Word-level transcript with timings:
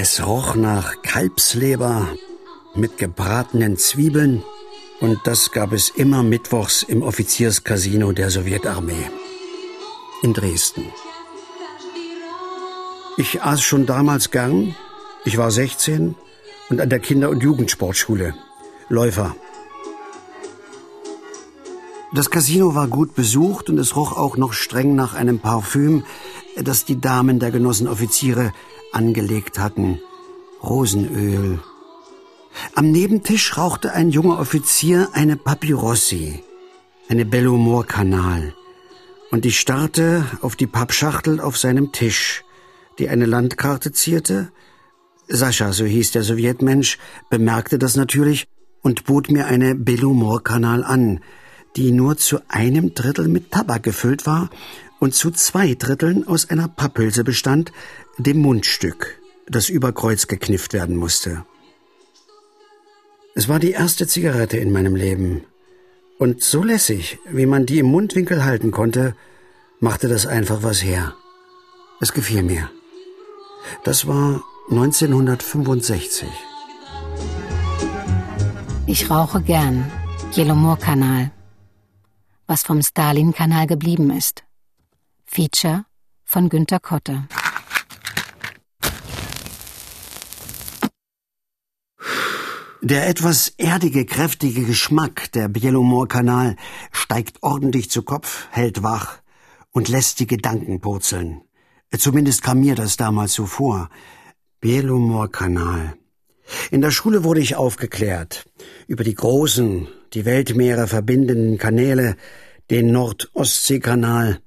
Es 0.00 0.24
roch 0.24 0.54
nach 0.54 1.02
Kalbsleber 1.02 2.06
mit 2.76 2.98
gebratenen 2.98 3.76
Zwiebeln 3.76 4.44
und 5.00 5.18
das 5.24 5.50
gab 5.50 5.72
es 5.72 5.90
immer 5.90 6.22
mittwochs 6.22 6.84
im 6.84 7.02
Offizierscasino 7.02 8.12
der 8.12 8.30
Sowjetarmee 8.30 9.10
in 10.22 10.34
Dresden. 10.34 10.84
Ich 13.16 13.42
aß 13.42 13.60
schon 13.60 13.86
damals 13.86 14.30
gern. 14.30 14.76
Ich 15.24 15.36
war 15.36 15.50
16 15.50 16.14
und 16.70 16.80
an 16.80 16.90
der 16.90 17.00
Kinder- 17.00 17.30
und 17.30 17.42
Jugendsportschule. 17.42 18.34
Läufer. 18.88 19.34
Das 22.12 22.30
Casino 22.30 22.76
war 22.76 22.86
gut 22.86 23.16
besucht 23.16 23.68
und 23.68 23.78
es 23.78 23.96
roch 23.96 24.16
auch 24.16 24.36
noch 24.36 24.52
streng 24.52 24.94
nach 24.94 25.14
einem 25.14 25.40
Parfüm, 25.40 26.04
das 26.54 26.84
die 26.84 27.00
Damen 27.00 27.40
der 27.40 27.50
Genossenoffiziere 27.50 28.52
angelegt 28.92 29.58
hatten. 29.58 30.00
Rosenöl. 30.62 31.60
Am 32.74 32.90
Nebentisch 32.90 33.56
rauchte 33.56 33.92
ein 33.92 34.10
junger 34.10 34.38
Offizier 34.38 35.08
eine 35.12 35.36
Papyrossi, 35.36 36.42
eine 37.08 37.24
Bellumor-Kanal. 37.24 38.54
Und 39.30 39.46
ich 39.46 39.60
starrte 39.60 40.24
auf 40.40 40.56
die 40.56 40.66
Pappschachtel 40.66 41.40
auf 41.40 41.58
seinem 41.58 41.92
Tisch, 41.92 42.44
die 42.98 43.08
eine 43.08 43.26
Landkarte 43.26 43.92
zierte. 43.92 44.50
Sascha, 45.28 45.72
so 45.72 45.84
hieß 45.84 46.12
der 46.12 46.22
Sowjetmensch, 46.22 46.98
bemerkte 47.30 47.78
das 47.78 47.96
natürlich 47.96 48.48
und 48.82 49.04
bot 49.04 49.30
mir 49.30 49.46
eine 49.46 49.74
Bellumor-Kanal 49.74 50.82
an, 50.82 51.20
die 51.76 51.92
nur 51.92 52.16
zu 52.16 52.40
einem 52.48 52.94
Drittel 52.94 53.28
mit 53.28 53.50
Tabak 53.50 53.82
gefüllt 53.82 54.26
war 54.26 54.50
und 54.98 55.14
zu 55.14 55.30
zwei 55.30 55.74
Dritteln 55.74 56.26
aus 56.26 56.50
einer 56.50 56.68
Papphülse 56.68 57.24
bestand, 57.24 57.72
dem 58.18 58.38
Mundstück, 58.38 59.20
das 59.46 59.68
über 59.68 59.92
Kreuz 59.92 60.26
geknifft 60.26 60.72
werden 60.72 60.96
musste. 60.96 61.44
Es 63.34 63.48
war 63.48 63.60
die 63.60 63.70
erste 63.70 64.06
Zigarette 64.06 64.56
in 64.56 64.72
meinem 64.72 64.96
Leben. 64.96 65.44
Und 66.18 66.42
so 66.42 66.64
lässig, 66.64 67.18
wie 67.30 67.46
man 67.46 67.66
die 67.66 67.78
im 67.78 67.86
Mundwinkel 67.86 68.44
halten 68.44 68.72
konnte, 68.72 69.14
machte 69.78 70.08
das 70.08 70.26
einfach 70.26 70.64
was 70.64 70.82
her. 70.82 71.14
Es 72.00 72.12
gefiel 72.12 72.42
mir. 72.42 72.68
Das 73.84 74.08
war 74.08 74.42
1965. 74.70 76.28
Ich 78.86 79.10
rauche 79.10 79.40
gern. 79.40 79.90
Jelomor-Kanal. 80.32 81.30
Was 82.46 82.62
vom 82.62 82.82
Stalin-Kanal 82.82 83.66
geblieben 83.66 84.10
ist. 84.10 84.47
Feature 85.30 85.84
von 86.24 86.48
Günter 86.48 86.80
Kotte. 86.80 87.28
Der 92.80 93.08
etwas 93.08 93.52
erdige, 93.58 94.06
kräftige 94.06 94.64
Geschmack 94.64 95.30
der 95.32 95.48
Bielomor-Kanal 95.48 96.56
steigt 96.92 97.42
ordentlich 97.42 97.90
zu 97.90 98.02
Kopf, 98.02 98.48
hält 98.50 98.82
wach 98.82 99.18
und 99.70 99.88
lässt 99.88 100.18
die 100.18 100.26
Gedanken 100.26 100.80
purzeln. 100.80 101.42
Zumindest 101.96 102.42
kam 102.42 102.60
mir 102.60 102.74
das 102.74 102.96
damals 102.96 103.34
so 103.34 103.44
vor. 103.44 103.90
Bielomor-Kanal. 104.62 105.94
In 106.70 106.80
der 106.80 106.90
Schule 106.90 107.22
wurde 107.22 107.40
ich 107.40 107.54
aufgeklärt 107.54 108.46
über 108.86 109.04
die 109.04 109.14
großen, 109.14 109.88
die 110.14 110.24
Weltmeere 110.24 110.86
verbindenden 110.86 111.58
Kanäle, 111.58 112.16
den 112.70 112.90
Nord-Ostsee-Kanal, 112.92 114.40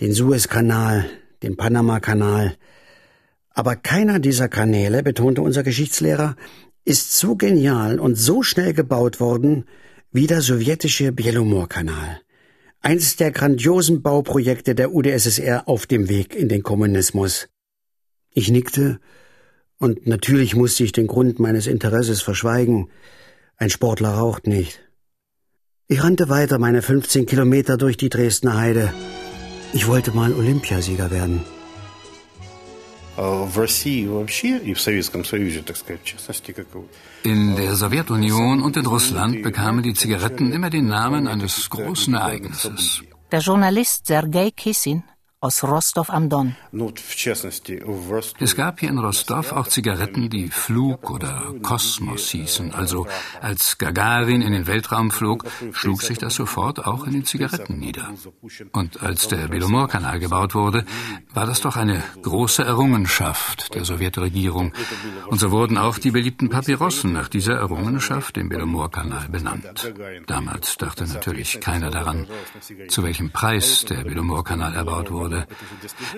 den 0.00 0.12
Suezkanal, 0.12 1.08
den 1.42 1.56
Panama-Kanal. 1.56 2.56
Aber 3.50 3.76
keiner 3.76 4.18
dieser 4.18 4.48
Kanäle, 4.48 5.02
betonte 5.02 5.42
unser 5.42 5.62
Geschichtslehrer, 5.62 6.36
ist 6.84 7.16
so 7.16 7.36
genial 7.36 8.00
und 8.00 8.16
so 8.16 8.42
schnell 8.42 8.72
gebaut 8.72 9.20
worden 9.20 9.66
wie 10.10 10.26
der 10.26 10.40
sowjetische 10.40 11.12
Bielomor-Kanal. 11.12 12.20
Eines 12.80 13.16
der 13.16 13.30
grandiosen 13.30 14.02
Bauprojekte 14.02 14.74
der 14.74 14.92
UdSSR 14.92 15.68
auf 15.68 15.86
dem 15.86 16.08
Weg 16.08 16.34
in 16.34 16.48
den 16.48 16.62
Kommunismus. 16.62 17.48
Ich 18.34 18.50
nickte, 18.50 18.98
und 19.78 20.06
natürlich 20.06 20.54
musste 20.56 20.84
ich 20.84 20.92
den 20.92 21.06
Grund 21.06 21.38
meines 21.38 21.66
Interesses 21.66 22.22
verschweigen. 22.22 22.88
Ein 23.56 23.70
Sportler 23.70 24.10
raucht 24.10 24.46
nicht. 24.46 24.80
Ich 25.86 26.02
rannte 26.02 26.28
weiter 26.28 26.58
meine 26.58 26.82
15 26.82 27.26
Kilometer 27.26 27.76
durch 27.76 27.96
die 27.96 28.08
Dresdner 28.08 28.56
Heide. 28.56 28.92
Ich 29.74 29.86
wollte 29.86 30.10
mal 30.12 30.32
Olympiasieger 30.34 31.10
werden. 31.10 31.44
In 37.24 37.56
der 37.56 37.74
Sowjetunion 37.76 38.62
und 38.62 38.76
in 38.76 38.86
Russland 38.86 39.42
bekamen 39.42 39.82
die 39.82 39.94
Zigaretten 39.94 40.52
immer 40.52 40.70
den 40.70 40.86
Namen 40.88 41.26
eines 41.26 41.68
großen 41.70 42.14
Ereignisses. 42.14 43.02
Der 43.30 43.40
Journalist 43.40 44.06
Sergei 44.06 44.50
Kissin 44.50 45.04
aus 45.42 45.64
Rostov 45.64 46.08
am 46.08 46.28
Don. 46.28 46.54
Es 48.38 48.56
gab 48.56 48.78
hier 48.78 48.90
in 48.90 48.98
Rostov 48.98 49.50
auch 49.50 49.66
Zigaretten, 49.66 50.30
die 50.30 50.48
Flug 50.48 51.10
oder 51.10 51.52
Kosmos 51.62 52.30
hießen. 52.30 52.72
Also 52.72 53.08
als 53.40 53.76
Gagarin 53.76 54.40
in 54.40 54.52
den 54.52 54.68
Weltraum 54.68 55.10
flog, 55.10 55.44
schlug 55.72 56.02
sich 56.02 56.18
das 56.18 56.36
sofort 56.36 56.86
auch 56.86 57.08
in 57.08 57.14
den 57.14 57.24
Zigaretten 57.24 57.80
nieder. 57.80 58.14
Und 58.72 59.02
als 59.02 59.26
der 59.26 59.48
Belomor-Kanal 59.48 60.20
gebaut 60.20 60.54
wurde, 60.54 60.84
war 61.34 61.46
das 61.46 61.60
doch 61.60 61.76
eine 61.76 62.04
große 62.22 62.62
Errungenschaft 62.62 63.74
der 63.74 63.84
Sowjetregierung. 63.84 64.72
Und 65.26 65.40
so 65.40 65.50
wurden 65.50 65.76
auch 65.76 65.98
die 65.98 66.12
beliebten 66.12 66.50
Papyrossen 66.50 67.12
nach 67.12 67.26
dieser 67.26 67.54
Errungenschaft, 67.54 68.36
dem 68.36 68.48
Belomor-Kanal, 68.48 69.28
benannt. 69.28 69.92
Damals 70.28 70.76
dachte 70.76 71.04
natürlich 71.04 71.60
keiner 71.60 71.90
daran, 71.90 72.28
zu 72.86 73.02
welchem 73.02 73.32
Preis 73.32 73.84
der 73.84 74.04
Belomor-Kanal 74.04 74.76
erbaut 74.76 75.10
wurde 75.10 75.31
wurde. 75.32 75.46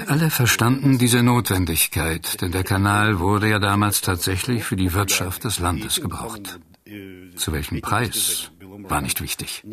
Alle 0.07 0.31
verstanden 0.31 0.99
diese 0.99 1.23
Notwendigkeit, 1.23 2.41
denn 2.41 2.53
der 2.53 2.65
Kanal 2.65 3.19
wurde 3.19 3.49
ja 3.49 3.59
damals 3.59 4.01
tatsächlich 4.01 4.65
für 4.65 4.77
die 4.77 4.93
Wirtschaft 4.93 5.45
des 5.45 5.59
Landes 5.59 6.01
gebraucht. 6.01 6.59
Zu 7.37 7.53
welchem 7.53 7.81
Preis 7.81 8.51
war 8.61 9.01
nicht 9.01 9.23
wichtig. 9.23 9.65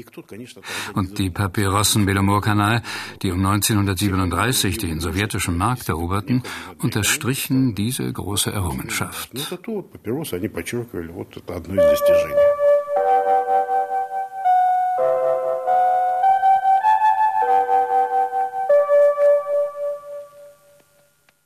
Und 0.93 1.17
die 1.17 1.29
Papyrossen 1.29 2.05
Belomor-Kanal, 2.05 2.81
die 3.21 3.31
um 3.31 3.45
1937 3.45 4.77
den 4.77 4.99
sowjetischen 4.99 5.57
Markt 5.57 5.89
eroberten, 5.89 6.43
unterstrichen 6.79 7.75
diese 7.75 8.11
große 8.11 8.51
Errungenschaft. 8.51 9.31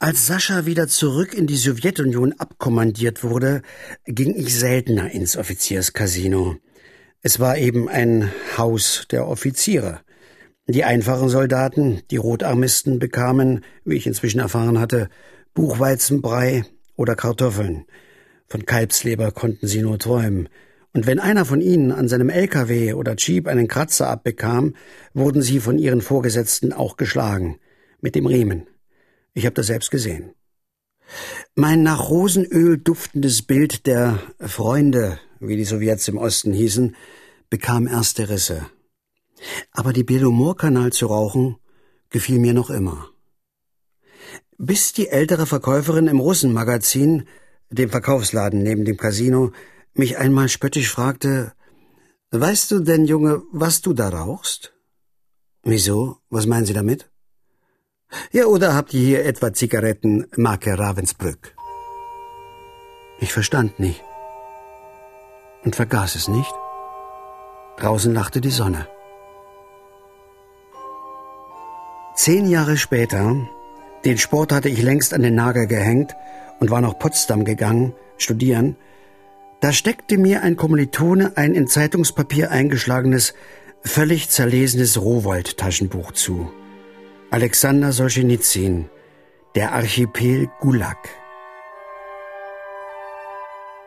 Als 0.06 0.28
Sascha 0.28 0.68
wieder 0.68 0.88
zurück 0.88 1.34
in 1.34 1.48
die 1.48 1.56
Sowjetunion 1.56 2.34
abkommandiert 2.34 3.24
wurde, 3.24 3.64
ging 4.06 4.36
ich 4.36 4.56
seltener 4.56 5.10
ins 5.10 5.36
Offizierscasino. 5.36 6.58
Es 7.24 7.40
war 7.40 7.58
eben 7.58 7.90
ein 7.90 8.32
Haus 8.56 9.08
der 9.10 9.28
Offiziere. 9.28 10.02
Die 10.68 10.84
einfachen 10.84 11.28
Soldaten, 11.30 12.04
die 12.12 12.18
Rotarmisten 12.18 13.00
bekamen, 13.00 13.66
wie 13.84 13.96
ich 13.96 14.06
inzwischen 14.06 14.42
erfahren 14.42 14.80
hatte, 14.80 15.10
Buchweizenbrei 15.56 16.66
oder 16.96 17.16
Kartoffeln. 17.16 17.86
Von 18.46 18.64
Kalbsleber 18.68 19.32
konnten 19.32 19.66
sie 19.66 19.82
nur 19.82 19.98
träumen. 19.98 20.50
Und 20.94 21.08
wenn 21.08 21.18
einer 21.18 21.46
von 21.46 21.62
ihnen 21.62 21.92
an 21.92 22.08
seinem 22.08 22.30
LKW 22.30 22.94
oder 22.94 23.16
Jeep 23.18 23.48
einen 23.48 23.68
Kratzer 23.68 24.08
abbekam, 24.08 24.76
wurden 25.16 25.42
sie 25.42 25.60
von 25.60 25.80
ihren 25.80 26.02
Vorgesetzten 26.02 26.74
auch 26.74 26.96
geschlagen. 26.96 27.58
Mit 28.02 28.14
dem 28.14 28.28
Riemen. 28.28 28.68
Ich 29.36 29.46
habe 29.46 29.54
das 29.54 29.68
selbst 29.68 29.92
gesehen. 29.92 30.34
Mein 31.56 31.84
nach 31.84 32.10
Rosenöl 32.10 32.78
duftendes 32.78 33.42
Bild 33.42 33.86
der 33.86 34.20
Freunde, 34.40 35.20
wie 35.40 35.58
die 35.58 35.66
Sowjets 35.66 36.08
im 36.08 36.18
Osten 36.18 36.54
hießen, 36.54 36.96
bekam 37.50 37.86
erste 37.86 38.30
Risse. 38.30 38.66
Aber 39.72 39.92
die 39.92 40.06
Belomor-Kanal 40.06 40.94
zu 40.94 41.08
rauchen, 41.08 41.58
gefiel 42.10 42.40
mir 42.40 42.54
noch 42.54 42.70
immer. 42.70 43.10
Bis 44.58 44.94
die 44.94 45.10
ältere 45.10 45.46
Verkäuferin 45.46 46.08
im 46.08 46.22
Russenmagazin, 46.22 47.28
dem 47.70 47.90
Verkaufsladen 47.90 48.64
neben 48.64 48.86
dem 48.86 48.96
Casino, 48.96 49.52
mich 49.94 50.18
einmal 50.18 50.48
spöttisch 50.48 50.90
fragte, 50.90 51.54
Weißt 52.32 52.72
du 52.72 52.80
denn, 52.80 53.06
Junge, 53.06 53.44
was 53.52 53.82
du 53.82 53.94
da 53.94 54.10
rauchst? 54.10 54.74
Wieso? 55.64 56.18
Was 56.30 56.48
meinen 56.48 56.66
Sie 56.66 56.74
damit? 56.74 57.10
Ja, 58.32 58.46
oder 58.46 58.76
habt 58.76 58.94
ihr 58.94 59.02
hier 59.02 59.26
etwa 59.26 59.54
Zigaretten 59.54 60.28
Marke 60.36 60.78
Ravensbrück? 60.78 61.56
Ich 63.20 63.32
verstand 63.32 63.80
nicht 63.80 64.04
und 65.64 65.76
vergaß 65.76 66.16
es 66.16 66.28
nicht. 66.28 66.54
Draußen 67.78 68.14
lachte 68.14 68.42
die 68.42 68.52
Sonne. 68.52 68.88
Zehn 72.16 72.48
Jahre 72.48 72.78
später, 72.78 73.36
den 74.06 74.18
Sport 74.18 74.54
hatte 74.54 74.70
ich 74.70 74.82
längst 74.82 75.14
an 75.14 75.22
den 75.22 75.36
Nagel 75.36 75.68
gehängt 75.68 76.16
und 76.60 76.70
war 76.72 76.82
nach 76.82 76.98
Potsdam 76.98 77.44
gegangen, 77.44 77.94
studieren, 78.18 78.78
da 79.60 79.74
steckte 79.74 80.18
mir 80.18 80.44
ein 80.44 80.56
Kommilitone 80.56 81.34
ein 81.36 81.56
in 81.56 81.68
Zeitungspapier 81.68 82.52
eingeschlagenes, 82.52 83.34
völlig 83.82 84.30
zerlesenes 84.30 85.02
Rowold-Taschenbuch 85.02 86.12
zu. 86.12 86.52
Alexander 87.36 87.92
Solzhenitsyn, 87.92 88.90
der 89.56 89.74
Archipel 89.74 90.48
Gulag. 90.62 90.96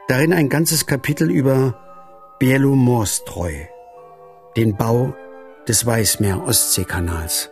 Darin 0.07 0.35
ein 0.35 0.51
ganzes 0.51 0.85
Kapitel 0.85 1.31
über 1.31 2.37
Bielomorstreu, 2.39 3.55
den 4.55 4.77
Bau 4.77 5.15
des 5.67 5.87
Weißmeer-Ostseekanals. 5.87 7.51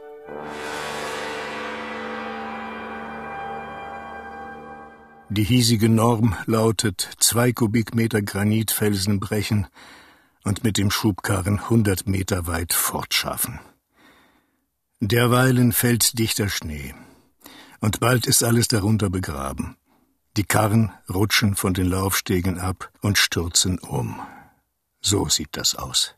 Die 5.30 5.44
hiesige 5.44 5.88
Norm 5.88 6.36
lautet 6.44 7.08
zwei 7.20 7.52
Kubikmeter 7.52 8.20
Granitfelsen 8.20 9.18
brechen 9.18 9.66
und 10.44 10.62
mit 10.62 10.76
dem 10.76 10.90
Schubkarren 10.90 11.70
hundert 11.70 12.06
Meter 12.06 12.46
weit 12.46 12.74
fortschaffen. 12.74 13.60
Derweilen 15.08 15.70
fällt 15.70 16.18
dichter 16.18 16.48
Schnee, 16.48 16.92
und 17.80 18.00
bald 18.00 18.26
ist 18.26 18.42
alles 18.42 18.66
darunter 18.66 19.08
begraben. 19.08 19.76
Die 20.36 20.42
Karren 20.42 20.90
rutschen 21.08 21.54
von 21.54 21.74
den 21.74 21.86
Laufstegen 21.86 22.58
ab 22.58 22.90
und 23.02 23.16
stürzen 23.16 23.78
um. 23.78 24.20
So 25.00 25.28
sieht 25.28 25.50
das 25.52 25.76
aus. 25.76 26.16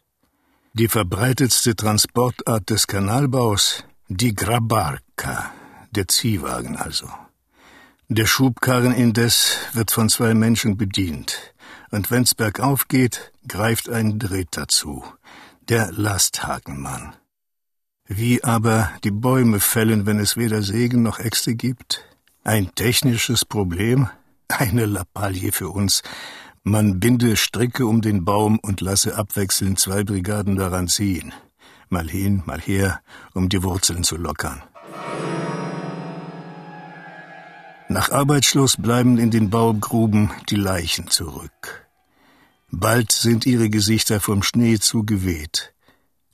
Die 0.72 0.88
verbreitetste 0.88 1.76
Transportart 1.76 2.70
des 2.70 2.86
Kanalbaus, 2.86 3.84
die 4.08 4.34
Grabarka, 4.34 5.52
der 5.90 6.08
Ziehwagen 6.08 6.78
also. 6.78 7.10
Der 8.08 8.24
Schubkarren 8.24 8.94
indes 8.94 9.58
wird 9.74 9.90
von 9.90 10.08
zwei 10.08 10.32
Menschen 10.32 10.78
bedient, 10.78 11.36
und 11.90 12.10
wenn's 12.10 12.34
bergauf 12.34 12.88
geht, 12.88 13.32
greift 13.46 13.90
ein 13.90 14.18
Dritter 14.18 14.66
zu, 14.66 15.04
der 15.68 15.92
Lasthakenmann. 15.92 17.12
Wie 18.10 18.42
aber 18.42 18.90
die 19.04 19.10
Bäume 19.10 19.60
fällen, 19.60 20.06
wenn 20.06 20.18
es 20.18 20.38
weder 20.38 20.62
Segen 20.62 21.02
noch 21.02 21.18
Äxte 21.18 21.54
gibt? 21.54 22.06
Ein 22.42 22.74
technisches 22.74 23.44
Problem? 23.44 24.08
Eine 24.48 24.86
Lappalie 24.86 25.52
für 25.52 25.68
uns. 25.68 26.02
Man 26.62 27.00
binde 27.00 27.36
Stricke 27.36 27.84
um 27.84 28.00
den 28.00 28.24
Baum 28.24 28.58
und 28.60 28.80
lasse 28.80 29.14
abwechselnd 29.16 29.78
zwei 29.78 30.04
Brigaden 30.04 30.56
daran 30.56 30.88
ziehen. 30.88 31.34
Mal 31.90 32.08
hin, 32.08 32.42
mal 32.46 32.60
her, 32.60 33.02
um 33.34 33.50
die 33.50 33.62
Wurzeln 33.62 34.04
zu 34.04 34.16
lockern. 34.16 34.62
Nach 37.90 38.10
Arbeitsschluss 38.10 38.78
bleiben 38.78 39.18
in 39.18 39.30
den 39.30 39.50
Baugruben 39.50 40.30
die 40.48 40.56
Leichen 40.56 41.08
zurück. 41.08 41.86
Bald 42.70 43.12
sind 43.12 43.44
ihre 43.44 43.68
Gesichter 43.68 44.20
vom 44.20 44.42
Schnee 44.42 44.78
zugeweht. 44.78 45.74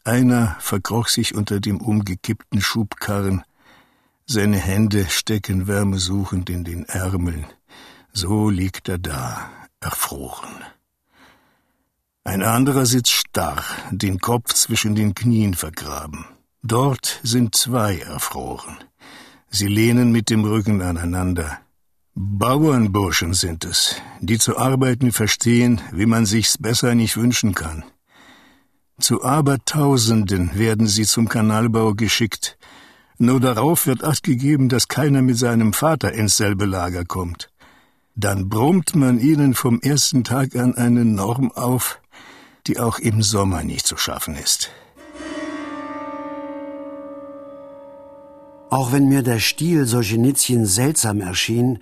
Einer 0.05 0.57
verkroch 0.61 1.09
sich 1.09 1.35
unter 1.35 1.61
dem 1.61 1.81
umgekippten 1.81 2.61
Schubkarren. 2.61 3.43
Seine 4.27 4.59
Hände 4.59 5.07
stecken 5.09 5.67
wärmesuchend 5.67 6.51
in 6.51 6.63
den 6.63 6.85
Ärmeln. 6.85 7.47
So 8.13 8.51
liegt 8.51 8.91
er 8.91 8.99
da, 8.99 9.51
erfroren. 9.81 10.63
Ein 12.23 12.43
anderer 12.43 12.85
sitzt 12.85 13.13
starr, 13.13 13.65
den 13.91 14.19
Kopf 14.19 14.53
zwischen 14.53 14.95
den 14.95 15.15
Knien 15.15 15.55
vergraben. 15.55 16.27
Dort 16.63 17.21
sind 17.23 17.55
zwei 17.55 17.99
erfroren. 17.99 18.77
Sie 19.51 19.69
lehnen 19.69 20.13
mit 20.13 20.29
dem 20.29 20.45
Rücken 20.45 20.83
aneinander. 20.83 21.61
Bauernburschen 22.15 23.35
sind 23.35 23.65
es, 23.65 23.97
die 24.21 24.39
zu 24.39 24.59
arbeiten 24.59 25.13
verstehen, 25.13 25.81
wie 25.93 26.07
man 26.07 26.27
sich's 26.27 26.59
besser 26.59 26.95
nicht 26.95 27.17
wünschen 27.17 27.55
kann. 27.55 27.85
Zu 29.01 29.25
Abertausenden 29.25 30.57
werden 30.57 30.87
sie 30.87 31.05
zum 31.05 31.29
Kanalbau 31.29 31.95
geschickt. 31.95 32.57
Nur 33.19 33.41
darauf 33.41 33.87
wird 33.87 34.05
acht 34.05 34.23
gegeben, 34.23 34.69
dass 34.69 34.87
keiner 34.87 35.21
mit 35.21 35.37
seinem 35.37 35.73
Vater 35.73 36.13
ins 36.13 36.37
selbe 36.37 36.65
Lager 36.65 37.05
kommt. 37.05 37.51
Dann 38.15 38.49
brummt 38.49 38.95
man 38.95 39.19
ihnen 39.19 39.55
vom 39.55 39.81
ersten 39.81 40.23
Tag 40.23 40.55
an 40.55 40.77
eine 40.77 41.05
Norm 41.05 41.51
auf, 41.51 42.01
die 42.69 42.79
auch 42.79 43.01
im 43.01 43.23
Sommer 43.23 43.65
nicht 43.65 43.87
zu 43.87 43.97
schaffen 43.97 44.37
ist. 44.37 44.71
Auch 48.71 48.93
wenn 48.93 49.09
mir 49.09 49.23
der 49.23 49.41
Stil 49.41 49.87
Solzhenitsyn 49.87 50.67
seltsam 50.67 51.21
erschien, 51.21 51.81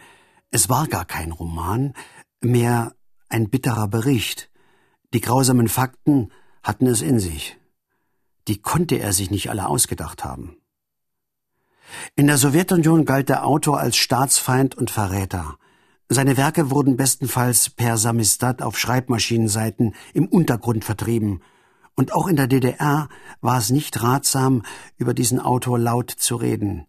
es 0.50 0.70
war 0.70 0.86
gar 0.86 1.04
kein 1.04 1.32
Roman, 1.32 1.92
mehr 2.40 2.94
ein 3.28 3.50
bitterer 3.50 3.88
Bericht. 3.88 4.50
Die 5.14 5.20
grausamen 5.20 5.68
Fakten 5.68 6.30
hatten 6.62 6.86
es 6.86 7.02
in 7.02 7.18
sich. 7.18 7.58
Die 8.48 8.60
konnte 8.60 8.96
er 8.96 9.12
sich 9.12 9.30
nicht 9.30 9.50
alle 9.50 9.68
ausgedacht 9.68 10.24
haben. 10.24 10.56
In 12.16 12.26
der 12.26 12.38
Sowjetunion 12.38 13.04
galt 13.04 13.28
der 13.28 13.46
Autor 13.46 13.78
als 13.78 13.96
Staatsfeind 13.96 14.74
und 14.74 14.90
Verräter. 14.90 15.56
Seine 16.08 16.36
Werke 16.36 16.70
wurden 16.70 16.96
bestenfalls 16.96 17.70
per 17.70 17.96
Samistat 17.96 18.62
auf 18.62 18.78
Schreibmaschinenseiten 18.78 19.94
im 20.12 20.26
Untergrund 20.26 20.84
vertrieben 20.84 21.42
und 21.94 22.12
auch 22.12 22.26
in 22.26 22.36
der 22.36 22.46
DDR 22.46 23.08
war 23.40 23.58
es 23.58 23.70
nicht 23.70 24.02
ratsam, 24.02 24.62
über 24.96 25.14
diesen 25.14 25.40
Autor 25.40 25.78
laut 25.78 26.10
zu 26.10 26.36
reden. 26.36 26.86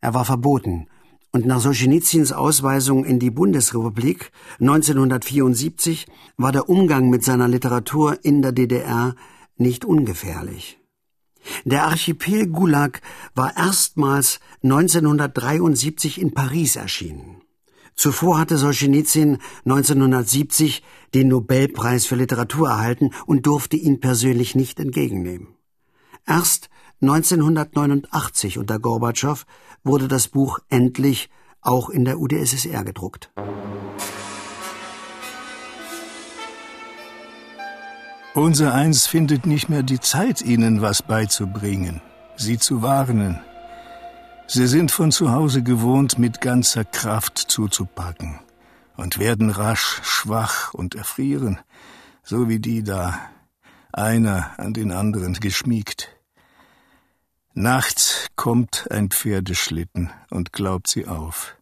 Er 0.00 0.14
war 0.14 0.24
verboten. 0.24 0.88
Und 1.30 1.44
nach 1.44 1.60
Solschenitsyns 1.60 2.32
Ausweisung 2.32 3.04
in 3.04 3.18
die 3.18 3.30
Bundesrepublik 3.30 4.30
1974 4.60 6.06
war 6.36 6.52
der 6.52 6.68
Umgang 6.68 7.10
mit 7.10 7.22
seiner 7.22 7.48
Literatur 7.48 8.18
in 8.22 8.40
der 8.40 8.52
DDR 8.52 9.14
nicht 9.56 9.84
ungefährlich. 9.84 10.78
Der 11.64 11.84
Archipel 11.84 12.46
Gulag 12.46 13.00
war 13.34 13.56
erstmals 13.56 14.40
1973 14.62 16.20
in 16.20 16.32
Paris 16.32 16.76
erschienen. 16.76 17.42
Zuvor 17.94 18.38
hatte 18.38 18.56
Solzhenitsyn 18.58 19.38
1970 19.64 20.82
den 21.14 21.28
Nobelpreis 21.28 22.06
für 22.06 22.14
Literatur 22.14 22.68
erhalten 22.68 23.10
und 23.26 23.46
durfte 23.46 23.76
ihn 23.76 24.00
persönlich 24.00 24.54
nicht 24.54 24.78
entgegennehmen. 24.78 25.48
Erst 26.26 26.70
1989 27.00 28.58
unter 28.58 28.78
Gorbatschow 28.78 29.44
wurde 29.84 30.08
das 30.08 30.28
Buch 30.28 30.58
endlich 30.68 31.30
auch 31.60 31.90
in 31.90 32.04
der 32.04 32.18
UdSSR 32.18 32.84
gedruckt. 32.84 33.30
Unser 38.34 38.74
Eins 38.74 39.06
findet 39.06 39.46
nicht 39.46 39.68
mehr 39.68 39.82
die 39.82 40.00
Zeit, 40.00 40.42
ihnen 40.42 40.80
was 40.80 41.02
beizubringen, 41.02 42.00
sie 42.36 42.58
zu 42.58 42.82
warnen, 42.82 43.40
Sie 44.50 44.66
sind 44.66 44.90
von 44.90 45.12
zu 45.12 45.30
Hause 45.30 45.62
gewohnt, 45.62 46.18
mit 46.18 46.40
ganzer 46.40 46.82
Kraft 46.82 47.36
zuzupacken 47.36 48.40
und 48.96 49.18
werden 49.18 49.50
rasch 49.50 50.00
schwach 50.02 50.72
und 50.72 50.94
erfrieren, 50.94 51.60
so 52.22 52.48
wie 52.48 52.58
die 52.58 52.82
da, 52.82 53.18
einer 53.92 54.58
an 54.58 54.72
den 54.72 54.90
anderen 54.90 55.34
geschmiegt. 55.34 56.17
Nachts 57.60 58.28
kommt 58.36 58.86
ein 58.92 59.10
Pferdeschlitten 59.10 60.10
und 60.30 60.52
glaubt 60.52 60.86
sie 60.86 61.08
auf. 61.08 61.56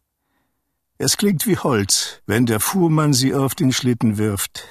Es 0.98 1.16
klingt 1.16 1.46
wie 1.46 1.56
Holz, 1.56 2.20
wenn 2.26 2.44
der 2.44 2.60
Fuhrmann 2.60 3.14
sie 3.14 3.32
auf 3.32 3.54
den 3.54 3.72
Schlitten 3.72 4.18
wirft. 4.18 4.62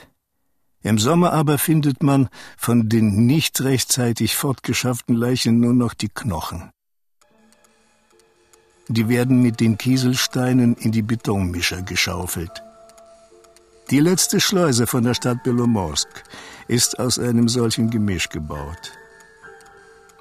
Im 0.83 0.99
Sommer 0.99 1.33
aber 1.33 1.57
findet 1.57 2.03
man 2.03 2.29
von 2.57 2.89
den 2.89 3.25
nicht 3.25 3.59
rechtzeitig 3.61 4.35
fortgeschafften 4.35 5.15
Leichen 5.15 5.59
nur 5.59 5.73
noch 5.73 5.95
die 5.95 6.09
Knochen. 6.09 6.69
Die 8.87 9.09
werden 9.09 9.41
mit 9.41 9.59
den 9.61 9.79
Kieselsteinen 9.79 10.75
in 10.75 10.91
die 10.91 11.01
Betonmischer 11.01 11.81
geschaufelt. 11.81 12.61
Die 13.89 13.99
letzte 13.99 14.39
Schleuse 14.39 14.85
von 14.85 15.03
der 15.03 15.15
Stadt 15.15 15.41
Belomorsk 15.41 16.23
ist 16.67 16.99
aus 16.99 17.17
einem 17.17 17.49
solchen 17.49 17.89
Gemisch 17.89 18.29
gebaut. 18.29 18.91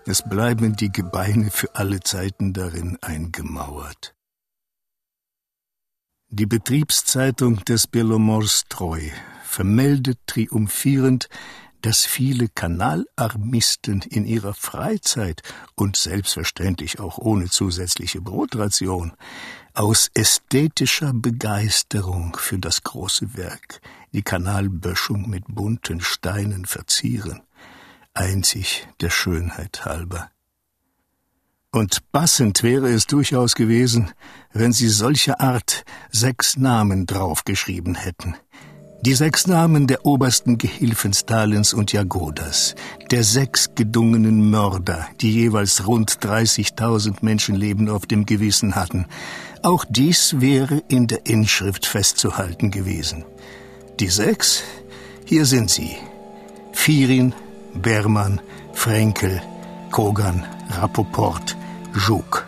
Es 0.07 0.23
bleiben 0.23 0.77
die 0.77 0.91
Gebeine 0.91 1.51
für 1.51 1.75
alle 1.75 2.01
Zeiten 2.01 2.53
darin 2.53 2.99
eingemauert. 3.01 4.15
Die 6.29 6.45
Betriebszeitung 6.45 7.65
des 7.65 7.87
Belomorstreu 7.87 9.01
vermeldet 9.45 10.19
triumphierend, 10.27 11.29
dass 11.81 12.05
viele 12.05 12.49
Kanalarmisten 12.49 14.03
in 14.03 14.27
ihrer 14.27 14.53
Freizeit 14.53 15.43
und 15.75 15.97
selbstverständlich 15.97 17.01
auch 17.01 17.17
ohne 17.17 17.49
zusätzliche 17.49 18.21
Brotration 18.21 19.13
aus 19.73 20.11
ästhetischer 20.15 21.13
Begeisterung 21.15 22.37
für 22.39 22.59
das 22.59 22.83
große 22.83 23.37
Werk 23.37 23.81
die 24.13 24.23
Kanalböschung 24.23 25.29
mit 25.31 25.45
bunten 25.49 26.01
Steinen 26.01 26.67
verzieren, 26.67 27.43
einzig 28.14 28.88
der 29.00 29.11
Schönheit 29.11 29.85
halber. 29.85 30.30
Und 31.73 32.11
passend 32.12 32.62
wäre 32.62 32.88
es 32.88 33.06
durchaus 33.06 33.56
gewesen, 33.56 34.12
wenn 34.52 34.73
sie 34.73 34.88
solche 34.88 35.40
Art 35.40 35.85
sechs 36.12 36.56
Namen 36.56 37.04
draufgeschrieben 37.04 37.97
hätten. 37.97 38.37
Die 39.04 39.14
sechs 39.14 39.47
Namen 39.47 39.87
der 39.87 40.06
obersten 40.06 40.56
Gehilfen 40.56 41.12
Stalins 41.12 41.75
und 41.75 41.92
Jagodas, 41.92 42.75
der 43.11 43.25
sechs 43.25 43.75
gedungenen 43.75 44.49
Mörder, 44.49 45.09
die 45.21 45.33
jeweils 45.33 45.87
rund 45.87 46.12
30.000 46.12 47.16
Menschenleben 47.21 47.90
auf 47.90 48.06
dem 48.06 48.25
Gewissen 48.25 48.76
hatten. 48.76 49.06
Auch 49.62 49.85
dies 49.87 50.40
wäre 50.40 50.83
in 50.88 51.06
der 51.06 51.26
Inschrift 51.26 51.85
festzuhalten 51.85 52.71
gewesen. 52.71 53.25
Die 54.00 54.09
sechs, 54.09 54.62
hier 55.26 55.44
sind 55.44 55.71
sie. 55.71 55.97
Firin, 56.73 57.35
Bermann, 57.75 58.40
Frenkel, 58.73 59.43
Kogan, 59.90 60.45
Rapoport, 60.71 61.57
Juk. 62.07 62.47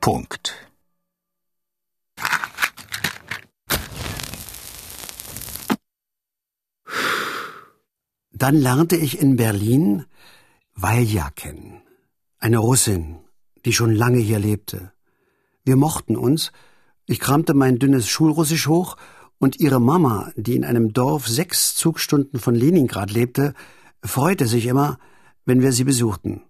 Punkt. 0.00 0.54
Dann 8.32 8.56
lernte 8.56 8.96
ich 8.96 9.20
in 9.20 9.36
Berlin 9.36 10.04
Valja 10.74 11.30
kennen, 11.30 11.80
eine 12.38 12.58
Russin, 12.58 13.16
die 13.64 13.72
schon 13.72 13.94
lange 13.94 14.18
hier 14.18 14.38
lebte. 14.38 14.92
Wir 15.64 15.76
mochten 15.76 16.16
uns, 16.16 16.52
ich 17.06 17.18
kramte 17.18 17.54
mein 17.54 17.78
dünnes 17.78 18.08
Schulrussisch 18.08 18.66
hoch, 18.66 18.96
und 19.38 19.60
ihre 19.60 19.80
Mama, 19.80 20.32
die 20.36 20.56
in 20.56 20.64
einem 20.64 20.92
Dorf 20.92 21.28
sechs 21.28 21.74
Zugstunden 21.74 22.40
von 22.40 22.54
Leningrad 22.54 23.10
lebte, 23.10 23.54
freute 24.02 24.46
sich 24.46 24.66
immer, 24.66 24.98
wenn 25.44 25.62
wir 25.62 25.72
sie 25.72 25.84
besuchten. 25.84 26.42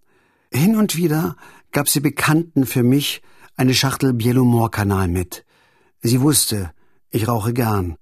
Hin 0.53 0.77
und 0.77 0.97
wieder 0.97 1.37
gab 1.73 1.89
sie 1.89 2.01
Bekannten 2.01 2.67
für 2.67 2.83
mich 2.83 3.23
eine 3.57 3.75
Schachtel 3.75 4.13
Bielomor-Kanal 4.13 5.09
mit. 5.09 5.45
Sie 6.01 6.21
wusste, 6.21 6.73
ich 7.11 7.29
rauche 7.29 7.53
gern. 7.53 7.97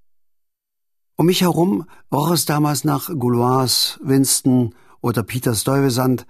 Um 1.16 1.26
mich 1.26 1.42
herum 1.42 1.86
roch 2.12 2.32
es 2.32 2.44
damals 2.44 2.84
nach 2.84 3.08
Goulois, 3.08 3.98
Winston 4.02 4.74
oder 5.00 5.22
Peter 5.22 5.54
Stuyvesant. 5.54 6.26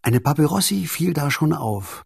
Eine 0.00 0.20
Papyrossi 0.20 0.86
fiel 0.86 1.12
da 1.12 1.30
schon 1.30 1.52
auf. 1.52 2.04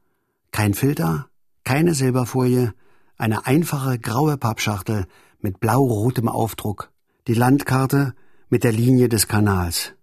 Kein 0.51 0.75
Filter, 0.75 1.29
keine 1.65 1.95
Silberfolie, 1.95 2.75
eine 3.17 3.47
einfache 3.47 3.99
graue 3.99 4.37
Pappschachtel 4.37 5.07
mit 5.41 5.61
blau-rotem 5.61 6.29
Aufdruck, 6.29 6.91
die 7.29 7.35
Landkarte 7.35 8.15
mit 8.49 8.65
der 8.65 8.73
Linie 8.73 9.09
des 9.09 9.29
Kanals. 9.29 9.95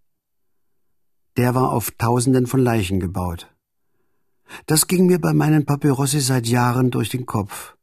Der 1.38 1.56
war 1.56 1.72
auf 1.72 1.92
Tausenden 1.98 2.46
von 2.48 2.60
Leichen 2.60 3.00
gebaut. 3.00 3.50
Das 4.68 4.88
ging 4.88 5.08
mir 5.08 5.20
bei 5.20 5.34
meinen 5.34 5.66
Papyrossi 5.66 6.20
seit 6.20 6.48
Jahren 6.48 6.92
durch 6.92 7.10
den 7.10 7.25
Kopf. 7.25 7.75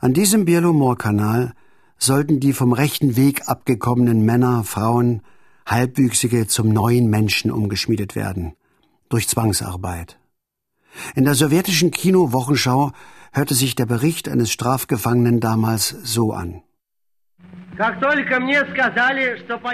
An 0.00 0.12
diesem 0.12 0.44
Bielomor-Kanal 0.44 1.54
sollten 1.98 2.40
die 2.40 2.52
vom 2.52 2.72
rechten 2.72 3.16
Weg 3.16 3.48
abgekommenen 3.48 4.22
Männer, 4.24 4.64
Frauen, 4.64 5.22
Halbwüchsige 5.64 6.46
zum 6.46 6.68
neuen 6.68 7.08
Menschen 7.08 7.50
umgeschmiedet 7.50 8.14
werden. 8.14 8.54
Durch 9.08 9.28
Zwangsarbeit. 9.28 10.18
In 11.14 11.24
der 11.24 11.34
sowjetischen 11.34 11.90
Kino-Wochenschau 11.90 12.92
hörte 13.32 13.54
sich 13.54 13.74
der 13.74 13.86
Bericht 13.86 14.28
eines 14.28 14.50
Strafgefangenen 14.50 15.40
damals 15.40 15.88
so 15.88 16.32
an. 16.32 16.62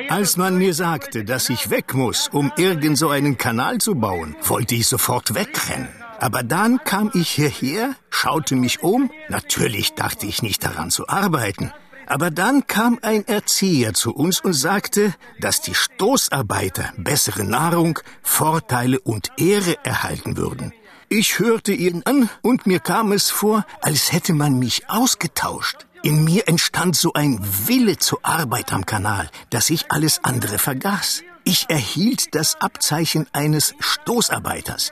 Als 0.08 0.36
man 0.36 0.58
mir 0.58 0.74
sagte, 0.74 1.24
dass 1.24 1.48
ich 1.50 1.70
weg 1.70 1.94
muss, 1.94 2.28
um 2.28 2.52
irgend 2.56 2.98
so 2.98 3.10
einen 3.10 3.38
Kanal 3.38 3.78
zu 3.78 3.94
bauen, 3.94 4.34
wollte 4.42 4.74
ich 4.74 4.88
sofort 4.88 5.34
wegrennen. 5.34 5.88
Aber 6.18 6.42
dann 6.42 6.82
kam 6.82 7.10
ich 7.14 7.30
hierher, 7.30 7.94
schaute 8.10 8.56
mich 8.56 8.82
um. 8.82 9.10
Natürlich 9.28 9.94
dachte 9.94 10.26
ich 10.26 10.42
nicht 10.42 10.64
daran 10.64 10.90
zu 10.90 11.08
arbeiten. 11.08 11.72
Aber 12.06 12.32
dann 12.32 12.66
kam 12.66 12.98
ein 13.02 13.26
Erzieher 13.28 13.94
zu 13.94 14.12
uns 14.12 14.40
und 14.40 14.54
sagte, 14.54 15.14
dass 15.38 15.60
die 15.60 15.74
Stoßarbeiter 15.74 16.92
bessere 16.96 17.44
Nahrung, 17.44 18.00
Vorteile 18.22 18.98
und 18.98 19.30
Ehre 19.36 19.76
erhalten 19.84 20.36
würden. 20.36 20.72
Ich 21.08 21.38
hörte 21.38 21.72
ihn 21.72 22.02
an 22.04 22.28
und 22.40 22.66
mir 22.66 22.80
kam 22.80 23.12
es 23.12 23.30
vor, 23.30 23.64
als 23.80 24.12
hätte 24.12 24.32
man 24.32 24.58
mich 24.58 24.88
ausgetauscht. 24.88 25.86
In 26.03 26.23
mir 26.23 26.47
entstand 26.47 26.95
so 26.95 27.13
ein 27.13 27.39
Wille 27.67 27.97
zur 27.97 28.19
Arbeit 28.23 28.71
am 28.71 28.85
Kanal, 28.85 29.29
dass 29.49 29.69
ich 29.69 29.91
alles 29.91 30.23
andere 30.23 30.57
vergaß. 30.57 31.23
Ich 31.43 31.69
erhielt 31.69 32.35
das 32.35 32.55
Abzeichen 32.61 33.27
eines 33.33 33.73
Stoßarbeiters. 33.79 34.91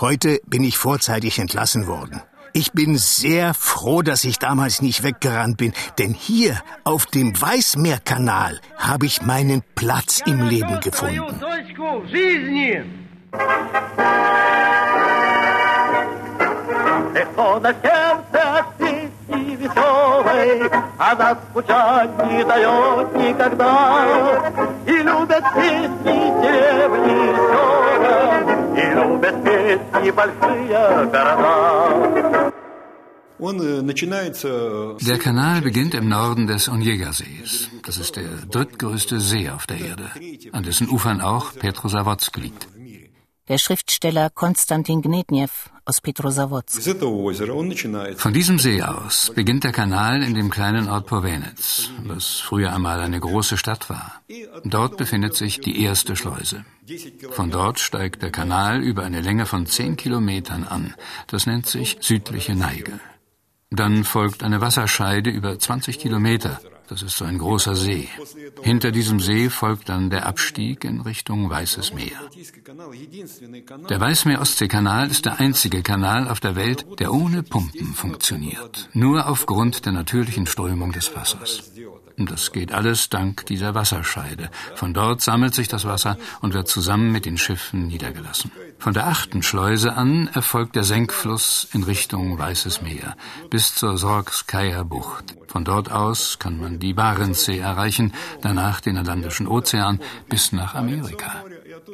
Heute 0.00 0.40
bin 0.46 0.64
ich 0.64 0.78
vorzeitig 0.78 1.38
entlassen 1.38 1.86
worden. 1.86 2.22
Ich 2.52 2.72
bin 2.72 2.96
sehr 2.96 3.52
froh, 3.52 4.02
dass 4.02 4.24
ich 4.24 4.38
damals 4.38 4.80
nicht 4.80 5.02
weggerannt 5.02 5.56
bin, 5.56 5.72
denn 5.98 6.14
hier 6.14 6.62
auf 6.84 7.06
dem 7.06 7.40
Weißmeerkanal 7.40 8.60
habe 8.76 9.06
ich 9.06 9.22
meinen 9.22 9.62
Platz 9.74 10.22
im 10.24 10.48
Leben 10.48 10.80
gefunden. 10.80 11.24
Легко 17.14 17.58
на 17.58 17.72
сердце 17.72 18.64
песни 18.71 18.71
веселой, 19.62 20.70
Она 20.98 21.36
скучать 21.50 22.10
не 22.30 22.44
дает 22.44 23.14
никогда. 23.14 24.52
И 24.86 24.92
любят 24.92 25.44
песни 25.54 26.18
деревни 26.42 27.34
села, 27.48 28.76
И 28.76 28.94
любят 28.94 29.44
песни 29.44 30.10
большие 30.10 31.06
города. 31.06 32.52
Der 33.40 35.18
Kanal 35.18 35.60
beginnt 35.60 35.94
im 35.94 36.08
Norden 36.08 36.48
des 36.48 36.68
Onjega-Sees. 36.68 37.68
Das 37.84 37.96
ist 37.98 38.16
der 38.16 38.30
drittgrößte 38.50 39.20
See 39.20 39.48
auf 39.48 39.64
der 39.68 39.78
Erde, 39.78 40.10
an 40.50 40.64
dessen 40.64 40.88
Ufern 40.88 41.20
auch 41.20 41.54
Petrosavodsk 41.54 42.36
liegt. 42.36 42.66
Der 43.49 43.57
Schriftsteller 43.57 44.29
Konstantin 44.29 45.01
Gnedniew 45.01 45.49
aus 45.83 45.99
Petrosavodsk. 45.99 46.81
Von 48.15 48.33
diesem 48.33 48.57
See 48.57 48.81
aus 48.81 49.33
beginnt 49.35 49.65
der 49.65 49.73
Kanal 49.73 50.23
in 50.23 50.33
dem 50.33 50.49
kleinen 50.49 50.87
Ort 50.87 51.07
Povenetz, 51.07 51.89
was 52.05 52.39
früher 52.39 52.73
einmal 52.73 53.01
eine 53.01 53.19
große 53.19 53.57
Stadt 53.57 53.89
war. 53.89 54.21
Dort 54.63 54.95
befindet 54.95 55.35
sich 55.35 55.59
die 55.59 55.83
erste 55.83 56.15
Schleuse. 56.15 56.63
Von 57.31 57.51
dort 57.51 57.79
steigt 57.79 58.21
der 58.21 58.31
Kanal 58.31 58.81
über 58.81 59.03
eine 59.03 59.19
Länge 59.19 59.45
von 59.45 59.65
zehn 59.65 59.97
Kilometern 59.97 60.63
an. 60.63 60.93
Das 61.27 61.45
nennt 61.45 61.65
sich 61.65 61.97
südliche 61.99 62.55
Neige. 62.55 62.97
Dann 63.71 64.05
folgt 64.05 64.43
eine 64.43 64.61
Wasserscheide 64.61 65.29
über 65.29 65.59
20 65.59 65.99
Kilometer. 65.99 66.61
Das 66.87 67.01
ist 67.01 67.17
so 67.17 67.25
ein 67.25 67.37
großer 67.37 67.75
See. 67.75 68.09
Hinter 68.61 68.91
diesem 68.91 69.19
See 69.19 69.49
folgt 69.49 69.89
dann 69.89 70.09
der 70.09 70.25
Abstieg 70.25 70.83
in 70.83 71.01
Richtung 71.01 71.49
Weißes 71.49 71.93
Meer. 71.93 72.19
Der 73.89 73.99
Weißmeer-Ostsee-Kanal 73.99 75.09
ist 75.09 75.25
der 75.25 75.39
einzige 75.39 75.81
Kanal 75.81 76.27
auf 76.27 76.39
der 76.39 76.55
Welt, 76.55 76.85
der 76.99 77.13
ohne 77.13 77.43
Pumpen 77.43 77.93
funktioniert. 77.93 78.89
Nur 78.93 79.27
aufgrund 79.27 79.85
der 79.85 79.93
natürlichen 79.93 80.45
Strömung 80.45 80.91
des 80.91 81.15
Wassers. 81.15 81.71
Das 82.17 82.51
geht 82.51 82.71
alles 82.71 83.09
dank 83.09 83.45
dieser 83.47 83.73
Wasserscheide. 83.73 84.49
Von 84.75 84.93
dort 84.93 85.21
sammelt 85.21 85.55
sich 85.55 85.67
das 85.67 85.85
Wasser 85.85 86.17
und 86.41 86.53
wird 86.53 86.67
zusammen 86.67 87.11
mit 87.11 87.25
den 87.25 87.37
Schiffen 87.37 87.87
niedergelassen. 87.87 88.51
Von 88.83 88.93
der 88.93 89.07
achten 89.07 89.43
Schleuse 89.43 89.95
an 89.95 90.27
erfolgt 90.33 90.75
der 90.75 90.83
Senkfluss 90.83 91.69
in 91.71 91.83
Richtung 91.83 92.37
Weißes 92.37 92.81
Meer 92.81 93.15
bis 93.49 93.75
zur 93.75 93.97
Sorgskaya 93.97 94.83
Bucht. 94.83 95.35
Von 95.47 95.63
dort 95.63 95.89
aus 95.89 96.37
kann 96.37 96.59
man 96.59 96.79
die 96.79 96.93
Barentssee 96.93 97.59
erreichen, 97.59 98.11
danach 98.41 98.81
den 98.81 98.97
Atlantischen 98.97 99.47
Ozean 99.47 100.01
bis 100.27 100.51
nach 100.51 100.75
Amerika. 100.75 101.45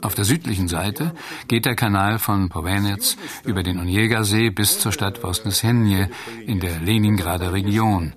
Auf 0.02 0.16
der 0.16 0.26
südlichen 0.26 0.68
Seite 0.68 1.14
geht 1.48 1.66
der 1.66 1.76
Kanal 1.76 2.18
von 2.18 2.50
Povenetz 2.50 3.18
über 3.46 3.62
den 3.62 3.80
Onjega-See 3.80 4.50
bis 4.50 4.80
zur 4.80 4.92
Stadt 4.92 5.22
Vosnesenje 5.22 6.10
in 6.48 6.60
der 6.60 6.80
Leningrader 6.80 7.54
Region. 7.54 8.14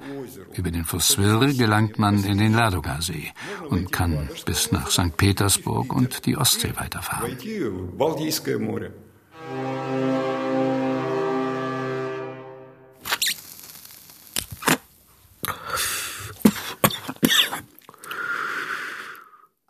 Über 0.54 0.70
den 0.70 0.84
Fluss 0.84 1.08
Swir 1.08 1.52
gelangt 1.54 1.98
man 1.98 2.24
in 2.24 2.38
den 2.38 2.54
Ladoga-See 2.54 3.32
und 3.68 3.92
kann 3.92 4.28
bis 4.44 4.72
nach 4.72 4.90
St. 4.90 5.16
Petersburg 5.16 5.92
und 5.92 6.26
die 6.26 6.36
Ostsee 6.36 6.72
weiterfahren. 6.76 7.36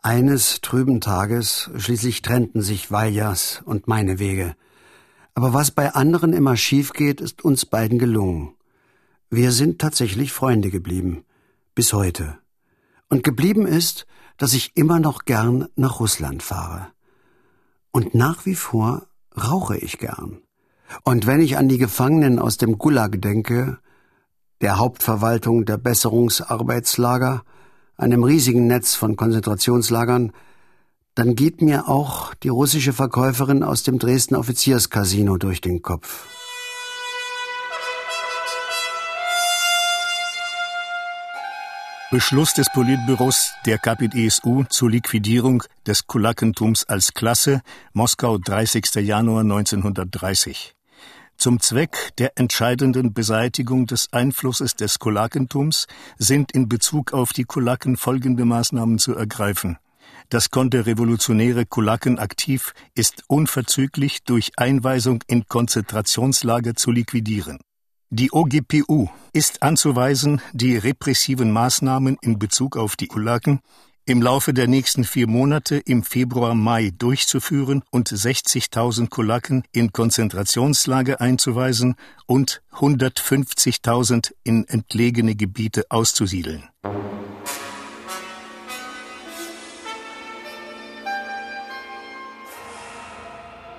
Eines 0.05 0.59
trüben 0.59 0.99
Tages 0.99 1.71
schließlich 1.77 2.21
trennten 2.21 2.61
sich 2.61 2.91
Valjas 2.91 3.61
und 3.65 3.87
meine 3.87 4.19
Wege. 4.19 4.55
Aber 5.33 5.53
was 5.53 5.71
bei 5.71 5.93
anderen 5.93 6.33
immer 6.33 6.57
schief 6.57 6.91
geht, 6.91 7.21
ist 7.21 7.43
uns 7.43 7.65
beiden 7.65 7.99
gelungen. 7.99 8.53
Wir 9.35 9.51
sind 9.51 9.79
tatsächlich 9.79 10.31
Freunde 10.31 10.69
geblieben. 10.69 11.25
Bis 11.73 11.91
heute. 11.91 12.37
Und 13.09 13.23
geblieben 13.23 13.65
ist, 13.65 14.05
dass 14.37 14.53
ich 14.53 14.77
immer 14.77 14.99
noch 14.99 15.25
gern 15.25 15.69
nach 15.75 15.99
Russland 15.99 16.43
fahre. 16.43 16.89
Und 17.91 18.13
nach 18.13 18.45
wie 18.45 18.53
vor 18.53 19.07
rauche 19.35 19.75
ich 19.75 19.97
gern. 19.97 20.43
Und 21.03 21.25
wenn 21.25 21.41
ich 21.41 21.57
an 21.57 21.67
die 21.67 21.79
Gefangenen 21.79 22.37
aus 22.37 22.57
dem 22.57 22.77
Gulag 22.77 23.23
denke, 23.23 23.79
der 24.61 24.77
Hauptverwaltung 24.77 25.65
der 25.65 25.77
Besserungsarbeitslager, 25.79 27.43
einem 27.97 28.23
riesigen 28.23 28.67
Netz 28.67 28.93
von 28.93 29.15
Konzentrationslagern, 29.15 30.31
dann 31.15 31.33
geht 31.33 31.59
mir 31.63 31.87
auch 31.87 32.35
die 32.35 32.49
russische 32.49 32.93
Verkäuferin 32.93 33.63
aus 33.63 33.81
dem 33.81 33.97
Dresden 33.97 34.35
Offizierscasino 34.35 35.37
durch 35.37 35.59
den 35.59 35.81
Kopf. 35.81 36.42
Beschluss 42.13 42.53
des 42.53 42.67
Politbüros 42.69 43.53
der 43.65 43.79
KPDSU 43.79 44.65
zur 44.65 44.91
Liquidierung 44.91 45.63
des 45.87 46.05
Kulakentums 46.05 46.83
als 46.83 47.15
Klasse, 47.15 47.63
Moskau 47.91 48.37
30. 48.37 48.85
Januar 48.97 49.41
1930. 49.41 50.75
Zum 51.37 51.59
Zweck 51.59 52.11
der 52.19 52.37
entscheidenden 52.37 53.15
Beseitigung 53.15 53.87
des 53.87 54.13
Einflusses 54.13 54.75
des 54.75 54.99
Kulakentums 54.99 55.87
sind 56.19 56.51
in 56.51 56.69
Bezug 56.69 57.13
auf 57.13 57.33
die 57.33 57.45
Kulaken 57.45 57.97
folgende 57.97 58.45
Maßnahmen 58.45 58.99
zu 58.99 59.15
ergreifen. 59.15 59.79
Das 60.29 60.51
konterrevolutionäre 60.51 61.65
Kulakenaktiv 61.65 62.75
ist 62.93 63.23
unverzüglich 63.25 64.21
durch 64.21 64.51
Einweisung 64.57 65.23
in 65.25 65.47
Konzentrationslager 65.47 66.75
zu 66.75 66.91
liquidieren. 66.91 67.57
Die 68.15 68.31
OGPU 68.31 69.09
ist 69.33 69.63
anzuweisen, 69.63 70.39
die 70.51 70.77
repressiven 70.77 71.51
Maßnahmen 71.51 72.15
in 72.21 72.37
Bezug 72.37 72.77
auf 72.77 72.95
die 72.95 73.07
Kulaken 73.07 73.59
im 74.05 74.21
Laufe 74.21 74.53
der 74.53 74.67
nächsten 74.67 75.03
vier 75.03 75.27
Monate 75.27 75.77
im 75.77 76.03
Februar, 76.03 76.53
Mai 76.53 76.91
durchzuführen 76.95 77.81
und 77.89 78.09
60.000 78.09 79.09
Kulaken 79.09 79.63
in 79.71 79.93
Konzentrationslager 79.93 81.21
einzuweisen 81.21 81.95
und 82.27 82.61
150.000 82.73 84.33
in 84.43 84.67
entlegene 84.67 85.33
Gebiete 85.33 85.85
auszusiedeln. 85.89 86.69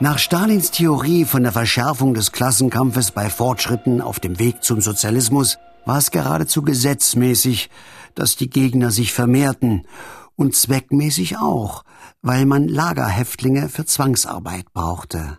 Nach 0.01 0.19
Stalins 0.19 0.73
Theorie 0.73 1.25
von 1.25 1.45
der 1.45 1.53
Verschärfung 1.53 2.15
des 2.15 2.33
Klassenkampfes 2.33 3.13
bei 3.13 3.31
Fortschritten 3.31 4.01
auf 4.01 4.19
dem 4.19 4.41
Weg 4.41 4.65
zum 4.65 4.81
Sozialismus 4.81 5.57
war 5.87 5.99
es 5.99 6.11
geradezu 6.11 6.63
gesetzmäßig, 6.63 7.71
dass 8.17 8.35
die 8.35 8.51
Gegner 8.51 8.91
sich 8.91 9.13
vermehrten 9.13 9.87
und 10.35 10.57
zweckmäßig 10.57 11.39
auch, 11.39 11.85
weil 12.23 12.45
man 12.45 12.67
Lagerhäftlinge 12.67 13.69
für 13.69 13.85
Zwangsarbeit 13.85 14.73
brauchte. 14.73 15.39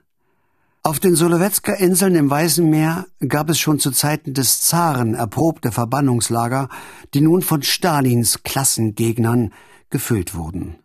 Auf 0.84 1.00
den 1.00 1.16
Solowetsker 1.16 1.76
Inseln 1.78 2.16
im 2.16 2.30
Weißen 2.30 2.68
Meer 2.70 3.08
gab 3.28 3.50
es 3.50 3.60
schon 3.60 3.80
zu 3.80 3.92
Zeiten 3.92 4.34
des 4.34 4.62
Zaren 4.62 5.16
erprobte 5.16 5.74
Verbannungslager, 5.74 6.70
die 7.14 7.22
nun 7.22 7.42
von 7.42 7.62
Stalins 7.62 8.44
Klassengegnern 8.44 9.52
gefüllt 9.90 10.34
wurden. 10.34 10.78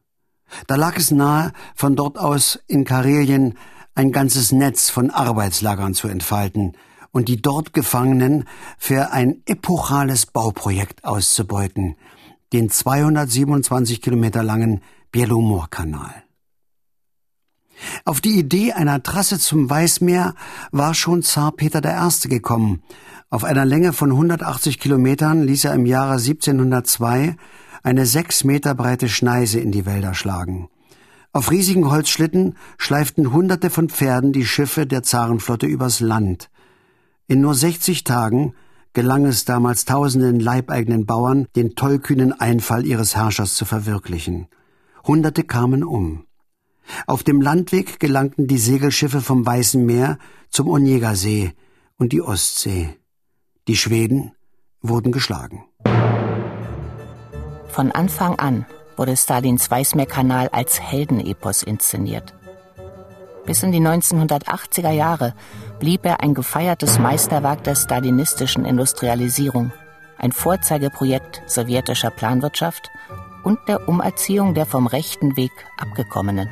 Da 0.66 0.76
lag 0.76 0.97
es 0.97 1.11
nahe, 1.11 1.52
von 1.75 1.97
dort 1.97 2.19
aus 2.19 2.59
in 2.66 2.85
Karelien 2.85 3.57
ein 3.95 4.12
ganzes 4.12 4.52
Netz 4.52 4.90
von 4.90 5.11
Arbeitslagern 5.11 5.95
zu 5.95 6.09
entfalten 6.09 6.73
und 7.12 7.28
die 7.28 7.42
dort 7.42 7.73
Gefangenen 7.73 8.45
für 8.78 9.12
ein 9.12 9.42
epochales 9.47 10.26
Bauprojekt 10.26 11.04
auszubeuten, 11.04 11.97
den 12.52 12.71
227 12.71 14.00
Kilometer 14.00 14.42
langen 14.42 14.80
Bielomor-Kanal. 15.12 16.25
Auf 18.04 18.21
die 18.21 18.38
Idee 18.38 18.73
einer 18.73 19.02
Trasse 19.02 19.38
zum 19.38 19.69
Weißmeer 19.69 20.35
war 20.71 20.95
schon 20.95 21.23
Zar 21.23 21.52
Peter 21.52 21.80
I. 21.83 22.28
gekommen. 22.28 22.83
Auf 23.30 23.45
einer 23.45 23.65
Länge 23.65 23.93
von 23.93 24.10
180 24.10 24.78
Kilometern 24.78 25.43
ließ 25.43 25.65
er 25.65 25.75
im 25.75 25.86
Jahre 25.86 26.15
1702 26.15 27.36
eine 27.82 28.06
sechs 28.06 28.45
Meter 28.45 28.75
breite 28.75 29.08
Schneise 29.08 29.60
in 29.60 29.73
die 29.73 29.86
Wälder 29.86 30.14
schlagen. 30.14 30.69
Auf 31.32 31.50
riesigen 31.50 31.90
Holzschlitten 31.90 32.56
schleiften 32.76 33.32
Hunderte 33.32 33.71
von 33.71 33.88
Pferden 33.88 34.32
die 34.32 34.45
Schiffe 34.45 34.86
der 34.86 35.02
Zarenflotte 35.02 35.66
übers 35.66 36.00
Land. 36.00 36.50
In 37.28 37.40
nur 37.40 37.54
60 37.54 38.02
Tagen 38.02 38.54
gelang 38.93 39.25
es 39.25 39.45
damals 39.45 39.84
tausenden 39.84 40.40
leibeigenen 40.40 41.06
Bauern, 41.06 41.47
den 41.54 41.76
tollkühnen 41.76 42.32
Einfall 42.32 42.84
ihres 42.84 43.14
Herrschers 43.14 43.54
zu 43.54 43.64
verwirklichen. 43.64 44.49
Hunderte 45.06 45.45
kamen 45.45 45.84
um. 45.84 46.26
Auf 47.06 47.23
dem 47.23 47.40
Landweg 47.40 48.00
gelangten 48.00 48.49
die 48.49 48.58
Segelschiffe 48.58 49.21
vom 49.21 49.47
Weißen 49.47 49.84
Meer 49.86 50.19
zum 50.49 50.69
Onega-See 50.69 51.52
und 51.97 52.12
die 52.12 52.21
Ostsee. 52.21 52.97
Die 53.69 53.76
Schweden 53.76 54.32
wurden 54.80 55.12
geschlagen. 55.12 55.64
Von 57.73 57.93
Anfang 57.93 58.39
an 58.39 58.67
wurde 58.97 59.17
Stalins 59.17 59.71
Weißmeerkanal 59.71 60.49
als 60.49 60.80
Heldenepos 60.80 61.63
inszeniert. 61.63 62.35
Bis 63.47 63.63
in 63.63 63.73
die 63.73 63.80
1980er 63.80 64.91
Jahre 64.91 65.35
blieb 65.78 66.04
er 66.04 66.21
ein 66.21 66.35
gefeiertes 66.35 66.99
Meisterwerk 66.99 67.65
der 67.65 67.75
stalinistischen 67.75 68.65
Industrialisierung, 68.65 69.73
ein 70.19 70.33
Vorzeigeprojekt 70.33 71.43
sowjetischer 71.47 72.11
Planwirtschaft 72.11 72.91
und 73.43 73.59
der 73.69 73.89
Umerziehung 73.89 74.54
der 74.54 74.67
vom 74.67 74.87
rechten 74.87 75.37
Weg 75.37 75.52
Abgekommenen. 75.78 76.49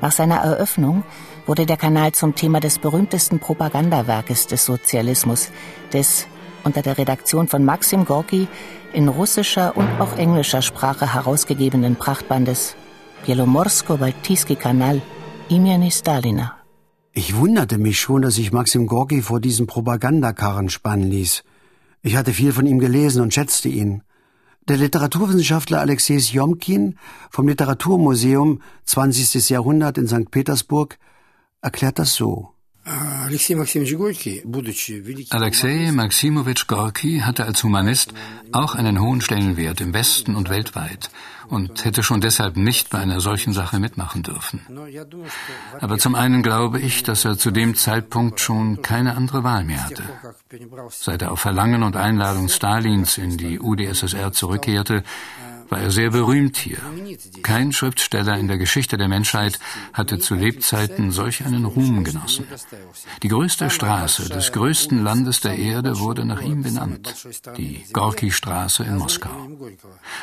Nach 0.00 0.12
seiner 0.12 0.36
Eröffnung 0.36 1.04
wurde 1.44 1.66
der 1.66 1.76
Kanal 1.76 2.12
zum 2.12 2.34
Thema 2.34 2.60
des 2.60 2.78
berühmtesten 2.78 3.38
Propagandawerkes 3.38 4.46
des 4.46 4.64
Sozialismus, 4.64 5.50
des 5.92 6.26
unter 6.64 6.82
der 6.82 6.98
Redaktion 6.98 7.48
von 7.48 7.64
Maxim 7.64 8.04
Gorki 8.04 8.48
in 8.92 9.08
russischer 9.08 9.76
und 9.76 9.88
auch 10.00 10.16
englischer 10.16 10.62
Sprache 10.62 11.14
herausgegebenen 11.14 11.96
Prachtbandes 11.96 12.76
Bielomorsko-Baltiski 13.26 14.56
Kanal 14.56 15.02
Imiani 15.48 15.90
Stalina. 15.90 16.56
Ich 17.12 17.36
wunderte 17.36 17.78
mich 17.78 17.98
schon, 17.98 18.22
dass 18.22 18.36
sich 18.36 18.52
Maxim 18.52 18.86
Gorki 18.86 19.20
vor 19.20 19.40
diesem 19.40 19.66
Propagandakarren 19.66 20.68
spannen 20.68 21.10
ließ. 21.10 21.42
Ich 22.02 22.16
hatte 22.16 22.32
viel 22.32 22.52
von 22.52 22.66
ihm 22.66 22.78
gelesen 22.78 23.20
und 23.22 23.34
schätzte 23.34 23.68
ihn. 23.68 24.02
Der 24.68 24.76
Literaturwissenschaftler 24.76 25.80
Alexei 25.80 26.20
Sjomkin 26.20 26.96
vom 27.30 27.48
Literaturmuseum 27.48 28.62
20. 28.84 29.50
Jahrhundert 29.50 29.98
in 29.98 30.06
St. 30.06 30.30
Petersburg 30.30 30.98
erklärt 31.60 31.98
das 31.98 32.14
so. 32.14 32.50
Alexei 35.30 35.92
Maximowitsch 35.92 36.66
Gorki 36.66 37.20
hatte 37.20 37.44
als 37.44 37.62
Humanist 37.62 38.12
auch 38.52 38.74
einen 38.74 39.00
hohen 39.00 39.20
Stellenwert 39.20 39.80
im 39.80 39.94
Westen 39.94 40.34
und 40.34 40.48
weltweit 40.48 41.10
und 41.48 41.84
hätte 41.84 42.02
schon 42.02 42.20
deshalb 42.20 42.56
nicht 42.56 42.90
bei 42.90 42.98
einer 42.98 43.20
solchen 43.20 43.52
Sache 43.52 43.78
mitmachen 43.78 44.22
dürfen. 44.22 44.60
Aber 45.80 45.98
zum 45.98 46.14
einen 46.14 46.42
glaube 46.42 46.80
ich, 46.80 47.02
dass 47.02 47.24
er 47.24 47.38
zu 47.38 47.50
dem 47.50 47.74
Zeitpunkt 47.74 48.40
schon 48.40 48.82
keine 48.82 49.16
andere 49.16 49.44
Wahl 49.44 49.64
mehr 49.64 49.84
hatte. 49.84 50.04
Seit 50.90 51.22
er 51.22 51.32
auf 51.32 51.40
Verlangen 51.40 51.82
und 51.82 51.96
Einladung 51.96 52.48
Stalins 52.48 53.18
in 53.18 53.36
die 53.36 53.60
UdSSR 53.60 54.32
zurückkehrte, 54.32 55.02
war 55.70 55.80
er 55.80 55.90
sehr 55.90 56.10
berühmt 56.10 56.56
hier. 56.56 56.78
Kein 57.42 57.72
Schriftsteller 57.72 58.36
in 58.36 58.48
der 58.48 58.58
Geschichte 58.58 58.98
der 58.98 59.08
Menschheit 59.08 59.58
hatte 59.92 60.18
zu 60.18 60.34
Lebzeiten 60.34 61.12
solch 61.12 61.44
einen 61.44 61.64
Ruhm 61.64 62.04
genossen. 62.04 62.46
Die 63.22 63.28
größte 63.28 63.70
Straße 63.70 64.28
des 64.28 64.52
größten 64.52 65.02
Landes 65.02 65.40
der 65.40 65.56
Erde 65.56 65.98
wurde 66.00 66.24
nach 66.24 66.42
ihm 66.42 66.62
benannt, 66.62 67.14
die 67.56 67.84
Gorki-Straße 67.92 68.84
in 68.84 68.98
Moskau. 68.98 69.48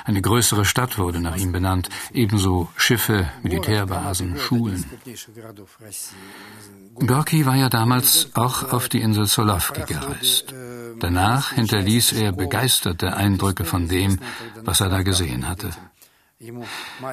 Eine 0.03 0.21
größere 0.21 0.65
Stadt 0.65 0.97
wurde 0.97 1.21
nach 1.21 1.37
ihm 1.37 1.51
benannt, 1.51 1.89
ebenso 2.13 2.69
Schiffe, 2.75 3.29
Militärbasen, 3.41 4.37
Schulen. 4.37 4.85
Gorki 6.95 7.45
war 7.45 7.55
ja 7.55 7.69
damals 7.69 8.29
auch 8.33 8.73
auf 8.73 8.89
die 8.89 9.01
Insel 9.01 9.25
Solovki 9.27 9.81
gereist. 9.81 10.53
Danach 10.99 11.51
hinterließ 11.51 12.13
er 12.13 12.31
begeisterte 12.31 13.15
Eindrücke 13.15 13.65
von 13.65 13.87
dem, 13.87 14.19
was 14.63 14.81
er 14.81 14.89
da 14.89 15.03
gesehen 15.03 15.36
hatte. 15.45 15.71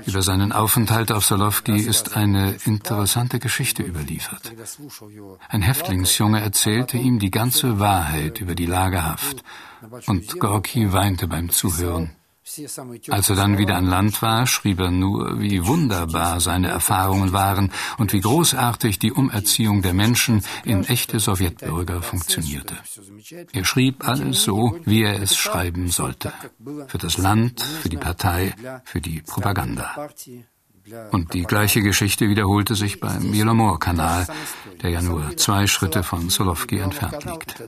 Über 0.06 0.20
seinen 0.22 0.52
Aufenthalt 0.52 1.10
auf 1.10 1.24
Solovki 1.24 1.76
ist 1.76 2.14
eine 2.14 2.56
interessante 2.66 3.38
Geschichte 3.38 3.82
überliefert. 3.82 4.52
Ein 5.48 5.62
Häftlingsjunge 5.62 6.40
erzählte 6.40 6.98
ihm 6.98 7.18
die 7.18 7.30
ganze 7.30 7.78
Wahrheit 7.78 8.40
über 8.40 8.54
die 8.54 8.66
Lagerhaft, 8.66 9.42
und 10.06 10.38
Gorki 10.38 10.92
weinte 10.92 11.26
beim 11.26 11.48
Zuhören. 11.48 12.10
Als 13.08 13.30
er 13.30 13.36
dann 13.36 13.56
wieder 13.56 13.76
an 13.76 13.86
Land 13.86 14.20
war, 14.20 14.46
schrieb 14.46 14.78
er 14.78 14.90
nur, 14.90 15.40
wie 15.40 15.66
wunderbar 15.66 16.40
seine 16.40 16.68
Erfahrungen 16.68 17.32
waren 17.32 17.72
und 17.96 18.12
wie 18.12 18.20
großartig 18.20 18.98
die 18.98 19.12
Umerziehung 19.12 19.80
der 19.80 19.94
Menschen 19.94 20.44
in 20.62 20.84
echte 20.84 21.20
Sowjetbürger 21.20 22.02
funktionierte. 22.02 22.76
Er 23.52 23.64
schrieb 23.64 24.06
alles 24.06 24.42
so, 24.42 24.78
wie 24.84 25.02
er 25.02 25.22
es 25.22 25.36
schreiben 25.36 25.88
sollte. 25.88 26.32
Für 26.88 26.98
das 26.98 27.16
Land, 27.16 27.62
für 27.62 27.88
die 27.88 27.96
Partei, 27.96 28.54
für 28.84 29.00
die 29.00 29.22
Propaganda. 29.22 30.10
Und 31.12 31.32
die 31.32 31.44
gleiche 31.44 31.80
Geschichte 31.80 32.28
wiederholte 32.28 32.74
sich 32.74 33.00
beim 33.00 33.32
Jelomor-Kanal, 33.32 34.26
der 34.82 34.90
ja 34.90 35.00
nur 35.00 35.34
zwei 35.38 35.66
Schritte 35.66 36.02
von 36.02 36.28
Solovki 36.28 36.78
entfernt 36.78 37.24
liegt. 37.24 37.64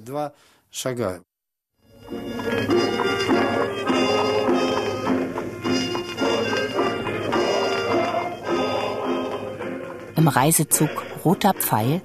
Im 10.27 10.33
Reisezug 10.33 10.91
Roter 11.25 11.55
Pfeil 11.55 12.03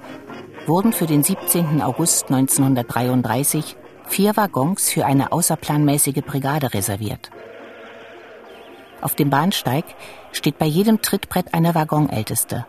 wurden 0.67 0.93
für 0.93 1.07
den 1.07 1.23
17. 1.23 1.81
August 1.81 2.25
1933 2.25 3.75
vier 4.05 4.38
Waggons 4.38 4.91
für 4.91 5.07
eine 5.07 5.31
außerplanmäßige 5.31 6.21
Brigade 6.23 6.71
reserviert. 6.71 7.31
Auf 9.01 9.15
dem 9.15 9.31
Bahnsteig 9.31 9.86
steht 10.34 10.60
bei 10.60 10.67
jedem 10.67 11.01
Trittbrett 11.01 11.55
eine 11.55 11.73
Waggonälteste. 11.73 12.67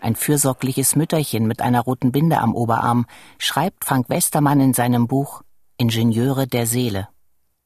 Ein 0.00 0.16
fürsorgliches 0.16 0.96
Mütterchen 0.96 1.46
mit 1.46 1.60
einer 1.60 1.82
roten 1.82 2.10
Binde 2.10 2.38
am 2.38 2.54
Oberarm 2.54 3.04
schreibt 3.36 3.84
Frank 3.84 4.08
Westermann 4.08 4.60
in 4.60 4.72
seinem 4.72 5.08
Buch 5.08 5.42
Ingenieure 5.76 6.46
der 6.46 6.66
Seele. 6.66 7.08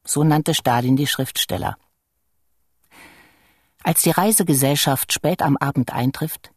So 0.03 0.25
nannte 0.25 0.53
Stalin 0.53 0.97
die 0.97 1.07
Schriftsteller. 1.07 1.77
Als 3.83 4.01
die 4.01 4.11
Reisegesellschaft 4.11 5.13
spät 5.13 5.41
am 5.41 5.55
Abend 5.55 5.93
eintrifft, 5.93 6.51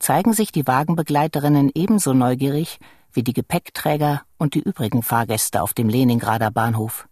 zeigen 0.00 0.32
sich 0.32 0.50
die 0.50 0.66
Wagenbegleiterinnen 0.66 1.70
ebenso 1.74 2.12
neugierig 2.12 2.78
wie 3.12 3.22
die 3.22 3.32
Gepäckträger 3.32 4.22
und 4.38 4.54
die 4.54 4.60
übrigen 4.60 5.02
Fahrgäste 5.02 5.62
auf 5.62 5.74
dem 5.74 5.88
Leningrader 5.88 6.50
Bahnhof. 6.50 7.08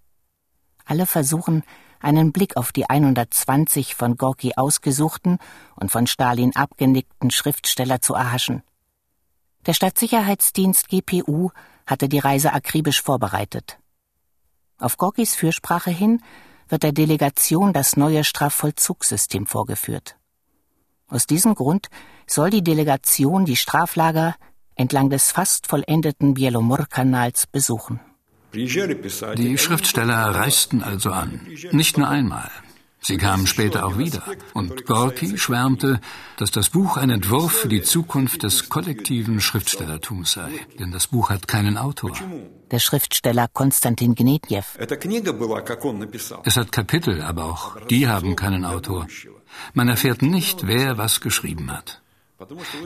Alle 0.85 1.07
versuchen, 1.07 1.63
einen 2.01 2.33
Blick 2.33 2.57
auf 2.57 2.73
die 2.73 2.89
120 2.89 3.95
von 3.95 4.17
Gorki 4.17 4.55
ausgesuchten 4.57 5.39
und 5.77 5.91
von 5.91 6.07
Stalin 6.07 6.55
abgenickten 6.57 7.31
Schriftsteller 7.31 8.01
zu 8.01 8.15
erhaschen. 8.15 8.63
Der 9.67 9.75
Stadtsicherheitsdienst 9.75 10.89
GPU 10.89 11.51
hatte 11.87 12.09
die 12.09 12.21
Reise 12.21 12.53
akribisch 12.53 13.03
vorbereitet. 13.03 13.79
Auf 14.79 14.97
Gorkis 14.97 15.35
Fürsprache 15.35 15.91
hin 15.91 16.23
wird 16.69 16.85
der 16.85 16.93
Delegation 16.93 17.73
das 17.73 17.97
neue 17.97 18.25
Strafvollzugssystem 18.25 19.47
vorgeführt. 19.47 20.18
Aus 21.09 21.27
diesem 21.27 21.55
Grund 21.55 21.89
soll 22.27 22.51
die 22.51 22.63
Delegation 22.63 23.45
die 23.45 23.57
Straflager 23.57 24.37
entlang 24.75 25.11
des 25.11 25.33
fast 25.33 25.67
vollendeten 25.67 26.35
Bielomor-Kanals 26.35 27.47
besuchen. 27.47 28.01
Die 28.55 29.59
Schriftsteller 29.59 30.35
reisten 30.35 30.83
also 30.83 31.11
an, 31.11 31.47
nicht 31.73 31.99
nur 31.99 32.09
einmal. 32.09 32.51
Sie 33.01 33.17
kamen 33.17 33.47
später 33.47 33.87
auch 33.87 33.97
wieder. 33.97 34.23
Und 34.55 34.85
Gorki 34.85 35.39
schwärmte, 35.39 36.01
dass 36.37 36.51
das 36.51 36.71
Buch 36.71 36.97
ein 36.97 37.11
Entwurf 37.11 37.53
für 37.53 37.69
die 37.69 37.83
Zukunft 37.83 38.43
des 38.43 38.69
kollektiven 38.69 39.41
Schriftstellertums 39.41 40.33
sei. 40.33 40.51
Denn 40.79 40.91
das 40.91 41.07
Buch 41.07 41.31
hat 41.31 41.47
keinen 41.47 41.79
Autor. 41.79 42.13
Der 42.71 42.81
Schriftsteller 42.81 43.47
Konstantin 43.53 44.15
Gnedjew. 44.15 44.65
Es 46.45 46.57
hat 46.57 46.73
Kapitel, 46.73 47.23
aber 47.23 47.45
auch 47.45 47.87
die 47.87 48.09
haben 48.09 48.35
keinen 48.35 48.65
Autor. 48.65 49.07
Man 49.75 49.89
erfährt 49.89 50.23
nicht, 50.23 50.67
wer 50.67 50.99
was 50.99 51.21
geschrieben 51.21 51.73
hat. 51.73 52.01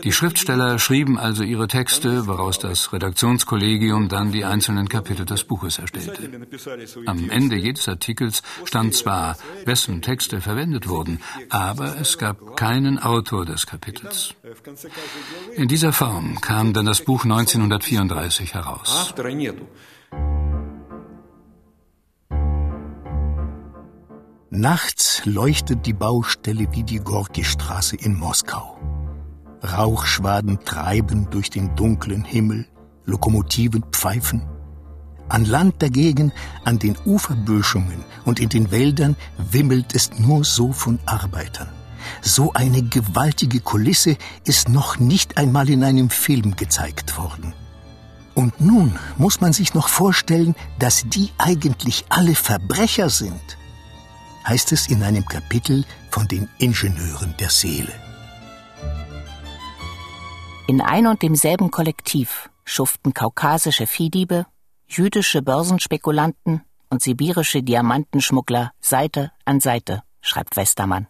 Die 0.03 0.13
Schriftsteller 0.13 0.79
schrieben 0.79 1.19
also 1.19 1.43
ihre 1.43 1.69
Texte, 1.69 2.27
woraus 2.27 2.59
das 2.59 2.91
Redaktionskollegium 2.93 4.09
dann 4.09 4.33
die 4.33 4.47
einzelnen 4.47 4.89
Kapitel 4.89 5.27
des 5.27 5.45
Buches 5.45 5.79
erstellte. 5.79 6.31
Am 7.05 7.29
Ende 7.29 7.57
jedes 7.57 7.87
Artikels 7.87 8.43
stand 8.65 8.95
zwar, 8.95 9.37
wessen 9.67 10.01
Texte 10.01 10.41
verwendet 10.41 10.89
wurden, 10.89 11.21
aber 11.51 12.01
es 12.01 12.17
gab 12.17 12.57
keinen 12.57 12.99
Autor 12.99 13.45
des 13.45 13.67
Kapitels. 13.67 14.35
In 15.55 15.69
dieser 15.69 15.93
Form 15.93 16.41
kam 16.41 16.73
dann 16.73 16.87
das 16.87 17.05
Buch 17.05 17.25
1934 17.25 18.55
heraus. 18.55 19.13
Nachts 24.55 25.23
leuchtet 25.25 25.87
die 25.87 25.95
Baustelle 25.95 26.69
wie 26.73 26.83
die 26.83 26.99
Gorki-Straße 26.99 27.97
in 27.97 28.15
Moskau. 28.19 28.77
Rauchschwaden 29.63 30.59
treiben 30.63 31.31
durch 31.31 31.49
den 31.49 31.75
dunklen 31.75 32.23
Himmel, 32.23 32.67
Lokomotiven 33.07 33.83
pfeifen. 33.93 34.43
An 35.31 35.47
Land 35.47 35.83
dagegen, 35.83 36.33
an 36.67 36.79
den 36.79 36.99
Uferböschungen 37.07 38.05
und 38.27 38.41
in 38.41 38.51
den 38.51 38.71
Wäldern 38.71 39.17
wimmelt 39.39 39.95
es 39.95 40.11
nur 40.19 40.45
so 40.45 40.71
von 40.71 40.99
Arbeitern. 41.07 41.71
So 42.21 42.53
eine 42.53 42.83
gewaltige 42.83 43.61
Kulisse 43.61 44.19
ist 44.45 44.69
noch 44.69 44.99
nicht 44.99 45.39
einmal 45.39 45.71
in 45.71 45.83
einem 45.83 46.11
Film 46.11 46.57
gezeigt 46.57 47.17
worden. 47.17 47.55
Und 48.35 48.61
nun 48.61 48.99
muss 49.17 49.41
man 49.41 49.55
sich 49.55 49.73
noch 49.73 49.89
vorstellen, 49.89 50.55
dass 50.79 51.05
die 51.07 51.31
eigentlich 51.39 52.05
alle 52.11 52.35
Verbrecher 52.35 53.09
sind, 53.09 53.57
heißt 54.47 54.73
es 54.73 54.89
in 54.89 55.03
einem 55.03 55.25
Kapitel 55.25 55.85
von 56.11 56.29
den 56.29 56.49
Ingenieuren 56.59 57.35
der 57.39 57.51
Seele. 57.51 57.93
In 60.67 60.81
ein 60.81 61.07
und 61.07 61.23
demselben 61.23 61.71
Kollektiv 61.71 62.51
schuften 62.65 63.15
kaukasische 63.15 63.87
Viehdiebe, 63.87 64.47
jüdische 64.87 65.43
Börsenspekulanten 65.43 66.63
und 66.91 67.03
sibirische 67.03 67.63
Diamantenschmuggler 67.63 68.73
Seite 68.81 69.33
an 69.45 69.61
Seite, 69.61 70.03
schreibt 70.21 70.57
Westermann. 70.57 71.09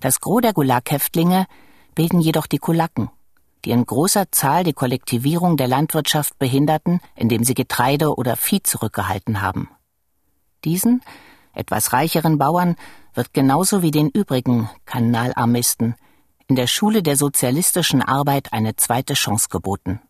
Das 0.00 0.20
Gros 0.20 0.42
der 0.42 0.52
Gulag-Häftlinge 0.52 1.46
bilden 1.94 2.20
jedoch 2.20 2.46
die 2.46 2.58
Kulaken, 2.58 3.10
die 3.64 3.70
in 3.70 3.84
großer 3.84 4.30
Zahl 4.30 4.64
die 4.64 4.72
Kollektivierung 4.72 5.56
der 5.56 5.68
Landwirtschaft 5.68 6.38
behinderten, 6.38 7.00
indem 7.16 7.42
sie 7.42 7.54
Getreide 7.54 8.14
oder 8.14 8.36
Vieh 8.36 8.62
zurückgehalten 8.62 9.42
haben. 9.42 9.68
Diesen, 10.64 11.02
etwas 11.58 11.92
reicheren 11.92 12.38
Bauern 12.38 12.76
wird 13.14 13.32
genauso 13.32 13.82
wie 13.82 13.90
den 13.90 14.08
übrigen 14.08 14.70
Kanalarmisten 14.86 15.96
in 16.46 16.56
der 16.56 16.66
Schule 16.66 17.02
der 17.02 17.16
sozialistischen 17.16 18.02
Arbeit 18.02 18.52
eine 18.52 18.76
zweite 18.76 19.14
Chance 19.14 19.48
geboten. 19.50 20.00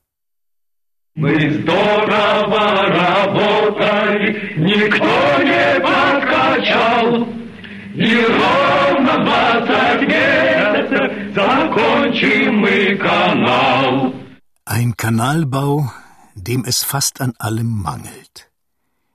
Ein 14.65 14.97
Kanalbau, 14.97 15.91
dem 16.35 16.65
es 16.65 16.85
fast 16.85 17.21
an 17.21 17.33
allem 17.39 17.83
mangelt. 17.83 18.48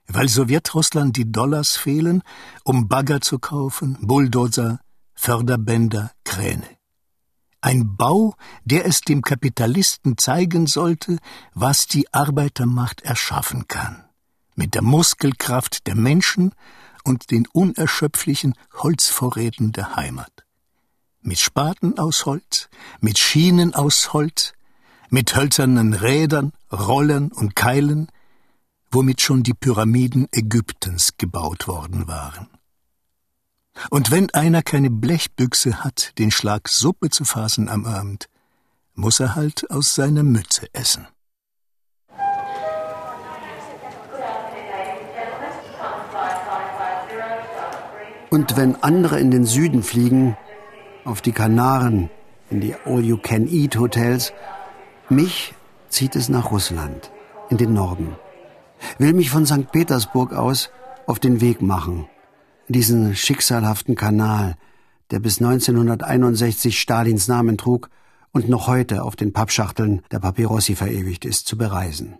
Weil 0.07 0.27
Sowjetrussland 0.27 1.15
die 1.17 1.31
Dollars 1.31 1.75
fehlen, 1.75 2.23
um 2.63 2.87
Bagger 2.87 3.21
zu 3.21 3.39
kaufen, 3.39 3.97
Bulldozer, 4.01 4.79
Förderbänder, 5.15 6.11
Kräne. 6.23 6.67
Ein 7.61 7.95
Bau, 7.95 8.35
der 8.65 8.85
es 8.85 9.01
dem 9.01 9.21
Kapitalisten 9.21 10.17
zeigen 10.17 10.67
sollte, 10.67 11.17
was 11.53 11.87
die 11.87 12.13
Arbeitermacht 12.13 13.01
erschaffen 13.01 13.69
kann. 13.69 14.03
Mit 14.55 14.75
der 14.75 14.81
Muskelkraft 14.81 15.87
der 15.87 15.95
Menschen 15.95 16.53
und 17.05 17.31
den 17.31 17.47
unerschöpflichen 17.47 18.55
Holzvorräten 18.73 19.71
der 19.71 19.95
Heimat. 19.95 20.31
Mit 21.21 21.39
Spaten 21.39 21.97
aus 21.97 22.25
Holz, 22.25 22.69
mit 22.99 23.17
Schienen 23.17 23.73
aus 23.73 24.11
Holz, 24.11 24.53
mit 25.09 25.35
hölzernen 25.35 25.93
Rädern, 25.93 26.51
Rollern 26.69 27.31
und 27.31 27.55
Keilen, 27.55 28.09
womit 28.93 29.21
schon 29.21 29.43
die 29.43 29.53
Pyramiden 29.53 30.27
Ägyptens 30.31 31.17
gebaut 31.17 31.67
worden 31.67 32.07
waren. 32.07 32.47
Und 33.89 34.11
wenn 34.11 34.29
einer 34.31 34.61
keine 34.61 34.91
Blechbüchse 34.91 35.83
hat, 35.83 36.17
den 36.19 36.31
Schlag 36.31 36.69
Suppe 36.69 37.09
zu 37.09 37.25
fassen 37.25 37.69
am 37.69 37.85
Abend, 37.85 38.29
muss 38.93 39.19
er 39.19 39.35
halt 39.35 39.69
aus 39.71 39.95
seiner 39.95 40.23
Mütze 40.23 40.67
essen. 40.73 41.07
Und 48.29 48.57
wenn 48.57 48.81
andere 48.81 49.19
in 49.19 49.29
den 49.29 49.45
Süden 49.45 49.83
fliegen, 49.83 50.37
auf 51.05 51.21
die 51.21 51.33
Kanaren, 51.33 52.09
in 52.49 52.61
die 52.61 52.75
All-You-Can-Eat-Hotels, 52.85 54.33
mich 55.09 55.53
zieht 55.89 56.15
es 56.15 56.29
nach 56.29 56.49
Russland, 56.51 57.11
in 57.49 57.57
den 57.57 57.73
Norden. 57.73 58.15
Will 58.97 59.13
mich 59.13 59.29
von 59.29 59.45
St. 59.45 59.71
Petersburg 59.71 60.33
aus 60.33 60.69
auf 61.07 61.19
den 61.19 61.41
Weg 61.41 61.61
machen 61.61 62.07
diesen 62.67 63.15
schicksalhaften 63.15 63.95
Kanal, 63.95 64.55
der 65.11 65.19
bis 65.19 65.39
1961 65.39 66.79
Stalins 66.79 67.27
Namen 67.27 67.57
trug 67.57 67.89
und 68.31 68.49
noch 68.49 68.67
heute 68.67 69.03
auf 69.03 69.15
den 69.15 69.33
Pappschachteln 69.33 70.01
der 70.11 70.19
Papyrossi 70.19 70.75
verewigt 70.75 71.25
ist, 71.25 71.47
zu 71.47 71.57
bereisen. 71.57 72.17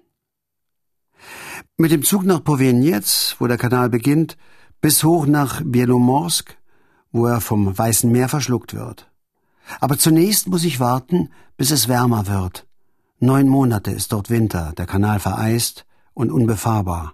Mit 1.77 1.91
dem 1.91 2.03
Zug 2.03 2.23
nach 2.23 2.43
Povenetz, 2.43 3.35
wo 3.39 3.47
der 3.47 3.57
Kanal 3.57 3.89
beginnt, 3.89 4.37
bis 4.81 5.03
hoch 5.03 5.25
nach 5.25 5.61
Bielomorsk, 5.63 6.57
wo 7.11 7.25
er 7.25 7.41
vom 7.41 7.75
Weißen 7.75 8.11
Meer 8.11 8.29
verschluckt 8.29 8.73
wird. 8.73 9.09
Aber 9.79 9.97
zunächst 9.97 10.47
muss 10.47 10.65
ich 10.65 10.79
warten, 10.79 11.29
bis 11.55 11.71
es 11.71 11.87
wärmer 11.87 12.27
wird. 12.27 12.67
Neun 13.19 13.47
Monate 13.47 13.91
ist 13.91 14.11
dort 14.11 14.29
Winter, 14.29 14.73
der 14.77 14.85
Kanal 14.85 15.19
vereist 15.19 15.85
und 16.13 16.31
unbefahrbar. 16.31 17.13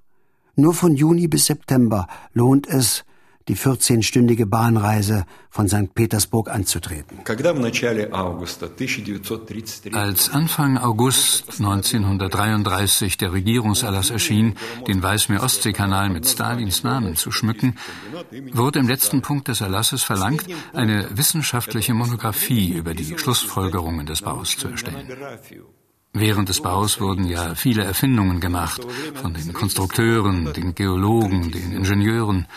Nur 0.55 0.73
von 0.73 0.95
Juni 0.95 1.27
bis 1.27 1.45
September 1.45 2.07
lohnt 2.33 2.67
es, 2.67 3.05
die 3.49 3.57
14-stündige 3.57 4.45
Bahnreise 4.45 5.25
von 5.49 5.67
St. 5.67 5.95
Petersburg 5.95 6.49
anzutreten. 6.49 7.17
Als 9.93 10.29
Anfang 10.29 10.77
August 10.77 11.59
1933 11.59 13.17
der 13.17 13.33
Regierungserlass 13.33 14.11
erschien, 14.11 14.55
den 14.87 15.01
Weißmeer-Ostsee-Kanal 15.01 16.09
mit 16.11 16.27
Stalins 16.27 16.83
Namen 16.83 17.15
zu 17.15 17.31
schmücken, 17.31 17.75
wurde 18.53 18.79
im 18.79 18.87
letzten 18.87 19.23
Punkt 19.23 19.47
des 19.47 19.61
Erlasses 19.61 20.03
verlangt, 20.03 20.45
eine 20.73 21.17
wissenschaftliche 21.17 21.95
Monographie 21.95 22.73
über 22.73 22.93
die 22.93 23.17
Schlussfolgerungen 23.17 24.05
des 24.05 24.21
Baus 24.21 24.57
zu 24.57 24.67
erstellen. 24.67 25.07
Während 26.13 26.49
des 26.49 26.61
Baus 26.61 26.99
wurden 26.99 27.25
ja 27.27 27.53
viele 27.55 27.83
Erfindungen 27.83 28.39
gemacht, 28.39 28.81
von 29.13 29.33
den 29.33 29.53
Konstrukteuren, 29.53 30.53
den 30.53 30.73
Geologen, 30.73 31.51
den 31.51 31.71
Ingenieuren. 31.71 32.47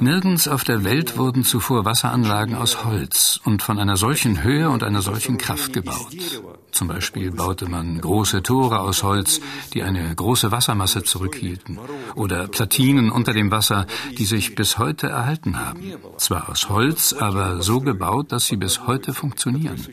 Nirgends 0.00 0.48
auf 0.48 0.64
der 0.64 0.82
Welt 0.84 1.16
wurden 1.16 1.44
zuvor 1.44 1.84
Wasseranlagen 1.84 2.56
aus 2.56 2.84
Holz 2.84 3.40
und 3.44 3.62
von 3.62 3.78
einer 3.78 3.96
solchen 3.96 4.42
Höhe 4.42 4.68
und 4.68 4.82
einer 4.82 5.00
solchen 5.00 5.38
Kraft 5.38 5.72
gebaut. 5.72 6.16
Zum 6.72 6.88
Beispiel 6.88 7.30
baute 7.30 7.68
man 7.68 8.00
große 8.00 8.42
Tore 8.42 8.80
aus 8.80 9.02
Holz, 9.02 9.40
die 9.74 9.82
eine 9.82 10.12
große 10.14 10.50
Wassermasse 10.50 11.04
zurückhielten, 11.04 11.78
oder 12.14 12.48
Platinen 12.48 13.10
unter 13.10 13.32
dem 13.32 13.50
Wasser, 13.50 13.86
die 14.18 14.24
sich 14.24 14.54
bis 14.54 14.78
heute 14.78 15.08
erhalten 15.08 15.60
haben. 15.64 15.92
Zwar 16.16 16.48
aus 16.48 16.68
Holz, 16.68 17.12
aber 17.12 17.62
so 17.62 17.80
gebaut, 17.80 18.32
dass 18.32 18.46
sie 18.46 18.56
bis 18.56 18.86
heute 18.86 19.14
funktionieren. 19.14 19.86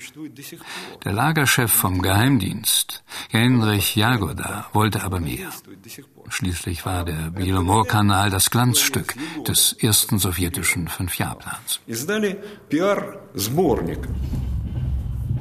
Der 1.04 1.14
Lagerchef 1.14 1.72
vom 1.72 2.02
Geheimdienst, 2.02 3.04
Heinrich 3.32 3.96
Jagoda, 3.96 4.68
wollte 4.74 5.04
aber 5.04 5.20
mehr. 5.20 5.50
Schließlich 6.30 6.86
war 6.86 7.04
der 7.04 7.32
Belomor-Kanal 7.32 8.30
das 8.30 8.50
Glanzstück 8.52 9.16
des 9.48 9.74
ersten 9.74 10.20
sowjetischen 10.20 10.88
Fünfjahrplans. 10.88 11.80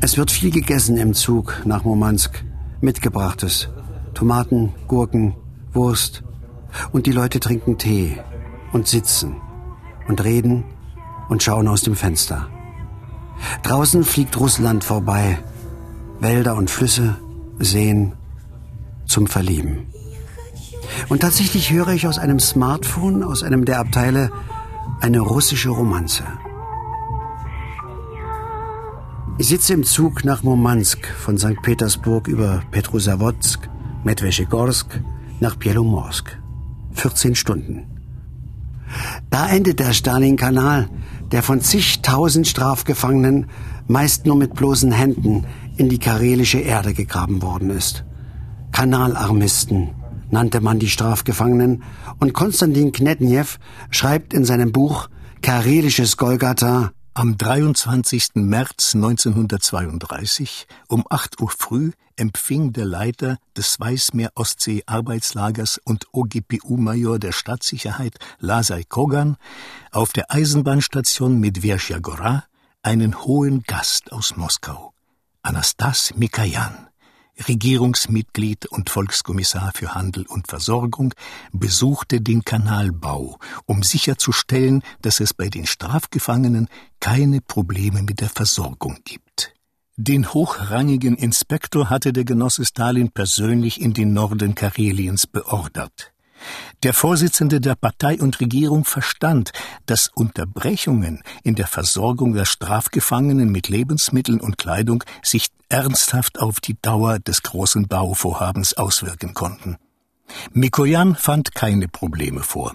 Es 0.00 0.16
wird 0.16 0.30
viel 0.30 0.50
gegessen 0.50 0.96
im 0.96 1.14
Zug 1.14 1.62
nach 1.64 1.84
Murmansk. 1.84 2.44
Mitgebrachtes. 2.80 3.68
Tomaten, 4.14 4.74
Gurken, 4.86 5.36
Wurst. 5.72 6.22
Und 6.92 7.06
die 7.06 7.12
Leute 7.12 7.38
trinken 7.40 7.78
Tee 7.78 8.18
und 8.72 8.88
sitzen 8.88 9.36
und 10.08 10.24
reden 10.24 10.64
und 11.28 11.42
schauen 11.42 11.68
aus 11.68 11.82
dem 11.82 11.96
Fenster. 11.96 12.48
Draußen 13.62 14.04
fliegt 14.04 14.38
Russland 14.38 14.84
vorbei. 14.84 15.38
Wälder 16.20 16.56
und 16.56 16.70
Flüsse, 16.70 17.16
Seen 17.58 18.14
zum 19.06 19.26
Verlieben. 19.26 19.86
Und 21.08 21.20
tatsächlich 21.20 21.72
höre 21.72 21.88
ich 21.88 22.06
aus 22.06 22.18
einem 22.18 22.40
Smartphone, 22.40 23.22
aus 23.22 23.42
einem 23.42 23.64
der 23.64 23.80
Abteile, 23.80 24.30
eine 25.00 25.20
russische 25.20 25.70
Romanze. 25.70 26.24
Ich 29.38 29.48
sitze 29.48 29.72
im 29.74 29.84
Zug 29.84 30.24
nach 30.24 30.42
Murmansk 30.42 31.06
von 31.06 31.38
St. 31.38 31.62
Petersburg 31.62 32.26
über 32.26 32.62
Petrosawodsk, 32.72 33.68
Medveschegorsk 34.02 35.00
nach 35.38 35.54
Bielomorsk. 35.54 36.36
14 36.94 37.36
Stunden. 37.36 37.86
Da 39.30 39.48
endet 39.48 39.78
der 39.78 39.92
Stalin-Kanal, 39.92 40.88
der 41.30 41.42
von 41.42 41.60
zigtausend 41.60 42.48
Strafgefangenen, 42.48 43.46
meist 43.86 44.26
nur 44.26 44.36
mit 44.36 44.54
bloßen 44.54 44.90
Händen, 44.90 45.46
in 45.76 45.88
die 45.88 45.98
karelische 45.98 46.58
Erde 46.58 46.92
gegraben 46.92 47.40
worden 47.42 47.70
ist. 47.70 48.04
Kanalarmisten, 48.72 49.90
nannte 50.30 50.60
man 50.60 50.78
die 50.78 50.90
Strafgefangenen, 50.90 51.82
und 52.18 52.34
Konstantin 52.34 52.92
Knetnev 52.92 53.58
schreibt 53.90 54.34
in 54.34 54.44
seinem 54.44 54.72
Buch 54.72 55.08
Karelisches 55.42 56.16
Golgatha 56.16 56.92
am 57.14 57.36
23. 57.36 58.30
März 58.34 58.94
1932 58.94 60.68
um 60.88 61.04
8 61.08 61.40
Uhr 61.40 61.50
früh 61.50 61.90
empfing 62.16 62.72
der 62.72 62.84
Leiter 62.84 63.38
des 63.56 63.80
Weißmeer-Ostsee-Arbeitslagers 63.80 65.80
und 65.84 66.06
OGPU-Major 66.12 67.18
der 67.18 67.32
Stadtsicherheit 67.32 68.18
Lazar 68.38 68.80
Kogan 68.88 69.36
auf 69.90 70.12
der 70.12 70.32
Eisenbahnstation 70.32 71.40
Medversja 71.40 71.98
Gora 71.98 72.44
einen 72.82 73.24
hohen 73.24 73.62
Gast 73.62 74.12
aus 74.12 74.36
Moskau, 74.36 74.92
Anastas 75.42 76.14
Mikayan. 76.16 76.87
Regierungsmitglied 77.46 78.66
und 78.66 78.90
Volkskommissar 78.90 79.72
für 79.74 79.94
Handel 79.94 80.26
und 80.26 80.48
Versorgung, 80.48 81.14
besuchte 81.52 82.20
den 82.20 82.44
Kanalbau, 82.44 83.38
um 83.66 83.82
sicherzustellen, 83.82 84.82
dass 85.02 85.20
es 85.20 85.34
bei 85.34 85.48
den 85.48 85.66
Strafgefangenen 85.66 86.68
keine 87.00 87.40
Probleme 87.40 88.02
mit 88.02 88.20
der 88.20 88.30
Versorgung 88.30 88.98
gibt. 89.04 89.54
Den 89.96 90.32
hochrangigen 90.32 91.16
Inspektor 91.16 91.90
hatte 91.90 92.12
der 92.12 92.24
Genosse 92.24 92.64
Stalin 92.64 93.10
persönlich 93.10 93.80
in 93.80 93.94
den 93.94 94.12
Norden 94.12 94.54
Kareliens 94.54 95.26
beordert. 95.26 96.12
Der 96.82 96.94
Vorsitzende 96.94 97.60
der 97.60 97.74
Partei 97.74 98.20
und 98.20 98.40
Regierung 98.40 98.84
verstand, 98.84 99.52
dass 99.86 100.08
Unterbrechungen 100.08 101.22
in 101.42 101.54
der 101.54 101.66
Versorgung 101.66 102.34
der 102.34 102.44
Strafgefangenen 102.44 103.50
mit 103.50 103.68
Lebensmitteln 103.68 104.40
und 104.40 104.58
Kleidung 104.58 105.04
sich 105.22 105.48
ernsthaft 105.68 106.38
auf 106.38 106.60
die 106.60 106.80
Dauer 106.80 107.18
des 107.18 107.42
großen 107.42 107.88
Bauvorhabens 107.88 108.74
auswirken 108.74 109.34
konnten. 109.34 109.76
Mikoyan 110.52 111.14
fand 111.14 111.54
keine 111.54 111.88
Probleme 111.88 112.42
vor. 112.42 112.74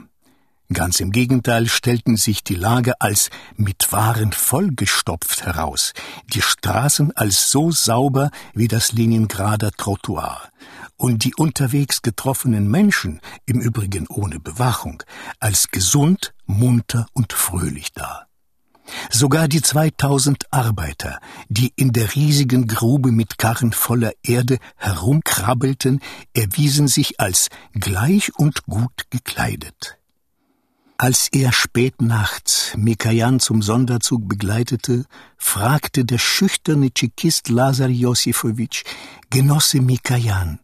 Ganz 0.72 1.00
im 1.02 1.12
Gegenteil 1.12 1.68
stellten 1.68 2.18
sich 2.18 2.44
die 2.44 2.56
Lager 2.56 2.96
als 3.00 3.30
mit 3.56 3.92
Waren 3.92 4.32
vollgestopft 4.32 5.46
heraus, 5.46 5.94
die 6.34 6.42
Straßen 6.42 7.16
als 7.16 7.52
so 7.52 7.70
sauber 7.70 8.32
wie 8.54 8.68
das 8.68 8.92
Leningrader 8.92 9.72
Trottoir 9.72 10.42
und 11.04 11.26
die 11.26 11.36
unterwegs 11.36 12.02
getroffenen 12.02 12.72
Menschen, 12.72 13.20
im 13.46 13.60
Übrigen 13.60 14.08
ohne 14.08 14.40
Bewachung, 14.40 15.04
als 15.38 15.68
gesund, 15.68 16.34
munter 16.46 17.08
und 17.12 17.34
fröhlich 17.34 17.92
dar. 17.92 18.28
Sogar 19.10 19.50
die 19.50 19.62
2000 19.62 20.46
Arbeiter, 20.54 21.20
die 21.50 21.74
in 21.76 21.92
der 21.92 22.16
riesigen 22.16 22.68
Grube 22.68 23.12
mit 23.12 23.38
Karren 23.38 23.74
voller 23.74 24.14
Erde 24.24 24.60
herumkrabbelten, 24.78 26.00
erwiesen 26.34 26.88
sich 26.88 27.20
als 27.20 27.50
gleich 27.74 28.34
und 28.38 28.64
gut 28.64 29.04
gekleidet. 29.10 29.98
Als 30.98 31.28
er 31.34 31.52
spät 31.52 32.02
nachts 32.02 32.76
Mikajan 32.78 33.42
zum 33.42 33.62
Sonderzug 33.62 34.30
begleitete, 34.30 35.04
fragte 35.36 36.06
der 36.06 36.18
schüchterne 36.18 36.94
Tschekist 36.94 37.50
Lazar 37.50 37.90
Josifowitsch, 37.90 38.86
Genosse 39.30 39.82
Mikajan, 39.82 40.60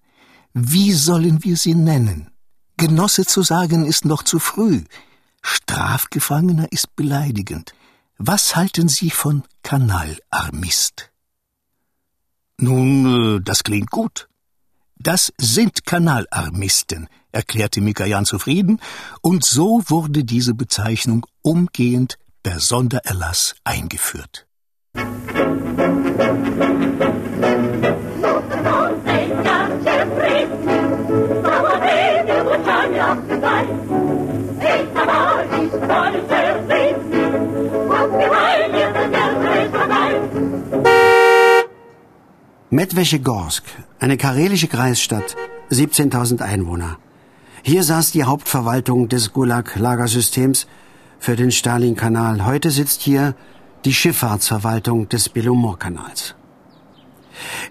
wie 0.53 0.93
sollen 0.93 1.43
wir 1.43 1.57
sie 1.57 1.75
nennen? 1.75 2.31
Genosse 2.77 3.25
zu 3.25 3.41
sagen 3.43 3.85
ist 3.85 4.05
noch 4.05 4.23
zu 4.23 4.39
früh. 4.39 4.83
Strafgefangener 5.41 6.71
ist 6.71 6.95
beleidigend. 6.95 7.73
Was 8.17 8.55
halten 8.55 8.89
Sie 8.89 9.09
von 9.11 9.43
Kanalarmist? 9.63 11.11
Nun, 12.57 13.37
äh, 13.37 13.41
das 13.41 13.63
klingt 13.63 13.89
gut. 13.89 14.27
Das 14.97 15.31
sind 15.37 15.85
Kanalarmisten, 15.85 17.07
erklärte 17.31 17.79
Mikajan 17.79 18.25
zufrieden, 18.25 18.81
und 19.21 19.45
so 19.45 19.81
wurde 19.87 20.25
diese 20.25 20.53
Bezeichnung 20.53 21.25
umgehend 21.41 22.17
per 22.43 22.59
Sondererlass 22.59 23.55
eingeführt. 23.63 24.45
Medveschegorsk, 42.71 43.63
eine 43.99 44.15
karelische 44.15 44.67
Kreisstadt, 44.67 45.35
17.000 45.71 46.41
Einwohner. 46.43 46.97
Hier 47.63 47.81
saß 47.81 48.11
die 48.11 48.25
Hauptverwaltung 48.25 49.09
des 49.09 49.33
Gulag-Lagersystems 49.33 50.67
für 51.17 51.35
den 51.35 51.51
Stalin-Kanal. 51.51 52.45
Heute 52.45 52.69
sitzt 52.69 53.01
hier 53.01 53.33
die 53.85 53.93
Schifffahrtsverwaltung 53.93 55.09
des 55.09 55.29
Belomor-Kanals. 55.29 56.35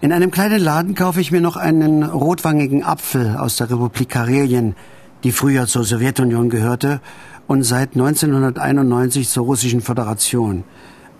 In 0.01 0.11
einem 0.11 0.31
kleinen 0.31 0.59
Laden 0.59 0.95
kaufe 0.95 1.21
ich 1.21 1.31
mir 1.31 1.39
noch 1.39 1.55
einen 1.55 2.03
rotwangigen 2.03 2.83
Apfel 2.83 3.37
aus 3.37 3.55
der 3.55 3.71
Republik 3.71 4.09
Karelien, 4.09 4.75
die 5.23 5.31
früher 5.31 5.65
zur 5.67 5.85
Sowjetunion 5.85 6.49
gehörte, 6.49 6.99
und 7.47 7.63
seit 7.63 7.93
1991 7.93 9.29
zur 9.29 9.45
Russischen 9.45 9.79
Föderation. 9.79 10.65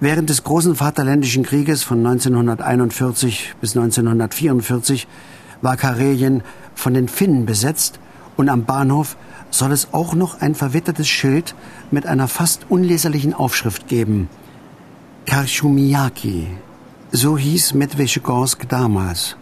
Während 0.02 0.30
des 0.30 0.46
großen 0.46 0.76
Vaterländischen 0.76 1.44
Krieges 1.44 1.84
von 1.84 1.98
1941 2.06 3.56
bis 3.60 3.76
1944 3.76 5.08
war 5.62 5.76
Karelien 5.76 6.42
von 6.74 6.94
den 6.94 7.10
Finnen 7.10 7.46
besetzt 7.46 8.00
und 8.38 8.48
am 8.48 8.64
Bahnhof 8.64 9.18
soll 9.50 9.74
es 9.74 9.90
auch 9.92 10.14
noch 10.16 10.40
ein 10.40 10.56
verwittertes 10.56 11.10
Schild 11.10 11.54
mit 11.92 12.06
einer 12.06 12.30
fast 12.30 12.68
unleserlichen 12.70 13.34
Aufschrift 13.34 13.90
geben. 13.90 14.30
Karchumiaki. 15.26 16.48
So 17.12 17.38
hieß 17.38 17.74
Medvedegorsk 17.74 18.70
damals. 18.70 19.36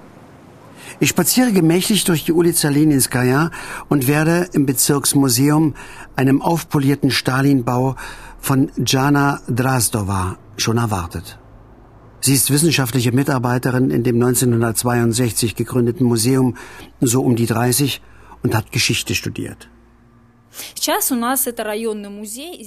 Ich 0.99 1.09
spaziere 1.09 1.51
gemächlich 1.51 2.03
durch 2.05 2.25
die 2.25 2.33
Ulica 2.33 2.69
Leninskaya 2.69 3.51
und 3.89 4.07
werde 4.07 4.49
im 4.53 4.65
Bezirksmuseum, 4.65 5.75
einem 6.15 6.41
aufpolierten 6.41 7.11
Stalinbau 7.11 7.95
von 8.39 8.71
Jana 8.83 9.41
Drazdova, 9.47 10.37
schon 10.61 10.77
erwartet. 10.77 11.39
Sie 12.19 12.33
ist 12.33 12.51
wissenschaftliche 12.51 13.11
Mitarbeiterin 13.11 13.91
in 13.91 14.03
dem 14.03 14.15
1962 14.15 15.55
gegründeten 15.55 16.05
Museum, 16.05 16.57
so 16.99 17.21
um 17.21 17.35
die 17.35 17.45
30, 17.45 18.01
und 18.43 18.55
hat 18.55 18.71
Geschichte 18.71 19.15
studiert. 19.15 19.69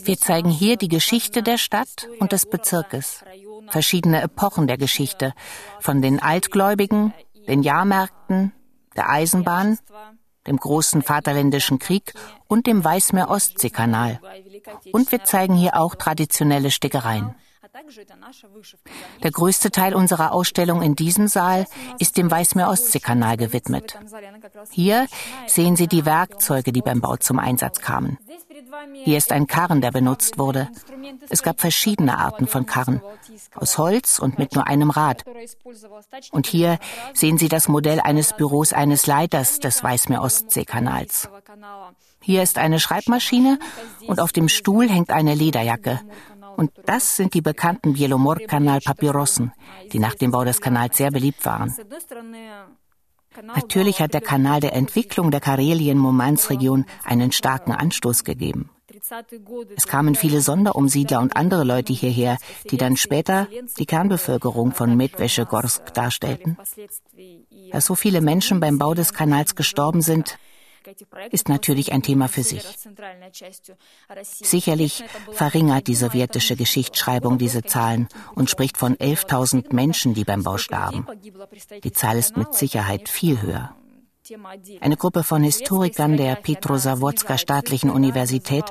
Wir 0.04 0.18
zeigen 0.18 0.50
hier 0.50 0.76
die 0.76 0.88
Geschichte 0.88 1.42
der 1.42 1.58
Stadt 1.58 2.08
und 2.20 2.32
des 2.32 2.46
Bezirkes, 2.46 3.24
verschiedene 3.68 4.22
Epochen 4.22 4.66
der 4.66 4.78
Geschichte, 4.78 5.32
von 5.80 6.00
den 6.00 6.20
Altgläubigen, 6.20 7.12
den 7.48 7.62
Jahrmärkten, 7.62 8.52
der 8.96 9.10
Eisenbahn, 9.10 9.78
dem 10.46 10.56
großen 10.56 11.02
Vaterländischen 11.02 11.78
Krieg 11.78 12.14
und 12.46 12.66
dem 12.66 12.84
Weißmeer-Ostsee-Kanal. 12.84 14.20
Und 14.92 15.10
wir 15.12 15.24
zeigen 15.24 15.54
hier 15.54 15.76
auch 15.76 15.94
traditionelle 15.94 16.70
Stickereien. 16.70 17.34
Der 19.22 19.30
größte 19.30 19.70
Teil 19.70 19.94
unserer 19.94 20.32
Ausstellung 20.32 20.82
in 20.82 20.94
diesem 20.94 21.28
Saal 21.28 21.66
ist 21.98 22.16
dem 22.16 22.30
Weißmeer-Ostsee-Kanal 22.30 23.36
gewidmet. 23.36 23.98
Hier 24.70 25.06
sehen 25.46 25.76
Sie 25.76 25.86
die 25.86 26.04
Werkzeuge, 26.04 26.72
die 26.72 26.82
beim 26.82 27.00
Bau 27.00 27.16
zum 27.16 27.38
Einsatz 27.38 27.80
kamen. 27.80 28.18
Hier 28.92 29.18
ist 29.18 29.32
ein 29.32 29.46
Karren, 29.46 29.80
der 29.80 29.90
benutzt 29.90 30.38
wurde. 30.38 30.68
Es 31.28 31.42
gab 31.42 31.60
verschiedene 31.60 32.18
Arten 32.18 32.46
von 32.46 32.66
Karren, 32.66 33.02
aus 33.54 33.78
Holz 33.78 34.18
und 34.18 34.38
mit 34.38 34.54
nur 34.54 34.66
einem 34.66 34.90
Rad. 34.90 35.24
Und 36.30 36.46
hier 36.46 36.78
sehen 37.14 37.38
Sie 37.38 37.48
das 37.48 37.68
Modell 37.68 38.00
eines 38.00 38.32
Büros 38.34 38.72
eines 38.72 39.06
Leiters 39.06 39.58
des 39.58 39.82
Weißmeer-Ostsee-Kanals. 39.82 41.28
Hier 42.22 42.42
ist 42.42 42.58
eine 42.58 42.78
Schreibmaschine 42.78 43.58
und 44.06 44.20
auf 44.20 44.32
dem 44.32 44.48
Stuhl 44.48 44.88
hängt 44.88 45.10
eine 45.10 45.34
Lederjacke. 45.34 46.00
Und 46.60 46.72
das 46.84 47.16
sind 47.16 47.32
die 47.32 47.40
bekannten 47.40 47.94
Bielomor-Kanal-Papyrossen, 47.94 49.50
die 49.94 49.98
nach 49.98 50.14
dem 50.14 50.30
Bau 50.30 50.44
des 50.44 50.60
Kanals 50.60 50.98
sehr 50.98 51.10
beliebt 51.10 51.46
waren. 51.46 51.74
Natürlich 53.56 54.02
hat 54.02 54.12
der 54.12 54.20
Kanal 54.20 54.60
der 54.60 54.74
Entwicklung 54.74 55.30
der 55.30 55.40
Karelien-Murmansk-Region 55.40 56.84
einen 57.02 57.32
starken 57.32 57.72
Anstoß 57.72 58.24
gegeben. 58.24 58.68
Es 59.74 59.86
kamen 59.86 60.14
viele 60.14 60.42
Sonderumsiedler 60.42 61.20
und 61.20 61.34
andere 61.34 61.64
Leute 61.64 61.94
hierher, 61.94 62.36
die 62.70 62.76
dann 62.76 62.98
später 62.98 63.48
die 63.78 63.86
Kernbevölkerung 63.86 64.72
von 64.72 64.94
Medvedegorsk 64.98 65.94
darstellten. 65.94 66.58
Dass 67.72 67.86
so 67.86 67.94
viele 67.94 68.20
Menschen 68.20 68.60
beim 68.60 68.76
Bau 68.76 68.92
des 68.92 69.14
Kanals 69.14 69.54
gestorben 69.54 70.02
sind, 70.02 70.38
ist 71.30 71.48
natürlich 71.48 71.92
ein 71.92 72.02
Thema 72.02 72.28
für 72.28 72.42
sich. 72.42 72.64
Sicherlich 74.22 75.04
verringert 75.32 75.86
die 75.86 75.94
sowjetische 75.94 76.56
Geschichtsschreibung 76.56 77.38
diese 77.38 77.62
Zahlen 77.62 78.08
und 78.34 78.50
spricht 78.50 78.76
von 78.76 78.96
11.000 78.96 79.74
Menschen, 79.74 80.14
die 80.14 80.24
beim 80.24 80.42
Bau 80.42 80.56
starben. 80.56 81.06
Die 81.84 81.92
Zahl 81.92 82.18
ist 82.18 82.36
mit 82.36 82.54
Sicherheit 82.54 83.08
viel 83.08 83.40
höher. 83.42 83.74
Eine 84.80 84.96
Gruppe 84.96 85.22
von 85.22 85.42
Historikern 85.42 86.16
der 86.16 86.36
Petrosavodska 86.36 87.38
Staatlichen 87.38 87.90
Universität 87.90 88.64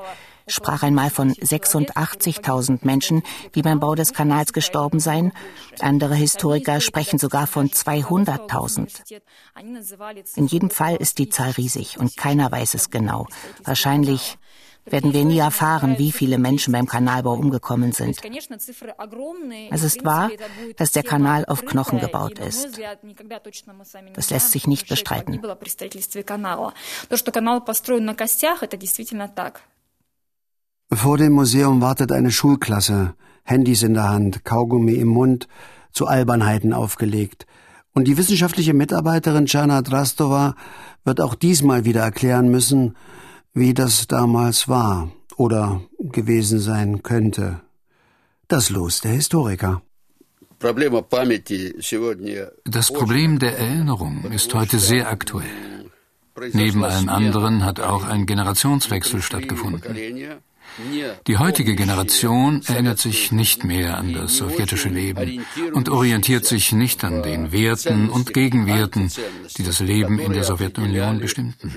sprach 0.49 0.83
einmal 0.83 1.09
von 1.09 1.33
86.000 1.33 2.79
Menschen, 2.85 3.23
die 3.55 3.61
beim 3.61 3.79
Bau 3.79 3.95
des 3.95 4.13
Kanals 4.13 4.53
gestorben 4.53 4.99
seien. 4.99 5.31
Andere 5.79 6.15
Historiker 6.15 6.81
sprechen 6.81 7.19
sogar 7.19 7.47
von 7.47 7.69
200.000. 7.69 9.21
In 10.35 10.47
jedem 10.47 10.69
Fall 10.69 10.95
ist 10.95 11.17
die 11.17 11.29
Zahl 11.29 11.51
riesig 11.51 11.97
und 11.99 12.17
keiner 12.17 12.51
weiß 12.51 12.73
es 12.73 12.89
genau. 12.89 13.27
Wahrscheinlich 13.63 14.37
werden 14.85 15.13
wir 15.13 15.25
nie 15.25 15.37
erfahren, 15.39 15.97
wie 15.97 16.11
viele 16.11 16.37
Menschen 16.37 16.73
beim 16.73 16.87
Kanalbau 16.87 17.33
umgekommen 17.33 17.91
sind. 17.91 18.19
Es 19.71 19.83
ist 19.83 20.05
wahr, 20.05 20.31
dass 20.77 20.91
der 20.91 21.03
Kanal 21.03 21.45
auf 21.45 21.65
Knochen 21.65 21.99
gebaut 21.99 22.39
ist. 22.39 22.79
Das 24.13 24.29
lässt 24.29 24.51
sich 24.51 24.67
nicht 24.67 24.87
bestreiten. 24.87 25.41
Vor 30.91 31.17
dem 31.17 31.33
Museum 31.33 31.81
wartet 31.81 32.11
eine 32.11 32.31
Schulklasse, 32.31 33.13
Handys 33.43 33.83
in 33.83 33.93
der 33.93 34.09
Hand, 34.09 34.43
Kaugummi 34.43 34.93
im 34.93 35.09
Mund, 35.09 35.47
zu 35.91 36.07
Albernheiten 36.07 36.73
aufgelegt. 36.73 37.45
Und 37.93 38.07
die 38.07 38.17
wissenschaftliche 38.17 38.73
Mitarbeiterin 38.73 39.45
Jana 39.45 39.83
Drastova 39.83 40.55
wird 41.03 41.21
auch 41.21 41.35
diesmal 41.35 41.85
wieder 41.85 42.01
erklären 42.01 42.49
müssen, 42.49 42.95
wie 43.53 43.75
das 43.75 44.07
damals 44.07 44.67
war 44.67 45.11
oder 45.35 45.81
gewesen 45.99 46.59
sein 46.59 47.03
könnte. 47.03 47.61
Das 48.47 48.71
Los 48.71 49.01
der 49.01 49.11
Historiker. 49.11 49.83
Das 52.65 52.91
Problem 52.91 53.39
der 53.39 53.57
Erinnerung 53.59 54.23
ist 54.31 54.53
heute 54.55 54.79
sehr 54.79 55.07
aktuell. 55.07 55.45
Neben 56.53 56.83
allen 56.83 57.09
anderen 57.09 57.63
hat 57.63 57.79
auch 57.79 58.05
ein 58.05 58.25
Generationswechsel 58.25 59.21
stattgefunden. 59.21 59.95
Die 61.27 61.37
heutige 61.37 61.75
Generation 61.75 62.61
erinnert 62.65 62.99
sich 62.99 63.31
nicht 63.31 63.63
mehr 63.63 63.97
an 63.97 64.13
das 64.13 64.37
sowjetische 64.37 64.89
Leben 64.89 65.45
und 65.73 65.89
orientiert 65.89 66.45
sich 66.45 66.71
nicht 66.71 67.03
an 67.03 67.23
den 67.23 67.51
Werten 67.51 68.09
und 68.09 68.33
Gegenwerten, 68.33 69.11
die 69.57 69.63
das 69.63 69.79
Leben 69.79 70.19
in 70.19 70.33
der 70.33 70.43
Sowjetunion 70.43 71.19
bestimmten. 71.19 71.73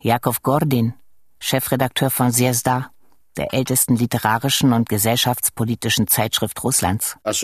Jakov 0.00 0.42
Gordin, 0.42 0.94
Chefredakteur 1.40 2.10
von 2.10 2.32
Zvezda, 2.32 2.93
der 3.36 3.52
ältesten 3.52 3.96
literarischen 3.96 4.72
und 4.72 4.88
gesellschaftspolitischen 4.88 6.06
Zeitschrift 6.06 6.62
Russlands. 6.62 7.16
Das 7.24 7.40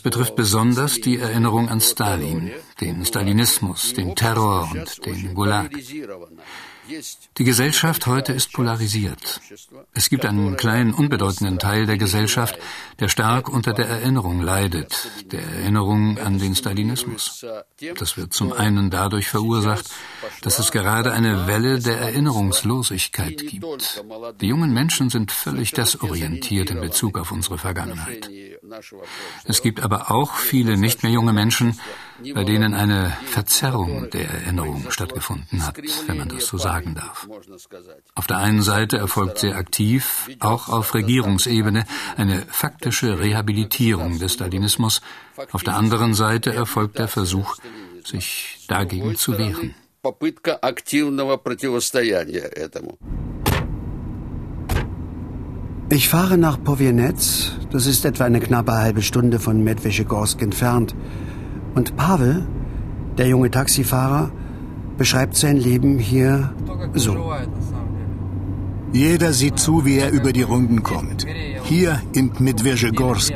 betrifft 0.00 0.36
besonders 0.36 0.94
die 1.00 1.18
Erinnerung 1.18 1.68
an 1.68 1.80
Stalin, 1.80 2.50
den 2.80 3.04
Stalinismus, 3.04 3.92
den 3.94 4.14
Terror 4.14 4.70
und 4.72 5.06
den 5.06 5.34
Gulag. 5.34 5.70
Die 7.38 7.44
Gesellschaft 7.44 8.06
heute 8.06 8.32
ist 8.32 8.52
polarisiert. 8.52 9.40
Es 9.94 10.08
gibt 10.10 10.24
einen 10.26 10.56
kleinen, 10.56 10.92
unbedeutenden 10.92 11.58
Teil 11.58 11.86
der 11.86 11.96
Gesellschaft, 11.96 12.58
der 13.00 13.08
stark 13.08 13.48
unter 13.48 13.72
der 13.72 13.86
Erinnerung 13.86 14.40
leidet, 14.40 15.08
der 15.32 15.42
Erinnerung 15.42 16.18
an 16.18 16.38
den 16.38 16.54
Stalinismus. 16.54 17.44
Das 17.98 18.16
wird 18.16 18.34
zum 18.34 18.52
einen 18.52 18.90
dadurch 18.90 19.28
verursacht, 19.28 19.90
dass 20.42 20.58
es 20.58 20.72
gerade 20.72 21.12
eine 21.12 21.46
Welle 21.46 21.78
der 21.78 21.98
Erinnerungslosigkeit 21.98 23.38
gibt. 23.46 24.04
Die 24.40 24.46
jungen 24.46 24.72
Menschen 24.72 25.10
sind 25.10 25.32
völlig 25.32 25.72
desorientiert 25.72 26.70
in 26.70 26.80
Bezug 26.80 27.18
auf 27.18 27.32
unsere 27.32 27.58
Vergangenheit. 27.58 28.30
Es 29.44 29.62
gibt 29.62 29.80
aber 29.80 30.10
auch 30.10 30.34
viele 30.34 30.76
nicht 30.76 31.02
mehr 31.02 31.12
junge 31.12 31.32
Menschen, 31.32 31.78
bei 32.34 32.44
denen 32.44 32.74
eine 32.74 33.12
Verzerrung 33.26 34.10
der 34.10 34.28
Erinnerung 34.28 34.86
stattgefunden 34.90 35.66
hat, 35.66 35.76
wenn 36.06 36.18
man 36.18 36.28
das 36.28 36.46
so 36.46 36.58
sagen 36.58 36.94
darf. 36.94 37.28
Auf 38.14 38.26
der 38.26 38.38
einen 38.38 38.62
Seite 38.62 38.98
erfolgt 38.98 39.38
sehr 39.38 39.56
aktiv, 39.56 40.30
auch 40.40 40.68
auf 40.68 40.94
Regierungsebene, 40.94 41.84
eine 42.16 42.42
faktische 42.48 43.18
Rehabilitierung 43.18 44.18
des 44.18 44.34
Stalinismus. 44.34 45.00
Auf 45.52 45.62
der 45.62 45.74
anderen 45.76 46.14
Seite 46.14 46.52
erfolgt 46.54 46.98
der 46.98 47.08
Versuch, 47.08 47.56
sich 48.04 48.64
dagegen 48.68 49.16
zu 49.16 49.38
wehren. 49.38 49.74
Ich 55.90 56.08
fahre 56.08 56.38
nach 56.38 56.62
Powienetz, 56.62 57.52
das 57.70 57.86
ist 57.86 58.04
etwa 58.04 58.24
eine 58.24 58.40
knappe 58.40 58.72
halbe 58.72 59.02
Stunde 59.02 59.38
von 59.38 59.62
Medvedegorsk 59.62 60.40
entfernt. 60.42 60.94
Und 61.74 61.96
Pavel, 61.96 62.46
der 63.18 63.28
junge 63.28 63.50
Taxifahrer, 63.50 64.30
beschreibt 64.96 65.36
sein 65.36 65.56
Leben 65.56 65.98
hier 65.98 66.52
so. 66.94 67.32
Jeder 68.92 69.32
sieht 69.32 69.58
zu, 69.58 69.84
wie 69.84 69.98
er 69.98 70.12
über 70.12 70.32
die 70.32 70.42
Runden 70.42 70.84
kommt. 70.84 71.26
Hier 71.64 72.00
in 72.12 72.30
Medvedegorsk 72.38 73.34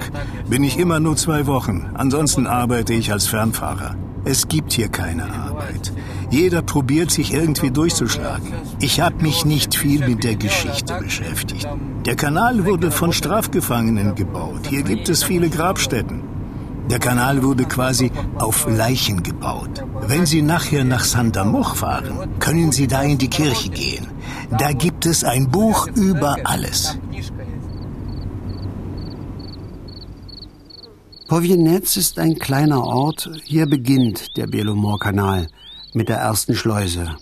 bin 0.49 0.62
ich 0.62 0.78
immer 0.78 1.01
nur 1.01 1.16
zwei 1.16 1.47
Wochen. 1.49 1.91
Ansonsten 1.95 2.47
arbeite 2.47 2.95
ich 2.95 3.11
als 3.11 3.26
Fernfahrer. 3.26 3.97
Es 4.24 4.47
gibt 4.47 4.72
hier 4.72 4.89
keine 4.89 5.24
Arbeit. 5.24 5.93
Jeder 6.30 6.62
probiert 6.62 7.11
sich 7.11 7.32
irgendwie 7.32 7.70
durchzuschlagen. 7.70 8.53
Ich 8.78 9.01
habe 9.01 9.22
mich 9.22 9.45
nicht 9.47 9.74
viel 9.74 10.07
mit 10.07 10.22
der 10.22 10.36
Geschichte 10.36 10.99
beschäftigt. 11.01 11.66
Der 12.05 12.14
Kanal 12.14 12.64
wurde 12.64 12.91
von 12.91 13.12
Strafgefangenen 13.12 14.14
gebaut. 14.14 14.66
Hier 14.68 14.82
gibt 14.82 15.09
es 15.09 15.24
viele 15.24 15.49
Grabstätten. 15.49 16.22
Der 16.91 16.99
Kanal 16.99 17.43
wurde 17.43 17.64
quasi 17.64 18.11
auf 18.36 18.66
Leichen 18.66 19.22
gebaut. 19.22 19.84
Wenn 20.07 20.24
Sie 20.24 20.41
nachher 20.41 20.84
nach 20.84 21.05
Sandamoch 21.05 21.76
fahren, 21.76 22.30
können 22.41 22.72
Sie 22.72 22.86
da 22.86 23.03
in 23.03 23.18
die 23.18 23.28
Kirche 23.28 23.68
gehen. 23.68 24.07
Da 24.59 24.72
gibt 24.72 25.05
es 25.05 25.22
ein 25.22 25.51
Buch 25.51 25.86
über 25.89 26.36
alles. 26.45 26.99
Powienetz 31.28 31.99
ist 31.99 32.18
ein 32.18 32.39
kleiner 32.39 32.82
Ort. 32.82 33.30
Hier 33.45 33.66
beginnt 33.66 34.34
der 34.39 34.47
Belomor-Kanal 34.47 35.49
mit 35.93 36.09
der 36.09 36.16
ersten 36.16 36.55
Schleuse. 36.55 37.16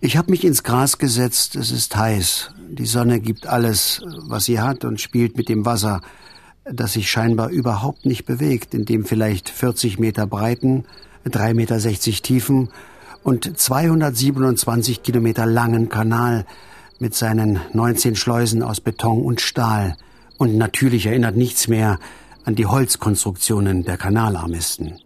Ich 0.00 0.16
habe 0.16 0.30
mich 0.30 0.44
ins 0.44 0.62
Gras 0.62 0.96
gesetzt. 0.96 1.56
Es 1.56 1.72
ist 1.72 1.96
heiß. 1.96 2.52
Die 2.70 2.86
Sonne 2.86 3.18
gibt 3.18 3.48
alles, 3.48 4.00
was 4.28 4.44
sie 4.44 4.60
hat 4.60 4.84
und 4.84 5.00
spielt 5.00 5.36
mit 5.36 5.48
dem 5.48 5.66
Wasser 5.66 6.02
das 6.72 6.94
sich 6.94 7.10
scheinbar 7.10 7.50
überhaupt 7.50 8.06
nicht 8.06 8.24
bewegt, 8.24 8.74
in 8.74 8.84
dem 8.84 9.04
vielleicht 9.04 9.48
40 9.48 9.98
Meter 9.98 10.26
breiten, 10.26 10.84
3,60 11.26 11.54
Meter 11.54 12.22
tiefen 12.22 12.68
und 13.22 13.58
227 13.58 15.02
Kilometer 15.02 15.46
langen 15.46 15.88
Kanal 15.88 16.46
mit 16.98 17.14
seinen 17.14 17.60
19 17.72 18.16
Schleusen 18.16 18.62
aus 18.62 18.80
Beton 18.80 19.22
und 19.22 19.40
Stahl. 19.40 19.96
Und 20.38 20.56
natürlich 20.56 21.06
erinnert 21.06 21.36
nichts 21.36 21.68
mehr 21.68 21.98
an 22.44 22.54
die 22.54 22.66
Holzkonstruktionen 22.66 23.84
der 23.84 23.96
Kanalarmisten. 23.96 24.98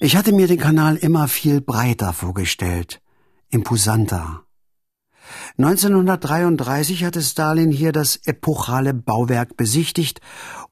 Ich 0.00 0.16
hatte 0.16 0.32
mir 0.32 0.46
den 0.46 0.58
Kanal 0.58 0.96
immer 0.96 1.28
viel 1.28 1.60
breiter 1.60 2.12
vorgestellt, 2.12 3.00
imposanter. 3.50 4.42
1933 5.58 7.04
hatte 7.04 7.22
Stalin 7.22 7.70
hier 7.70 7.92
das 7.92 8.20
epochale 8.24 8.94
Bauwerk 8.94 9.56
besichtigt 9.56 10.20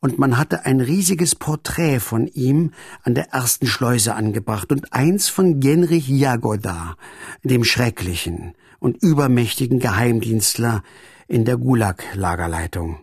und 0.01 0.19
man 0.19 0.39
hatte 0.39 0.65
ein 0.65 0.81
riesiges 0.81 1.35
Porträt 1.35 2.01
von 2.01 2.27
ihm 2.27 2.73
an 3.03 3.15
der 3.15 3.31
ersten 3.31 3.67
Schleuse 3.67 4.15
angebracht 4.15 4.73
und 4.73 4.93
eins 4.93 5.29
von 5.29 5.61
Genrich 5.61 6.09
Jagoda, 6.09 6.97
dem 7.43 7.65
schrecklichen 7.65 8.55
und 8.79 9.03
übermächtigen 9.03 9.79
Geheimdienstler 9.79 10.83
in 11.29 11.45
der 11.45 11.57
Gulag-Lagerleitung. 11.57 13.01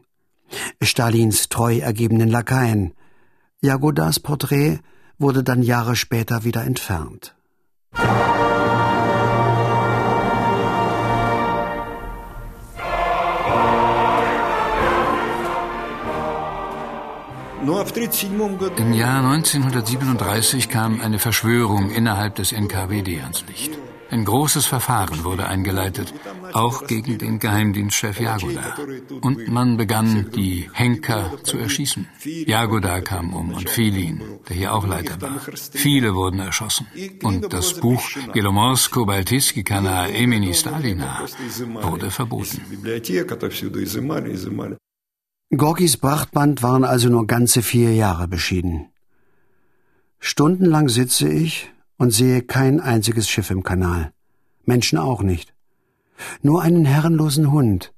Stalins 0.81 1.49
treu 1.49 1.79
ergebenen 1.79 2.29
Lakaien. 2.29 2.93
Jagodas 3.61 4.19
Porträt 4.19 4.79
wurde 5.17 5.43
dann 5.43 5.63
Jahre 5.63 5.95
später 5.95 6.43
wieder 6.43 6.63
entfernt. 6.63 7.35
Im 17.65 18.93
Jahr 18.93 19.23
1937 19.23 20.67
kam 20.67 20.99
eine 20.99 21.17
Verschwörung 21.17 21.91
innerhalb 21.91 22.35
des 22.35 22.51
NKWD 22.51 23.21
ans 23.21 23.45
Licht. 23.47 23.77
Ein 24.09 24.25
großes 24.25 24.65
Verfahren 24.65 25.23
wurde 25.23 25.47
eingeleitet, 25.47 26.13
auch 26.51 26.85
gegen 26.87 27.17
den 27.17 27.39
Geheimdienstchef 27.39 28.19
Jagoda. 28.19 28.75
Und 29.21 29.47
man 29.47 29.77
begann, 29.77 30.29
die 30.35 30.69
Henker 30.73 31.31
zu 31.43 31.57
erschießen. 31.57 32.07
Jagoda 32.45 32.99
kam 32.99 33.33
um 33.33 33.53
und 33.53 33.69
Filin, 33.69 34.21
der 34.49 34.55
hier 34.57 34.73
auch 34.73 34.85
Leiter 34.85 35.21
war. 35.21 35.39
Viele 35.71 36.13
wurden 36.13 36.39
erschossen. 36.39 36.85
Und 37.23 37.51
das 37.53 37.79
Buch 37.79 38.03
Gelomorsko 38.33 39.05
Baltiski 39.05 39.63
Kanal 39.63 40.11
Emini 40.11 40.53
Stalina 40.53 41.21
wurde 41.81 42.11
verboten. 42.11 42.61
Gorkis 45.57 45.97
Prachtband 45.97 46.63
waren 46.63 46.83
also 46.83 47.09
nur 47.09 47.27
ganze 47.27 47.61
vier 47.61 47.93
Jahre 47.93 48.27
beschieden. 48.27 48.89
Stundenlang 50.19 50.89
sitze 50.89 51.29
ich 51.29 51.71
und 51.97 52.11
sehe 52.11 52.41
kein 52.41 52.79
einziges 52.79 53.29
Schiff 53.29 53.51
im 53.51 53.61
Kanal. 53.61 54.13
Menschen 54.65 54.97
auch 54.97 55.21
nicht. 55.21 55.53
Nur 56.41 56.61
einen 56.63 56.85
herrenlosen 56.85 57.51
Hund, 57.51 57.93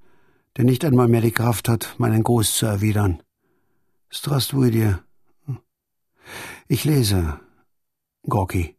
der 0.58 0.66
nicht 0.66 0.84
einmal 0.84 1.08
mehr 1.08 1.22
die 1.22 1.32
Kraft 1.32 1.70
hat, 1.70 1.96
meinen 1.98 2.24
Gruß 2.24 2.56
zu 2.58 2.66
erwidern. 2.66 3.22
Strastwui 4.10 4.72
dir. 4.72 5.04
Ich 6.68 6.84
lese. 6.84 7.40
Gorki. 8.28 8.75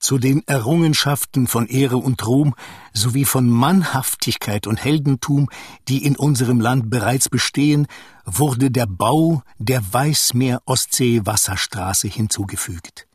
Zu 0.00 0.18
den 0.18 0.42
Errungenschaften 0.48 1.46
von 1.46 1.66
Ehre 1.66 1.98
und 1.98 2.26
Ruhm 2.26 2.54
sowie 2.94 3.26
von 3.26 3.50
Mannhaftigkeit 3.50 4.66
und 4.66 4.82
Heldentum, 4.82 5.50
die 5.88 6.06
in 6.06 6.16
unserem 6.16 6.58
Land 6.58 6.88
bereits 6.88 7.28
bestehen, 7.28 7.86
wurde 8.24 8.70
der 8.70 8.86
Bau 8.86 9.42
der 9.58 9.82
Weißmeer-Ostsee-Wasserstraße 9.92 12.08
hinzugefügt. 12.08 13.06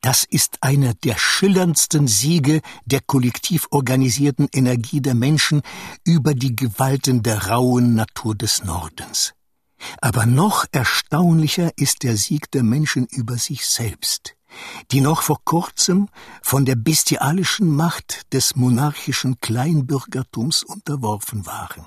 Das 0.00 0.24
ist 0.24 0.62
einer 0.62 0.94
der 0.94 1.18
schillerndsten 1.18 2.08
Siege 2.08 2.62
der 2.86 3.02
kollektiv 3.02 3.66
organisierten 3.70 4.48
Energie 4.54 5.02
der 5.02 5.14
Menschen 5.14 5.60
über 6.02 6.32
die 6.32 6.56
Gewalten 6.56 7.22
der 7.22 7.48
rauen 7.48 7.94
Natur 7.94 8.34
des 8.34 8.64
Nordens. 8.64 9.34
Aber 10.00 10.24
noch 10.24 10.64
erstaunlicher 10.72 11.72
ist 11.76 12.04
der 12.04 12.16
Sieg 12.16 12.50
der 12.52 12.62
Menschen 12.62 13.04
über 13.04 13.36
sich 13.36 13.66
selbst 13.66 14.36
die 14.90 15.00
noch 15.00 15.22
vor 15.22 15.40
kurzem 15.44 16.08
von 16.42 16.64
der 16.64 16.76
bestialischen 16.76 17.74
Macht 17.74 18.32
des 18.32 18.56
monarchischen 18.56 19.40
Kleinbürgertums 19.40 20.62
unterworfen 20.62 21.46
waren. 21.46 21.86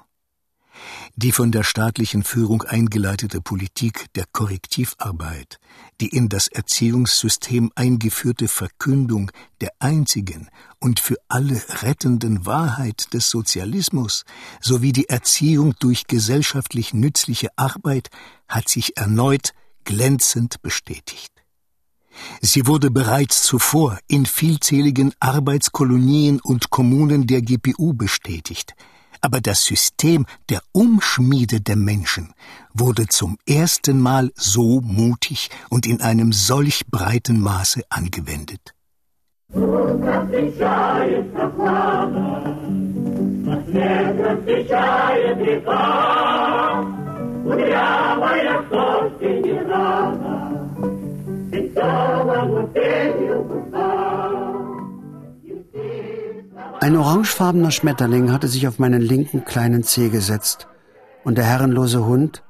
Die 1.15 1.31
von 1.31 1.51
der 1.51 1.63
staatlichen 1.63 2.23
Führung 2.23 2.63
eingeleitete 2.63 3.41
Politik 3.41 4.05
der 4.13 4.25
Korrektivarbeit, 4.31 5.59
die 5.99 6.07
in 6.07 6.29
das 6.29 6.47
Erziehungssystem 6.47 7.71
eingeführte 7.75 8.47
Verkündung 8.47 9.31
der 9.61 9.71
einzigen 9.79 10.49
und 10.79 10.99
für 10.99 11.17
alle 11.27 11.61
rettenden 11.81 12.45
Wahrheit 12.45 13.13
des 13.13 13.29
Sozialismus 13.29 14.23
sowie 14.61 14.93
die 14.93 15.09
Erziehung 15.09 15.75
durch 15.79 16.07
gesellschaftlich 16.07 16.93
nützliche 16.93 17.49
Arbeit 17.57 18.09
hat 18.47 18.69
sich 18.69 18.95
erneut 18.97 19.53
glänzend 19.83 20.61
bestätigt. 20.61 21.38
Sie 22.41 22.67
wurde 22.67 22.91
bereits 22.91 23.43
zuvor 23.43 23.99
in 24.07 24.25
vielzähligen 24.25 25.13
Arbeitskolonien 25.19 26.39
und 26.41 26.69
Kommunen 26.69 27.27
der 27.27 27.41
GPU 27.41 27.93
bestätigt, 27.93 28.75
aber 29.21 29.41
das 29.41 29.65
System 29.65 30.25
der 30.49 30.61
Umschmiede 30.71 31.61
der 31.61 31.75
Menschen 31.75 32.33
wurde 32.73 33.07
zum 33.07 33.37
ersten 33.47 33.99
Mal 34.01 34.31
so 34.35 34.81
mutig 34.81 35.49
und 35.69 35.85
in 35.85 36.01
einem 36.01 36.31
solch 36.33 36.87
breiten 36.87 37.39
Maße 37.39 37.81
angewendet. 37.89 38.73
Ein 56.81 56.95
orangefarbener 56.95 57.71
Schmetterling 57.71 58.31
hatte 58.31 58.47
sich 58.47 58.67
auf 58.67 58.79
meinen 58.79 59.01
linken 59.01 59.45
kleinen 59.45 59.83
Zeh 59.83 60.09
gesetzt, 60.09 60.67
und 61.23 61.37
der 61.37 61.45
herrenlose 61.45 62.05
Hund 62.05 62.43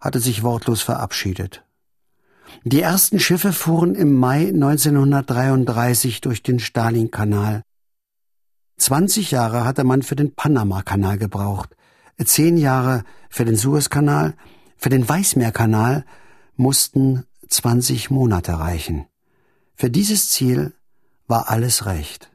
hatte 0.00 0.20
sich 0.20 0.42
wortlos 0.42 0.82
verabschiedet. 0.82 1.64
Die 2.64 2.80
ersten 2.80 3.20
Schiffe 3.20 3.52
fuhren 3.52 3.94
im 3.94 4.14
Mai 4.14 4.48
1933 4.48 6.20
durch 6.20 6.42
den 6.42 6.60
Stalin-Kanal. 6.60 7.62
20 8.78 9.30
Jahre 9.30 9.64
hatte 9.64 9.84
man 9.84 10.02
für 10.02 10.16
den 10.16 10.34
Panama-Kanal 10.34 11.18
gebraucht, 11.18 11.76
zehn 12.22 12.56
Jahre 12.56 13.04
für 13.28 13.44
den 13.44 13.56
Suezkanal, 13.56 14.34
für 14.76 14.88
den 14.88 15.08
Weißmeerkanal 15.08 16.04
mussten 16.56 17.24
20 17.48 18.10
Monate 18.10 18.58
reichen. 18.58 19.06
Für 19.74 19.90
dieses 19.90 20.30
Ziel 20.30 20.74
war 21.26 21.50
alles 21.50 21.86
recht. 21.86 22.30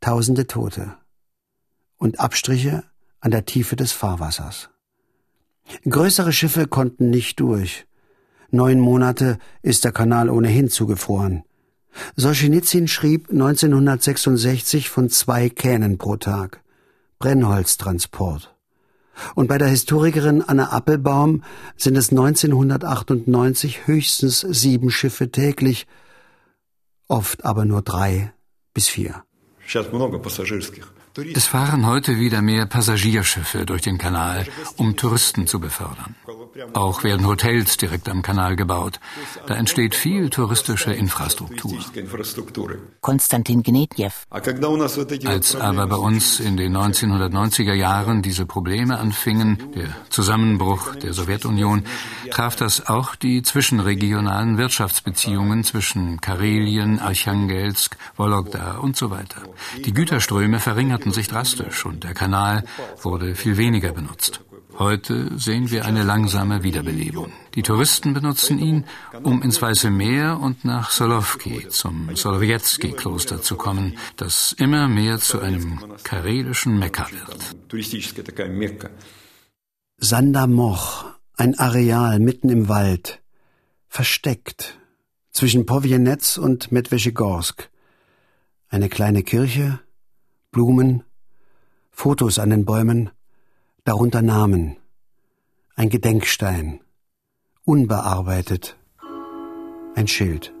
Tausende 0.00 0.46
Tote 0.46 0.96
und 1.96 2.20
Abstriche 2.20 2.84
an 3.20 3.30
der 3.30 3.44
Tiefe 3.44 3.76
des 3.76 3.92
Fahrwassers. 3.92 4.70
Größere 5.88 6.32
Schiffe 6.32 6.66
konnten 6.66 7.10
nicht 7.10 7.40
durch. 7.40 7.86
Neun 8.50 8.80
Monate 8.80 9.38
ist 9.62 9.84
der 9.84 9.92
Kanal 9.92 10.30
ohnehin 10.30 10.70
zugefroren. 10.70 11.44
Solschenizyn 12.16 12.88
schrieb 12.88 13.30
1966 13.30 14.88
von 14.88 15.10
zwei 15.10 15.48
Kähnen 15.48 15.98
pro 15.98 16.16
Tag. 16.16 16.62
Brennholztransport. 17.18 18.57
Und 19.34 19.48
bei 19.48 19.58
der 19.58 19.68
Historikerin 19.68 20.42
Anna 20.42 20.72
Appelbaum 20.72 21.42
sind 21.76 21.96
es 21.96 22.10
1998 22.10 23.86
höchstens 23.86 24.40
sieben 24.40 24.90
Schiffe 24.90 25.30
täglich 25.30 25.86
oft 27.08 27.44
aber 27.44 27.64
nur 27.64 27.82
drei 27.82 28.32
bis 28.74 28.88
vier. 28.88 29.24
Es 31.34 31.46
fahren 31.46 31.86
heute 31.86 32.18
wieder 32.18 32.42
mehr 32.42 32.66
Passagierschiffe 32.66 33.66
durch 33.66 33.82
den 33.82 33.98
Kanal, 33.98 34.46
um 34.76 34.96
Touristen 34.96 35.46
zu 35.46 35.58
befördern. 35.58 36.14
Auch 36.74 37.02
werden 37.02 37.26
Hotels 37.26 37.76
direkt 37.76 38.08
am 38.08 38.22
Kanal 38.22 38.54
gebaut. 38.56 39.00
Da 39.46 39.54
entsteht 39.54 39.94
viel 39.94 40.30
touristische 40.30 40.92
Infrastruktur. 40.92 41.78
Konstantin 43.00 43.62
Gnetjew. 43.62 44.10
Als 44.30 45.56
aber 45.56 45.86
bei 45.86 45.96
uns 45.96 46.40
in 46.40 46.56
den 46.56 46.76
1990er 46.76 47.74
Jahren 47.74 48.22
diese 48.22 48.46
Probleme 48.46 48.98
anfingen, 48.98 49.58
der 49.74 49.88
Zusammenbruch 50.10 50.94
der 50.96 51.12
Sowjetunion, 51.12 51.84
traf 52.30 52.54
das 52.56 52.86
auch 52.88 53.16
die 53.16 53.42
zwischenregionalen 53.42 54.56
Wirtschaftsbeziehungen 54.58 55.64
zwischen 55.64 56.20
Karelien, 56.20 57.00
Archangelsk, 57.00 57.96
Wologda 58.16 58.78
und 58.78 58.96
so 58.96 59.10
weiter. 59.10 59.42
Die 59.84 59.92
Güterströme 59.92 60.60
verringerten 60.60 61.07
sich 61.12 61.28
drastisch 61.28 61.84
und 61.86 62.04
der 62.04 62.14
Kanal 62.14 62.64
wurde 63.02 63.34
viel 63.34 63.56
weniger 63.56 63.92
benutzt. 63.92 64.40
Heute 64.78 65.36
sehen 65.36 65.72
wir 65.72 65.86
eine 65.86 66.04
langsame 66.04 66.62
Wiederbelebung. 66.62 67.32
Die 67.56 67.62
Touristen 67.62 68.14
benutzen 68.14 68.60
ihn, 68.60 68.84
um 69.24 69.42
ins 69.42 69.60
Weiße 69.60 69.90
Meer 69.90 70.38
und 70.40 70.64
nach 70.64 70.92
Solovki, 70.92 71.68
zum 71.68 72.14
Solowiecki-Kloster 72.14 73.42
zu 73.42 73.56
kommen, 73.56 73.98
das 74.16 74.52
immer 74.52 74.86
mehr 74.86 75.18
zu 75.18 75.40
einem 75.40 75.80
karelischen 76.04 76.78
Mekka 76.78 77.08
wird. 77.10 77.56
Sandamoch, 79.96 81.06
ein 81.36 81.58
Areal 81.58 82.20
mitten 82.20 82.48
im 82.48 82.68
Wald, 82.68 83.20
versteckt 83.88 84.78
zwischen 85.32 85.66
Powjenetz 85.66 86.36
und 86.36 86.70
Medveschegorsk. 86.70 87.68
Eine 88.68 88.88
kleine 88.88 89.24
Kirche, 89.24 89.80
Blumen, 90.50 91.04
Fotos 91.90 92.38
an 92.38 92.48
den 92.48 92.64
Bäumen, 92.64 93.10
darunter 93.84 94.22
Namen, 94.22 94.76
ein 95.76 95.90
Gedenkstein, 95.90 96.80
unbearbeitet, 97.64 98.78
ein 99.94 100.08
Schild. 100.08 100.54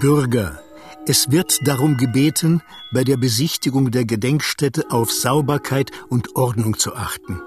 Bürger, 0.00 0.60
es 1.06 1.32
wird 1.32 1.66
darum 1.66 1.96
gebeten, 1.96 2.62
bei 2.92 3.02
der 3.02 3.16
Besichtigung 3.16 3.90
der 3.90 4.04
Gedenkstätte 4.04 4.90
auf 4.90 5.10
Sauberkeit 5.10 5.90
und 6.08 6.36
Ordnung 6.36 6.78
zu 6.78 6.94
achten. 6.94 7.42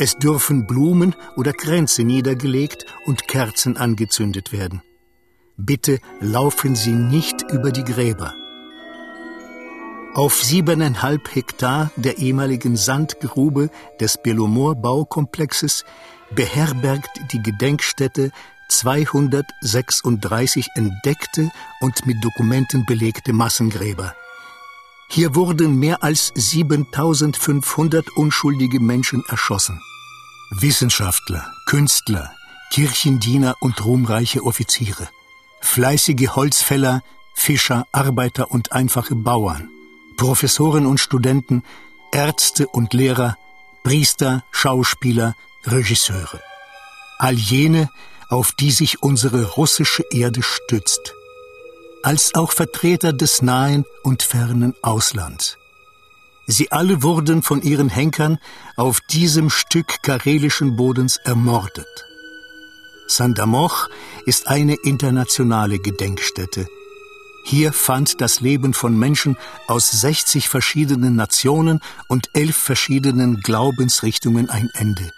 Es 0.00 0.18
dürfen 0.18 0.66
Blumen 0.66 1.14
oder 1.36 1.52
Kränze 1.52 2.02
niedergelegt 2.02 2.86
und 3.06 3.28
Kerzen 3.28 3.76
angezündet 3.76 4.52
werden. 4.52 4.82
Bitte 5.56 6.00
laufen 6.20 6.74
Sie 6.74 6.92
nicht 6.92 7.42
über 7.52 7.70
die 7.70 7.84
Gräber. 7.84 8.34
Auf 10.14 10.42
siebeneinhalb 10.44 11.34
Hektar 11.34 11.90
der 11.96 12.18
ehemaligen 12.18 12.76
Sandgrube 12.76 13.68
des 13.98 14.22
Belomor-Baukomplexes 14.22 15.84
beherbergt 16.30 17.32
die 17.32 17.42
Gedenkstätte 17.42 18.30
236 18.68 20.68
entdeckte 20.76 21.50
und 21.80 22.06
mit 22.06 22.22
Dokumenten 22.22 22.86
belegte 22.86 23.32
Massengräber. 23.32 24.14
Hier 25.08 25.34
wurden 25.34 25.80
mehr 25.80 26.04
als 26.04 26.30
7500 26.36 28.16
unschuldige 28.16 28.78
Menschen 28.78 29.24
erschossen. 29.28 29.82
Wissenschaftler, 30.52 31.52
Künstler, 31.66 32.30
Kirchendiener 32.70 33.56
und 33.60 33.84
ruhmreiche 33.84 34.44
Offiziere, 34.44 35.08
fleißige 35.60 36.36
Holzfäller, 36.36 37.02
Fischer, 37.34 37.88
Arbeiter 37.90 38.52
und 38.52 38.70
einfache 38.70 39.16
Bauern. 39.16 39.73
Professoren 40.24 40.86
und 40.86 41.00
Studenten, 41.00 41.62
Ärzte 42.10 42.66
und 42.66 42.94
Lehrer, 42.94 43.36
Priester, 43.82 44.42
Schauspieler, 44.52 45.34
Regisseure. 45.66 46.40
All 47.18 47.34
jene, 47.34 47.90
auf 48.30 48.52
die 48.52 48.70
sich 48.70 49.02
unsere 49.02 49.44
russische 49.44 50.02
Erde 50.10 50.42
stützt, 50.42 51.12
als 52.02 52.34
auch 52.34 52.52
Vertreter 52.52 53.12
des 53.12 53.42
nahen 53.42 53.84
und 54.02 54.22
fernen 54.22 54.72
Auslands. 54.80 55.58
Sie 56.46 56.72
alle 56.72 57.02
wurden 57.02 57.42
von 57.42 57.60
ihren 57.60 57.90
Henkern 57.90 58.38
auf 58.78 59.02
diesem 59.02 59.50
Stück 59.50 60.02
karelischen 60.02 60.74
Bodens 60.74 61.18
ermordet. 61.18 62.06
Sandamoch 63.08 63.90
ist 64.24 64.48
eine 64.48 64.76
internationale 64.84 65.80
Gedenkstätte, 65.80 66.66
hier 67.46 67.74
fand 67.74 68.22
das 68.22 68.40
Leben 68.40 68.72
von 68.72 68.98
Menschen 68.98 69.36
aus 69.66 69.90
60 69.90 70.48
verschiedenen 70.48 71.14
Nationen 71.14 71.80
und 72.08 72.30
elf 72.32 72.56
verschiedenen 72.56 73.40
Glaubensrichtungen 73.42 74.48
ein 74.48 74.70
Ende. 74.72 75.12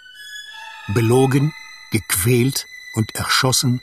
Belogen, 0.93 1.53
gequält 1.91 2.67
und 2.95 3.15
erschossen 3.15 3.81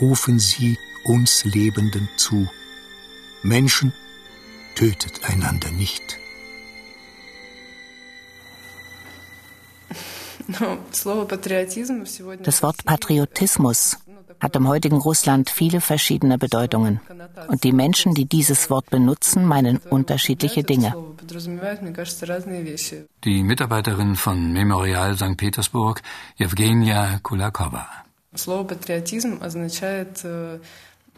rufen 0.00 0.38
sie 0.38 0.78
uns 1.04 1.44
Lebenden 1.44 2.10
zu. 2.16 2.46
Menschen 3.42 3.94
tötet 4.74 5.24
einander 5.24 5.70
nicht. 5.70 6.18
Das 12.42 12.62
Wort 12.62 12.84
Patriotismus 12.84 13.98
hat 14.40 14.56
im 14.56 14.68
heutigen 14.68 14.96
Russland 14.96 15.50
viele 15.50 15.80
verschiedene 15.80 16.38
Bedeutungen. 16.38 17.00
Und 17.48 17.64
die 17.64 17.72
Menschen, 17.72 18.14
die 18.14 18.26
dieses 18.26 18.70
Wort 18.70 18.90
benutzen, 18.90 19.44
meinen 19.44 19.78
unterschiedliche 19.78 20.62
Dinge. 20.62 20.94
Die 23.24 23.42
Mitarbeiterin 23.42 24.16
von 24.16 24.52
Memorial 24.52 25.16
St. 25.16 25.36
Petersburg, 25.36 26.02
Evgenia 26.38 27.18
Kulakova. 27.22 27.86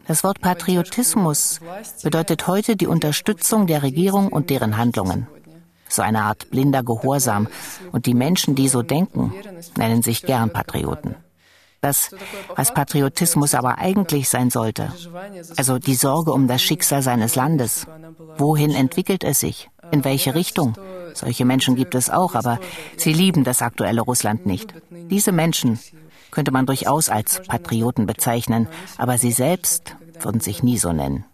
Das 0.06 0.22
Wort 0.22 0.40
Patriotismus 0.40 1.60
bedeutet 2.02 2.46
heute 2.46 2.76
die 2.76 2.86
Unterstützung 2.86 3.66
der 3.66 3.82
Regierung 3.82 4.28
und 4.28 4.50
deren 4.50 4.76
Handlungen. 4.76 5.26
So 5.88 6.02
eine 6.02 6.22
Art 6.22 6.50
blinder 6.50 6.82
Gehorsam. 6.82 7.46
Und 7.92 8.06
die 8.06 8.14
Menschen, 8.14 8.54
die 8.54 8.68
so 8.68 8.82
denken, 8.82 9.32
nennen 9.76 10.02
sich 10.02 10.22
gern 10.22 10.50
Patrioten 10.50 11.14
das, 11.84 12.10
was 12.56 12.74
Patriotismus 12.74 13.54
aber 13.54 13.78
eigentlich 13.78 14.28
sein 14.28 14.50
sollte. 14.50 14.92
Also 15.56 15.78
die 15.78 15.94
Sorge 15.94 16.32
um 16.32 16.48
das 16.48 16.62
Schicksal 16.62 17.02
seines 17.02 17.34
Landes. 17.34 17.86
Wohin 18.38 18.70
entwickelt 18.70 19.22
es 19.22 19.40
sich? 19.40 19.70
In 19.90 20.04
welche 20.04 20.34
Richtung? 20.34 20.74
Solche 21.14 21.44
Menschen 21.44 21.76
gibt 21.76 21.94
es 21.94 22.10
auch, 22.10 22.34
aber 22.34 22.58
sie 22.96 23.12
lieben 23.12 23.44
das 23.44 23.62
aktuelle 23.62 24.00
Russland 24.00 24.46
nicht. 24.46 24.74
Diese 24.90 25.30
Menschen 25.30 25.78
könnte 26.30 26.50
man 26.50 26.66
durchaus 26.66 27.08
als 27.08 27.42
Patrioten 27.46 28.06
bezeichnen, 28.06 28.66
aber 28.98 29.18
sie 29.18 29.30
selbst 29.30 29.96
würden 30.20 30.40
sich 30.40 30.62
nie 30.62 30.78
so 30.78 30.92
nennen. 30.92 31.24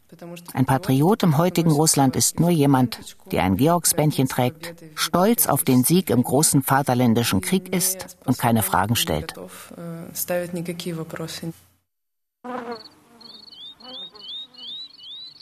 Ein 0.52 0.66
Patriot 0.66 1.22
im 1.22 1.38
heutigen 1.38 1.70
Russland 1.70 2.16
ist 2.16 2.40
nur 2.40 2.50
jemand, 2.50 3.16
der 3.32 3.42
ein 3.42 3.56
Georgsbändchen 3.56 4.28
trägt, 4.28 4.74
stolz 4.94 5.46
auf 5.46 5.64
den 5.64 5.84
Sieg 5.84 6.10
im 6.10 6.22
großen 6.22 6.62
Vaterländischen 6.62 7.40
Krieg 7.40 7.74
ist 7.74 8.18
und 8.26 8.38
keine 8.38 8.62
Fragen 8.62 8.96
stellt. 8.96 9.34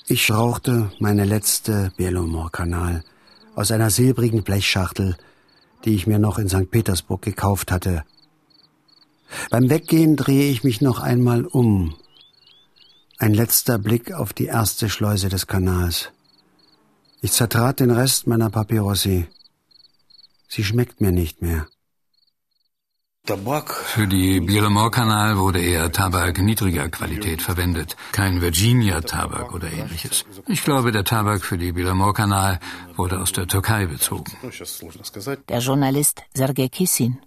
Ich 0.06 0.30
rauchte 0.30 0.90
meine 0.98 1.24
letzte 1.24 1.92
Belomor-Kanal 1.96 3.04
aus 3.54 3.70
einer 3.70 3.90
silbrigen 3.90 4.42
Blechschachtel, 4.42 5.16
die 5.84 5.94
ich 5.94 6.06
mir 6.06 6.18
noch 6.18 6.38
in 6.38 6.48
St. 6.48 6.70
Petersburg 6.70 7.22
gekauft 7.22 7.70
hatte. 7.72 8.04
Beim 9.50 9.68
Weggehen 9.68 10.16
drehe 10.16 10.50
ich 10.50 10.64
mich 10.64 10.80
noch 10.80 11.00
einmal 11.00 11.44
um 11.44 11.94
ein 13.18 13.34
letzter 13.34 13.78
Blick 13.78 14.12
auf 14.12 14.32
die 14.32 14.46
erste 14.46 14.88
Schleuse 14.88 15.28
des 15.28 15.46
Kanals. 15.46 16.10
Ich 17.20 17.32
zertrat 17.32 17.80
den 17.80 17.90
Rest 17.90 18.26
meiner 18.28 18.48
Papyrossi. 18.48 19.26
Sie 20.48 20.64
schmeckt 20.64 21.00
mir 21.00 21.12
nicht 21.12 21.42
mehr. 21.42 21.66
Für 23.26 24.06
die 24.06 24.40
Bielomor-Kanal 24.40 25.36
wurde 25.36 25.60
eher 25.60 25.92
Tabak 25.92 26.38
niedriger 26.38 26.88
Qualität 26.88 27.42
verwendet, 27.42 27.94
kein 28.12 28.40
Virginia-Tabak 28.40 29.52
oder 29.52 29.70
ähnliches. 29.70 30.24
Ich 30.46 30.64
glaube, 30.64 30.92
der 30.92 31.04
Tabak 31.04 31.44
für 31.44 31.58
die 31.58 31.72
Bielomor-Kanal 31.72 32.58
wurde 32.98 33.20
aus 33.20 33.32
der 33.32 33.46
Türkei 33.46 33.86
bezogen. 33.86 34.32
Der 35.48 35.58
Journalist 35.60 36.22
Sergei 36.34 36.68
Kissin. 36.68 37.18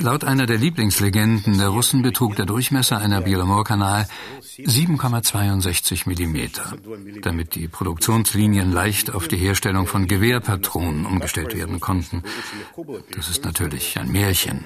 Laut 0.00 0.24
einer 0.24 0.46
der 0.46 0.58
Lieblingslegenden 0.58 1.58
der 1.58 1.68
Russen 1.68 2.02
betrug 2.02 2.34
der 2.34 2.44
Durchmesser 2.44 2.98
einer 2.98 3.20
Bielomor-Kanal 3.20 4.08
7,62 4.42 6.08
Millimeter, 6.08 6.76
damit 7.22 7.54
die 7.54 7.68
Produktionslinien 7.68 8.72
leicht 8.72 9.14
auf 9.14 9.28
die 9.28 9.36
Herstellung 9.36 9.86
von 9.86 10.08
Gewehrpatronen 10.08 11.06
umgestellt 11.06 11.56
werden 11.56 11.78
konnten. 11.78 12.24
Das 13.14 13.28
ist 13.28 13.44
natürlich 13.44 13.96
ein 13.98 14.10
Märchen. 14.10 14.64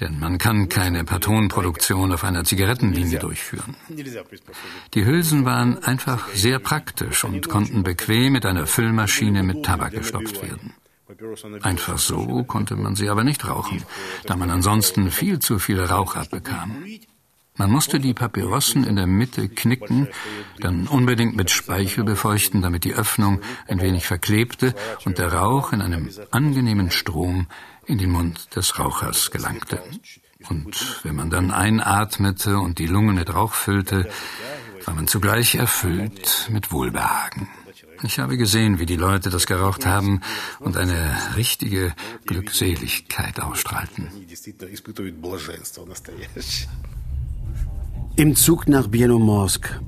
Denn 0.00 0.18
man 0.18 0.38
kann 0.38 0.68
keine 0.68 1.04
Patronenproduktion 1.04 2.12
auf 2.12 2.24
einer 2.24 2.44
Zigarettenlinie 2.44 3.20
durchführen. 3.20 3.76
Die 4.94 5.04
Hülsen 5.04 5.44
waren 5.44 5.82
einfach 5.84 6.28
sehr 6.34 6.58
praktisch 6.58 7.22
und 7.22 7.48
konnten 7.48 7.84
bequem 7.84 8.32
mit 8.32 8.44
einer 8.44 8.66
Füllmaschine 8.66 9.44
mit 9.44 9.64
Tabak 9.64 9.92
gestopft 9.92 10.42
werden. 10.42 10.74
Einfach 11.62 11.98
so 11.98 12.42
konnte 12.44 12.74
man 12.76 12.96
sie 12.96 13.08
aber 13.08 13.22
nicht 13.22 13.46
rauchen, 13.46 13.84
da 14.26 14.36
man 14.36 14.50
ansonsten 14.50 15.10
viel 15.10 15.38
zu 15.38 15.58
viel 15.58 15.80
Rauch 15.80 16.16
abbekam. 16.16 16.84
Man 17.56 17.70
musste 17.70 18.00
die 18.00 18.14
Papyrossen 18.14 18.82
in 18.82 18.96
der 18.96 19.06
Mitte 19.06 19.48
knicken, 19.48 20.08
dann 20.58 20.88
unbedingt 20.88 21.36
mit 21.36 21.50
Speichel 21.50 22.02
befeuchten, 22.02 22.62
damit 22.62 22.82
die 22.82 22.94
Öffnung 22.94 23.40
ein 23.68 23.80
wenig 23.80 24.06
verklebte 24.06 24.74
und 25.04 25.18
der 25.18 25.32
Rauch 25.32 25.72
in 25.72 25.80
einem 25.80 26.10
angenehmen 26.32 26.90
Strom 26.90 27.46
in 27.86 27.98
den 27.98 28.10
Mund 28.10 28.54
des 28.56 28.78
Rauchers 28.78 29.30
gelangte. 29.30 29.80
Und 30.48 31.00
wenn 31.04 31.16
man 31.16 31.30
dann 31.30 31.50
einatmete 31.50 32.58
und 32.58 32.78
die 32.78 32.86
Lungen 32.86 33.14
mit 33.14 33.32
Rauch 33.34 33.52
füllte, 33.52 34.08
war 34.84 34.94
man 34.94 35.06
zugleich 35.06 35.54
erfüllt 35.54 36.48
mit 36.50 36.70
Wohlbehagen. 36.72 37.48
Ich 38.02 38.18
habe 38.18 38.36
gesehen, 38.36 38.78
wie 38.78 38.86
die 38.86 38.96
Leute 38.96 39.30
das 39.30 39.46
geraucht 39.46 39.86
haben 39.86 40.20
und 40.60 40.76
eine 40.76 41.16
richtige 41.36 41.94
Glückseligkeit 42.26 43.40
ausstrahlten. 43.40 44.08
Im 48.16 48.36
Zug 48.36 48.68
nach 48.68 48.88
Bienomorsk. 48.88 49.80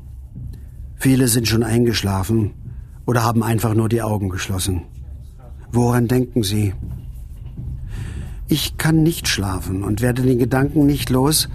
Viele 0.97 1.29
sind 1.29 1.47
schon 1.47 1.63
eingeschlafen 1.63 2.55
oder 3.05 3.23
haben 3.23 3.43
einfach 3.43 3.75
nur 3.75 3.89
die 3.89 4.03
Augen 4.03 4.31
geschlossen. 4.31 4.87
Woran 5.71 6.09
denken 6.09 6.43
Sie? 6.43 6.73
Ich 8.49 8.79
kann 8.79 9.03
nicht 9.03 9.27
schlafen 9.27 9.83
und 9.83 10.01
werde 10.01 10.23
den 10.23 10.39
Gedanken 10.39 10.87
nicht 10.87 11.11
los, 11.11 11.49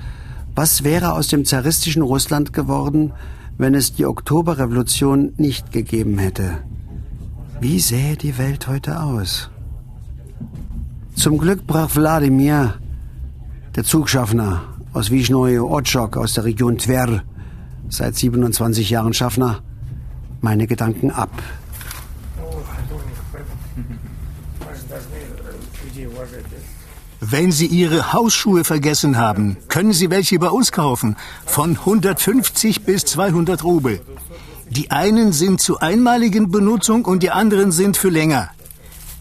was 0.55 0.83
wäre 0.83 1.13
aus 1.13 1.27
dem 1.27 1.45
zaristischen 1.45 2.01
Russland 2.01 2.51
geworden, 2.51 3.13
wenn 3.57 3.75
es 3.75 3.93
die 3.93 4.05
Oktoberrevolution 4.05 5.33
nicht 5.37 5.71
gegeben 5.71 6.17
hätte. 6.17 6.57
Wie 7.61 7.79
sähe 7.79 8.17
die 8.17 8.37
Welt 8.37 8.67
heute 8.67 8.99
aus? 8.99 9.49
Zum 11.15 11.37
Glück 11.37 11.65
brach 11.67 11.95
Wladimir, 11.95 12.75
der 13.75 13.83
Zugschaffner, 13.83 14.63
aus 14.93 15.11
Wischnoje 15.11 15.63
Otschok 15.63 16.17
aus 16.17 16.33
der 16.33 16.43
Region 16.43 16.77
Tver, 16.77 17.23
seit 17.87 18.15
27 18.15 18.89
Jahren 18.89 19.13
Schaffner, 19.13 19.59
meine 20.41 20.67
Gedanken 20.67 21.11
ab. 21.11 21.31
Wenn 27.23 27.51
Sie 27.51 27.67
Ihre 27.67 28.13
Hausschuhe 28.13 28.63
vergessen 28.63 29.15
haben, 29.15 29.55
können 29.67 29.93
Sie 29.93 30.09
welche 30.09 30.39
bei 30.39 30.49
uns 30.49 30.71
kaufen. 30.71 31.15
Von 31.45 31.77
150 31.77 32.81
bis 32.83 33.05
200 33.05 33.63
Rubel. 33.63 34.01
Die 34.71 34.89
einen 34.89 35.31
sind 35.31 35.61
zur 35.61 35.83
einmaligen 35.83 36.49
Benutzung 36.49 37.05
und 37.05 37.21
die 37.21 37.29
anderen 37.29 37.71
sind 37.71 37.95
für 37.95 38.09
länger. 38.09 38.49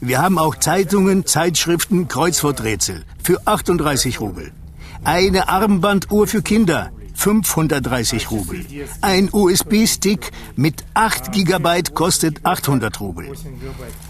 Wir 0.00 0.22
haben 0.22 0.38
auch 0.38 0.56
Zeitungen, 0.56 1.26
Zeitschriften, 1.26 2.08
Kreuzworträtsel 2.08 3.04
für 3.22 3.46
38 3.46 4.18
Rubel. 4.18 4.50
Eine 5.04 5.50
Armbanduhr 5.50 6.26
für 6.26 6.40
Kinder, 6.40 6.92
530 7.16 8.30
Rubel. 8.30 8.64
Ein 9.02 9.28
USB-Stick 9.30 10.30
mit 10.56 10.84
8 10.94 11.32
GB 11.32 11.82
kostet 11.92 12.46
800 12.46 12.98
Rubel. 12.98 13.34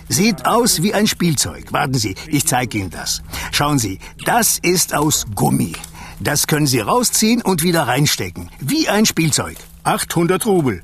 Sieht 0.10 0.46
aus 0.46 0.82
wie 0.84 0.94
ein 0.94 1.08
Spielzeug. 1.08 1.74
Warten 1.74 1.96
Sie, 1.96 2.16
ich 2.28 2.46
zeige 2.46 2.78
Ihnen 2.78 2.92
das. 2.92 3.22
Schauen 3.52 3.80
Sie, 3.80 4.00
das 4.26 4.60
ist 4.60 4.94
aus 4.94 5.26
Gummi. 5.34 5.74
Das 6.20 6.48
können 6.48 6.68
Sie 6.68 6.80
rausziehen 6.80 7.42
und 7.42 7.64
wieder 7.64 7.84
reinstecken. 7.88 8.50
Wie 8.60 8.88
ein 8.88 9.06
Spielzeug. 9.06 9.58
800 9.84 10.46
Rubel. 10.46 10.82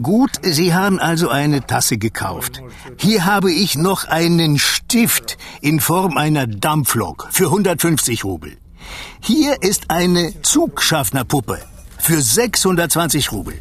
Gut, 0.00 0.32
Sie 0.42 0.72
haben 0.74 1.00
also 1.00 1.28
eine 1.30 1.66
Tasse 1.66 1.98
gekauft. 1.98 2.62
Hier 2.96 3.24
habe 3.24 3.52
ich 3.52 3.76
noch 3.76 4.04
einen 4.04 4.58
Stift 4.58 5.36
in 5.60 5.80
Form 5.80 6.16
einer 6.16 6.46
Dampflok 6.46 7.28
für 7.30 7.46
150 7.46 8.24
Rubel. 8.24 8.56
Hier 9.20 9.62
ist 9.62 9.90
eine 9.90 10.42
Zugschaffnerpuppe 10.42 11.58
für 11.98 12.20
620 12.20 13.32
Rubel. 13.32 13.60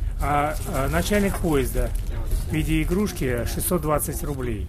Начальник 0.91 1.37
поезда 1.37 1.89
в 2.49 2.53
виде 2.53 2.83
игрушки 2.83 3.45
620 3.45 4.23
рублей. 4.23 4.67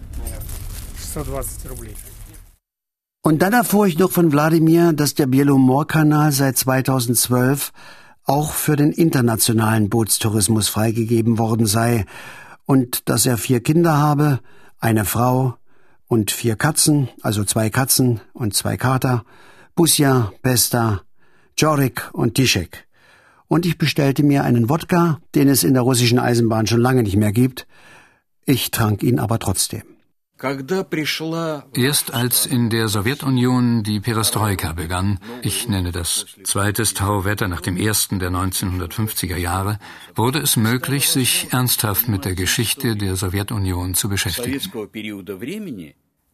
Und 3.24 3.42
dann 3.42 3.54
erfuhr 3.54 3.88
ich 3.88 3.98
noch 3.98 4.12
von 4.12 4.32
Wladimir, 4.32 4.94
dass 4.94 5.16
der 5.16 5.26
Bielomor-Kanal 5.26 6.32
seit 6.32 6.58
2012 6.58 7.72
auch 8.24 8.52
für 8.52 8.76
den 8.76 8.92
internationalen 8.92 9.90
Bootstourismus 9.90 10.68
freigegeben 10.68 11.38
worden 11.38 11.66
sei 11.66 12.06
und 12.66 13.10
dass 13.10 13.26
er 13.26 13.38
vier 13.38 13.62
Kinder 13.62 13.98
habe, 13.98 14.40
eine 14.80 15.06
Frau 15.06 15.56
und 16.08 16.32
vier 16.32 16.56
Katzen, 16.56 17.10
also 17.22 17.44
zwei 17.44 17.70
Katzen 17.70 18.22
und 18.34 18.54
zwei 18.54 18.78
Kater, 18.78 19.24
Busja, 19.76 20.32
Pesta, 20.42 21.02
Jorik 21.58 22.10
und 22.14 22.36
Tischek. 22.36 22.88
Und 23.48 23.66
ich 23.66 23.78
bestellte 23.78 24.24
mir 24.24 24.44
einen 24.44 24.70
Wodka, 24.70 25.20
den 25.36 25.50
es 25.50 25.64
in 25.64 25.74
der 25.74 25.84
russischen 25.84 26.20
Eisenbahn 26.20 26.68
schon 26.68 26.82
lange 26.82 27.04
nicht 27.04 27.18
mehr 27.18 27.32
gibt. 27.32 27.68
Ich 28.46 28.72
trank 28.72 29.04
ihn 29.04 29.20
aber 29.20 29.40
trotzdem. 29.40 29.95
Erst 30.38 32.14
als 32.14 32.46
in 32.46 32.70
der 32.70 32.90
Sowjetunion 32.90 33.84
die 33.84 34.02
Perestroika 34.02 34.74
begann, 34.74 35.20
ich 35.42 35.70
nenne 35.70 35.94
das 35.94 36.26
zweites 36.44 36.94
Tauwetter 36.94 37.48
nach 37.48 37.62
dem 37.62 37.78
ersten 37.78 38.20
der 38.20 38.32
1950er 38.32 39.38
Jahre, 39.38 39.80
wurde 40.14 40.40
es 40.40 40.58
möglich, 40.58 41.10
sich 41.10 41.54
ernsthaft 41.54 42.10
mit 42.10 42.26
der 42.26 42.36
Geschichte 42.36 42.98
der 42.98 43.16
Sowjetunion 43.16 43.94
zu 43.94 44.10
beschäftigen. 44.10 44.60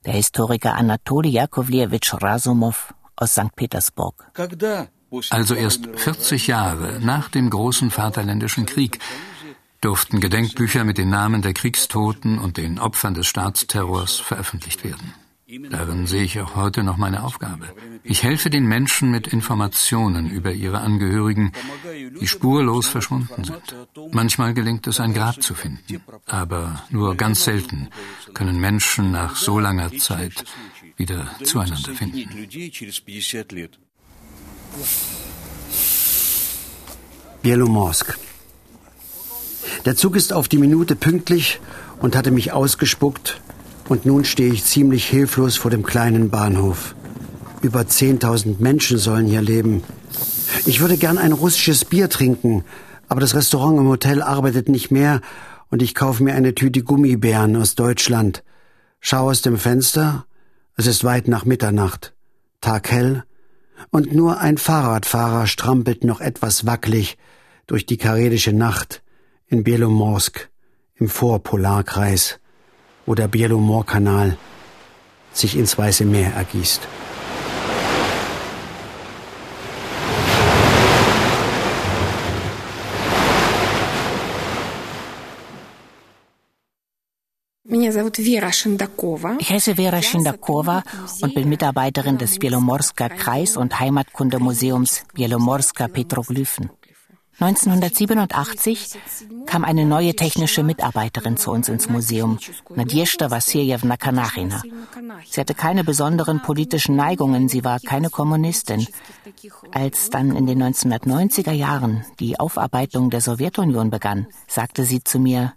Der 0.03 0.13
Historiker 0.13 0.73
Anatoli 0.73 1.29
Jakovlewitsch 1.29 2.15
Rasumov 2.15 2.95
aus 3.15 3.33
St. 3.33 3.55
Petersburg. 3.55 4.31
Also 5.29 5.53
erst 5.53 5.87
40 5.95 6.47
Jahre 6.47 6.99
nach 7.01 7.29
dem 7.29 7.51
großen 7.51 7.91
Vaterländischen 7.91 8.65
Krieg 8.65 8.97
durften 9.81 10.19
Gedenkbücher 10.19 10.83
mit 10.83 10.97
den 10.97 11.09
Namen 11.09 11.41
der 11.41 11.53
Kriegstoten 11.53 12.37
und 12.39 12.57
den 12.57 12.79
Opfern 12.79 13.15
des 13.15 13.27
Staatsterrors 13.27 14.19
veröffentlicht 14.19 14.83
werden. 14.83 15.13
Darin 15.69 16.07
sehe 16.07 16.23
ich 16.23 16.39
auch 16.39 16.55
heute 16.55 16.81
noch 16.81 16.95
meine 16.95 17.23
Aufgabe. 17.23 17.67
Ich 18.03 18.23
helfe 18.23 18.49
den 18.49 18.65
Menschen 18.65 19.11
mit 19.11 19.27
Informationen 19.27 20.29
über 20.29 20.53
ihre 20.53 20.79
Angehörigen, 20.79 21.51
die 22.21 22.27
spurlos 22.27 22.87
verschwunden 22.87 23.43
sind. 23.43 23.75
Manchmal 24.11 24.53
gelingt 24.53 24.87
es, 24.87 25.01
ein 25.01 25.13
Grab 25.13 25.41
zu 25.43 25.53
finden, 25.53 26.01
aber 26.25 26.83
nur 26.89 27.15
ganz 27.15 27.43
selten 27.43 27.89
können 28.33 28.61
Menschen 28.61 29.11
nach 29.11 29.35
so 29.35 29.59
langer 29.59 29.91
Zeit 29.97 30.45
wieder 30.95 31.27
zueinander 31.43 31.93
finden. 31.95 32.29
Bielomorsk. 37.41 38.17
Der 39.85 39.95
Zug 39.95 40.15
ist 40.15 40.33
auf 40.33 40.47
die 40.47 40.57
Minute 40.57 40.95
pünktlich 40.95 41.59
und 41.99 42.15
hatte 42.15 42.31
mich 42.31 42.51
ausgespuckt, 42.51 43.41
und 43.89 44.05
nun 44.05 44.23
stehe 44.23 44.53
ich 44.53 44.63
ziemlich 44.63 45.05
hilflos 45.05 45.57
vor 45.57 45.69
dem 45.69 45.83
kleinen 45.83 46.29
Bahnhof. 46.29 46.95
Über 47.61 47.81
10.000 47.81 48.55
Menschen 48.59 48.97
sollen 48.97 49.25
hier 49.25 49.41
leben. 49.41 49.83
Ich 50.65 50.79
würde 50.79 50.97
gern 50.97 51.17
ein 51.17 51.33
russisches 51.33 51.85
Bier 51.85 52.09
trinken, 52.09 52.63
aber 53.07 53.21
das 53.21 53.35
Restaurant 53.35 53.79
im 53.79 53.87
Hotel 53.87 54.21
arbeitet 54.21 54.69
nicht 54.69 54.91
mehr 54.91 55.21
und 55.69 55.81
ich 55.81 55.95
kaufe 55.95 56.23
mir 56.23 56.35
eine 56.35 56.55
Tüte 56.55 56.83
Gummibären 56.83 57.55
aus 57.55 57.75
Deutschland. 57.75 58.43
Schau 58.99 59.29
aus 59.29 59.41
dem 59.41 59.57
Fenster 59.57 60.25
es 60.77 60.87
ist 60.87 61.03
weit 61.03 61.27
nach 61.27 61.45
Mitternacht, 61.45 62.13
taghell, 62.61 63.23
und 63.91 64.13
nur 64.13 64.39
ein 64.39 64.57
Fahrradfahrer 64.57 65.45
strampelt 65.45 66.03
noch 66.03 66.21
etwas 66.21 66.65
wackelig 66.65 67.17
durch 67.67 67.85
die 67.85 67.97
karedische 67.97 68.53
Nacht 68.53 69.03
in 69.51 69.63
Bielomorsk 69.65 70.49
im 70.95 71.09
Vorpolarkreis, 71.09 72.39
wo 73.05 73.15
der 73.15 73.27
Bielomorkanal 73.27 74.37
sich 75.33 75.57
ins 75.57 75.77
Weiße 75.77 76.05
Meer 76.05 76.31
ergießt. 76.33 76.81
Ich 89.39 89.49
heiße 89.49 89.75
Vera 89.75 90.01
Schindakova 90.01 90.83
und 91.21 91.35
bin 91.35 91.49
Mitarbeiterin 91.49 92.17
des 92.17 92.39
Bielomorsker 92.39 93.09
Kreis- 93.09 93.57
und 93.57 93.79
Heimatkundemuseums 93.79 95.03
Bielomorsker 95.13 95.87
Petroglyphen. 95.89 96.69
1987 97.41 98.99
kam 99.47 99.65
eine 99.65 99.85
neue 99.85 100.15
technische 100.15 100.61
Mitarbeiterin 100.61 101.37
zu 101.37 101.49
uns 101.49 101.69
ins 101.69 101.89
Museum, 101.89 102.37
Nadjeshda 102.69 103.31
Vassiljewna 103.31 103.97
Kanachina. 103.97 104.61
Sie 105.27 105.41
hatte 105.41 105.55
keine 105.55 105.83
besonderen 105.83 106.43
politischen 106.43 106.95
Neigungen, 106.95 107.49
sie 107.49 107.63
war 107.63 107.79
keine 107.79 108.11
Kommunistin. 108.11 108.87
Als 109.71 110.11
dann 110.11 110.35
in 110.35 110.45
den 110.45 110.61
1990er 110.61 111.51
Jahren 111.51 112.05
die 112.19 112.39
Aufarbeitung 112.39 113.09
der 113.09 113.21
Sowjetunion 113.21 113.89
begann, 113.89 114.27
sagte 114.47 114.85
sie 114.85 115.03
zu 115.03 115.17
mir, 115.17 115.53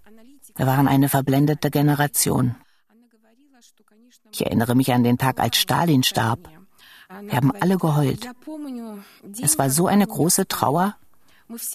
wir 0.56 0.66
waren 0.66 0.88
eine 0.88 1.10
verblendete 1.10 1.70
Generation. 1.70 2.54
Ich 4.32 4.46
erinnere 4.46 4.74
mich 4.74 4.90
an 4.92 5.04
den 5.04 5.18
Tag, 5.18 5.38
als 5.38 5.58
Stalin 5.58 6.02
starb. 6.02 6.48
Wir 7.20 7.36
haben 7.36 7.52
alle 7.60 7.76
geheult. 7.76 8.26
Es 9.40 9.58
war 9.58 9.68
so 9.68 9.86
eine 9.86 10.06
große 10.06 10.48
Trauer, 10.48 10.96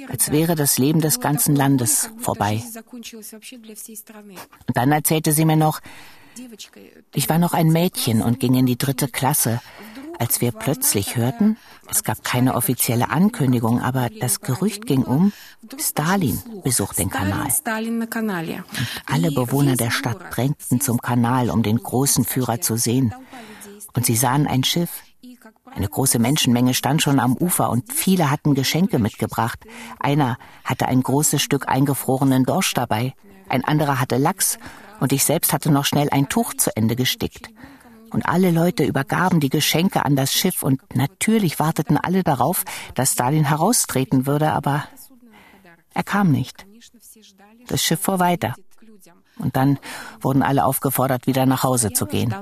als 0.07 0.31
wäre 0.31 0.55
das 0.55 0.77
Leben 0.77 1.01
des 1.01 1.19
ganzen 1.19 1.55
Landes 1.55 2.09
vorbei. 2.17 2.63
Und 4.67 4.77
dann 4.77 4.91
erzählte 4.91 5.31
sie 5.31 5.45
mir 5.45 5.55
noch, 5.55 5.79
ich 7.13 7.29
war 7.29 7.37
noch 7.37 7.53
ein 7.53 7.67
Mädchen 7.67 8.21
und 8.21 8.39
ging 8.39 8.55
in 8.55 8.65
die 8.65 8.77
dritte 8.77 9.07
Klasse, 9.07 9.59
als 10.19 10.41
wir 10.41 10.51
plötzlich 10.51 11.15
hörten, 11.15 11.57
es 11.89 12.03
gab 12.03 12.23
keine 12.25 12.55
offizielle 12.55 13.09
Ankündigung, 13.09 13.81
aber 13.81 14.09
das 14.09 14.41
Gerücht 14.41 14.85
ging 14.85 15.03
um, 15.03 15.31
Stalin 15.79 16.41
besucht 16.61 16.99
den 16.99 17.09
Kanal. 17.09 17.47
Und 17.47 18.07
alle 19.05 19.31
Bewohner 19.31 19.75
der 19.75 19.89
Stadt 19.89 20.35
drängten 20.35 20.81
zum 20.81 21.01
Kanal, 21.01 21.49
um 21.49 21.63
den 21.63 21.77
großen 21.77 22.25
Führer 22.25 22.59
zu 22.59 22.75
sehen. 22.75 23.13
Und 23.93 24.05
sie 24.05 24.15
sahen 24.15 24.45
ein 24.45 24.65
Schiff, 24.65 25.03
eine 25.75 25.87
große 25.87 26.19
Menschenmenge 26.19 26.73
stand 26.73 27.01
schon 27.01 27.19
am 27.19 27.35
Ufer 27.35 27.69
und 27.69 27.91
viele 27.93 28.31
hatten 28.31 28.53
Geschenke 28.53 28.99
mitgebracht. 28.99 29.65
Einer 29.99 30.37
hatte 30.63 30.87
ein 30.87 31.01
großes 31.01 31.41
Stück 31.41 31.67
eingefrorenen 31.67 32.43
Dorsch 32.43 32.73
dabei, 32.73 33.13
ein 33.47 33.63
anderer 33.63 33.99
hatte 33.99 34.17
Lachs 34.17 34.59
und 34.99 35.13
ich 35.13 35.23
selbst 35.23 35.53
hatte 35.53 35.71
noch 35.71 35.85
schnell 35.85 36.09
ein 36.11 36.29
Tuch 36.29 36.53
zu 36.53 36.75
Ende 36.75 36.95
gestickt. 36.95 37.49
Und 38.11 38.27
alle 38.27 38.51
Leute 38.51 38.83
übergaben 38.83 39.39
die 39.39 39.49
Geschenke 39.49 40.03
an 40.03 40.15
das 40.15 40.33
Schiff 40.33 40.63
und 40.63 40.81
natürlich 40.95 41.59
warteten 41.59 41.97
alle 41.97 42.23
darauf, 42.23 42.63
dass 42.95 43.13
Stalin 43.13 43.45
heraustreten 43.45 44.25
würde, 44.25 44.51
aber 44.51 44.85
er 45.93 46.03
kam 46.03 46.31
nicht. 46.31 46.65
Das 47.67 47.83
Schiff 47.83 47.99
fuhr 48.01 48.19
weiter. 48.19 48.55
Und 49.37 49.55
dann 49.55 49.79
wurden 50.19 50.41
alle 50.41 50.65
aufgefordert, 50.65 51.27
wieder 51.27 51.45
nach 51.45 51.63
Hause 51.63 51.93
zu 51.93 52.05
gehen. 52.05 52.33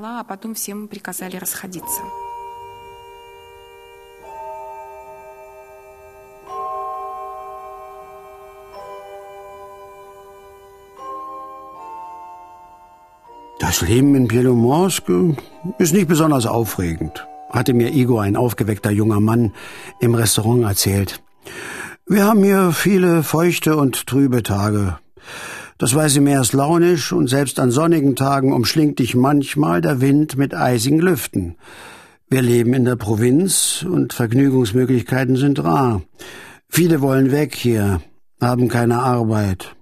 Das 13.67 13.81
Leben 13.81 14.15
in 14.15 14.29
Bielomorsk 14.29 15.03
ist 15.77 15.93
nicht 15.93 16.07
besonders 16.07 16.45
aufregend, 16.45 17.27
hatte 17.49 17.73
mir 17.73 17.93
Igor, 17.93 18.21
ein 18.21 18.37
aufgeweckter 18.37 18.91
junger 18.91 19.19
Mann, 19.19 19.51
im 19.99 20.15
Restaurant 20.15 20.63
erzählt. 20.63 21.21
Wir 22.05 22.23
haben 22.23 22.45
hier 22.45 22.71
viele 22.71 23.23
feuchte 23.23 23.75
und 23.75 24.07
trübe 24.07 24.41
Tage. 24.41 24.99
Das 25.77 25.93
weiße 25.93 26.21
Meer 26.21 26.39
ist 26.39 26.53
launisch 26.53 27.11
und 27.11 27.27
selbst 27.27 27.59
an 27.59 27.69
sonnigen 27.69 28.15
Tagen 28.15 28.53
umschlingt 28.53 28.99
dich 28.99 29.15
manchmal 29.15 29.81
der 29.81 29.99
Wind 29.99 30.37
mit 30.37 30.55
eisigen 30.55 30.99
Lüften. 30.99 31.57
Wir 32.29 32.43
leben 32.43 32.73
in 32.73 32.85
der 32.85 32.95
Provinz 32.95 33.85
und 33.85 34.13
Vergnügungsmöglichkeiten 34.13 35.35
sind 35.35 35.61
rar. 35.61 36.03
Viele 36.69 37.01
wollen 37.01 37.33
weg 37.33 37.53
hier, 37.53 37.99
haben 38.39 38.69
keine 38.69 38.99
Arbeit. 38.99 39.75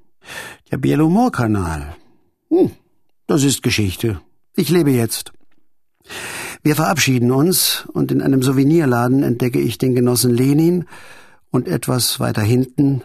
Der 0.71 0.77
Bielomor-Kanal. 0.77 1.95
Hm. 2.49 2.71
Das 3.27 3.43
ist 3.43 3.63
Geschichte. 3.63 4.21
Ich 4.55 4.69
lebe 4.69 4.91
jetzt. 4.91 5.31
Wir 6.63 6.75
verabschieden 6.75 7.31
uns 7.31 7.85
und 7.93 8.11
in 8.11 8.21
einem 8.21 8.43
Souvenirladen 8.43 9.23
entdecke 9.23 9.59
ich 9.59 9.77
den 9.77 9.95
Genossen 9.95 10.33
Lenin 10.33 10.85
und 11.51 11.67
etwas 11.67 12.19
weiter 12.19 12.41
hinten 12.41 13.03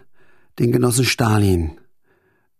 den 0.58 0.72
Genossen 0.72 1.04
Stalin. 1.04 1.78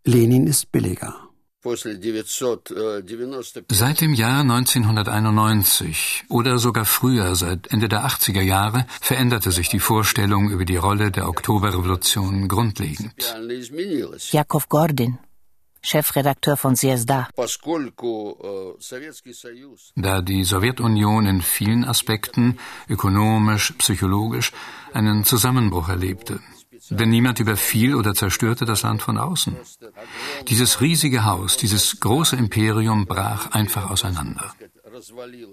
Lenin 0.05 0.47
ist 0.47 0.73
billiger. 0.73 1.15
Seit 1.63 4.01
dem 4.01 4.15
Jahr 4.15 4.41
1991 4.41 6.25
oder 6.31 6.59
sogar 6.59 6.87
früher, 6.87 7.35
seit 7.35 7.71
Ende 7.71 7.91
der 7.91 8.07
80er 8.07 8.41
Jahre, 8.41 8.87
veränderte 9.03 9.53
sich 9.53 9.69
die 9.69 9.81
Vorstellung 9.81 10.49
über 10.49 10.65
die 10.65 10.77
Rolle 10.77 11.11
der 11.11 11.29
Oktoberrevolution 11.29 12.49
grundlegend. 12.49 13.13
Jakov 14.33 14.71
Gordin 14.71 15.19
Chefredakteur 15.83 16.57
von 16.57 16.75
CSDA. 16.77 17.29
Da 19.97 20.23
die 20.23 20.45
Sowjetunion 20.45 21.27
in 21.27 21.43
vielen 21.43 21.85
Aspekten, 21.85 22.59
ökonomisch, 22.89 23.73
psychologisch, 23.79 24.53
einen 24.93 25.25
Zusammenbruch 25.25 25.89
erlebte. 25.89 26.41
Denn 26.89 27.11
niemand 27.11 27.39
überfiel 27.41 27.95
oder 27.95 28.15
zerstörte 28.15 28.65
das 28.65 28.83
Land 28.83 29.03
von 29.03 29.19
außen. 29.19 29.57
Dieses 30.49 30.81
riesige 30.81 31.25
Haus, 31.25 31.57
dieses 31.57 32.01
große 32.01 32.37
Imperium 32.37 33.07
brach 33.07 33.51
einfach 33.51 33.91
auseinander. 33.91 34.53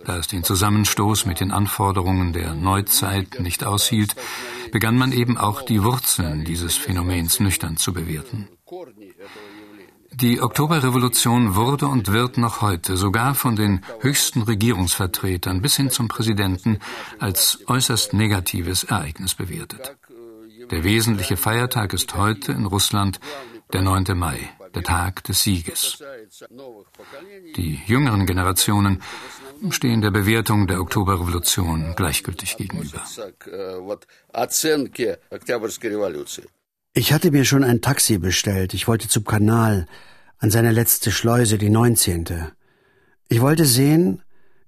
Da 0.06 0.18
es 0.18 0.28
den 0.28 0.44
Zusammenstoß 0.44 1.26
mit 1.26 1.40
den 1.40 1.52
Anforderungen 1.52 2.34
der 2.34 2.54
Neuzeit 2.54 3.40
nicht 3.40 3.64
aushielt, 3.64 4.16
begann 4.72 4.98
man 4.98 5.12
eben 5.12 5.38
auch 5.38 5.62
die 5.62 5.84
Wurzeln 5.84 6.44
dieses 6.44 6.76
Phänomens 6.76 7.40
nüchtern 7.40 7.78
zu 7.78 7.94
bewerten. 7.94 8.48
Die 10.20 10.42
Oktoberrevolution 10.42 11.54
wurde 11.54 11.86
und 11.86 12.12
wird 12.12 12.40
noch 12.40 12.62
heute 12.62 12.98
sogar 12.98 13.36
von 13.36 13.56
den 13.56 13.86
höchsten 14.00 14.42
Regierungsvertretern 14.42 15.62
bis 15.62 15.76
hin 15.76 15.92
zum 15.92 16.08
Präsidenten 16.08 16.80
als 17.20 17.60
äußerst 17.68 18.14
negatives 18.14 18.84
Ereignis 18.84 19.36
bewertet. 19.36 19.96
Der 20.72 20.84
wesentliche 20.84 21.38
Feiertag 21.38 21.94
ist 21.94 22.16
heute 22.16 22.52
in 22.52 22.66
Russland 22.66 23.20
der 23.74 23.84
9. 23.84 24.18
Mai, 24.18 24.40
der 24.74 24.82
Tag 24.82 25.24
des 25.26 25.44
Sieges. 25.44 26.04
Die 27.56 27.80
jüngeren 27.86 28.26
Generationen 28.26 29.04
stehen 29.70 30.02
der 30.02 30.10
Bewertung 30.10 30.66
der 30.66 30.82
Oktoberrevolution 30.82 31.94
gleichgültig 31.96 32.58
gegenüber. 32.58 33.04
Ich 36.98 37.14
hatte 37.14 37.30
mir 37.30 37.46
schon 37.46 37.64
ein 37.64 37.82
Taxi 37.82 38.18
bestellt. 38.18 38.74
Ich 38.74 38.88
wollte 38.88 39.08
zum 39.08 39.24
Kanal, 39.24 39.86
an 40.40 40.50
seine 40.50 40.72
letzte 40.72 41.12
Schleuse, 41.12 41.60
die 41.60 41.70
neunzehnte. 41.70 42.54
Ich 43.28 43.40
wollte 43.40 43.66
sehen, 43.66 44.24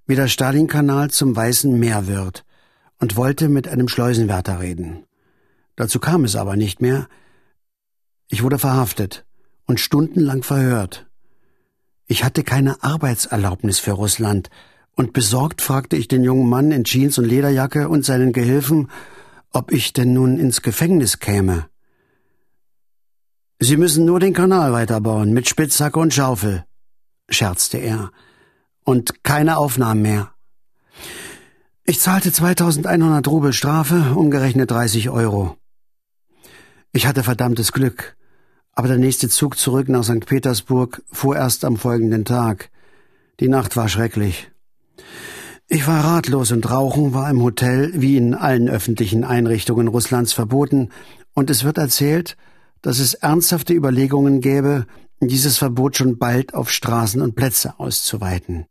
wie 0.06 0.14
der 0.14 0.28
Stalinkanal 0.28 1.10
zum 1.10 1.34
Weißen 1.34 1.76
Meer 1.76 2.06
wird 2.06 2.44
und 3.00 3.16
wollte 3.16 3.48
mit 3.48 3.66
einem 3.66 3.88
Schleusenwärter 3.88 4.60
reden. 4.60 5.06
Dazu 5.74 5.98
kam 5.98 6.22
es 6.22 6.36
aber 6.36 6.54
nicht 6.54 6.80
mehr. 6.80 7.08
Ich 8.28 8.44
wurde 8.44 8.60
verhaftet 8.60 9.24
und 9.66 9.80
stundenlang 9.80 10.44
verhört. 10.44 11.08
Ich 12.06 12.22
hatte 12.22 12.44
keine 12.44 12.80
Arbeitserlaubnis 12.80 13.80
für 13.80 13.92
Russland, 13.92 14.50
und 14.94 15.12
besorgt 15.12 15.62
fragte 15.62 15.96
ich 15.96 16.06
den 16.06 16.22
jungen 16.22 16.48
Mann 16.48 16.70
in 16.70 16.84
Jeans 16.84 17.18
und 17.18 17.24
Lederjacke 17.24 17.88
und 17.88 18.04
seinen 18.04 18.32
Gehilfen, 18.32 18.88
ob 19.50 19.72
ich 19.72 19.92
denn 19.92 20.12
nun 20.12 20.38
ins 20.38 20.62
Gefängnis 20.62 21.18
käme. 21.18 21.66
Sie 23.62 23.76
müssen 23.76 24.06
nur 24.06 24.20
den 24.20 24.32
Kanal 24.32 24.72
weiterbauen, 24.72 25.34
mit 25.34 25.46
Spitzhacke 25.46 25.98
und 25.98 26.14
Schaufel, 26.14 26.64
scherzte 27.28 27.76
er. 27.76 28.10
Und 28.84 29.22
keine 29.22 29.58
Aufnahmen 29.58 30.00
mehr. 30.00 30.32
Ich 31.84 32.00
zahlte 32.00 32.32
2100 32.32 33.28
Rubel 33.28 33.52
Strafe, 33.52 34.14
umgerechnet 34.16 34.70
30 34.70 35.10
Euro. 35.10 35.58
Ich 36.92 37.06
hatte 37.06 37.22
verdammtes 37.22 37.72
Glück, 37.72 38.16
aber 38.72 38.88
der 38.88 38.96
nächste 38.96 39.28
Zug 39.28 39.58
zurück 39.58 39.90
nach 39.90 40.04
St. 40.04 40.24
Petersburg 40.24 41.02
fuhr 41.12 41.36
erst 41.36 41.66
am 41.66 41.76
folgenden 41.76 42.24
Tag. 42.24 42.70
Die 43.40 43.48
Nacht 43.48 43.76
war 43.76 43.90
schrecklich. 43.90 44.50
Ich 45.68 45.86
war 45.86 46.02
ratlos 46.02 46.50
und 46.50 46.70
Rauchen 46.70 47.12
war 47.12 47.28
im 47.28 47.42
Hotel 47.42 47.92
wie 47.94 48.16
in 48.16 48.34
allen 48.34 48.70
öffentlichen 48.70 49.22
Einrichtungen 49.22 49.86
Russlands 49.86 50.32
verboten, 50.32 50.88
und 51.34 51.50
es 51.50 51.62
wird 51.62 51.76
erzählt, 51.76 52.38
dass 52.82 52.98
es 52.98 53.14
ernsthafte 53.14 53.74
Überlegungen 53.74 54.40
gäbe, 54.40 54.86
dieses 55.20 55.58
Verbot 55.58 55.96
schon 55.96 56.18
bald 56.18 56.54
auf 56.54 56.70
Straßen 56.70 57.20
und 57.20 57.34
Plätze 57.34 57.78
auszuweiten. 57.78 58.66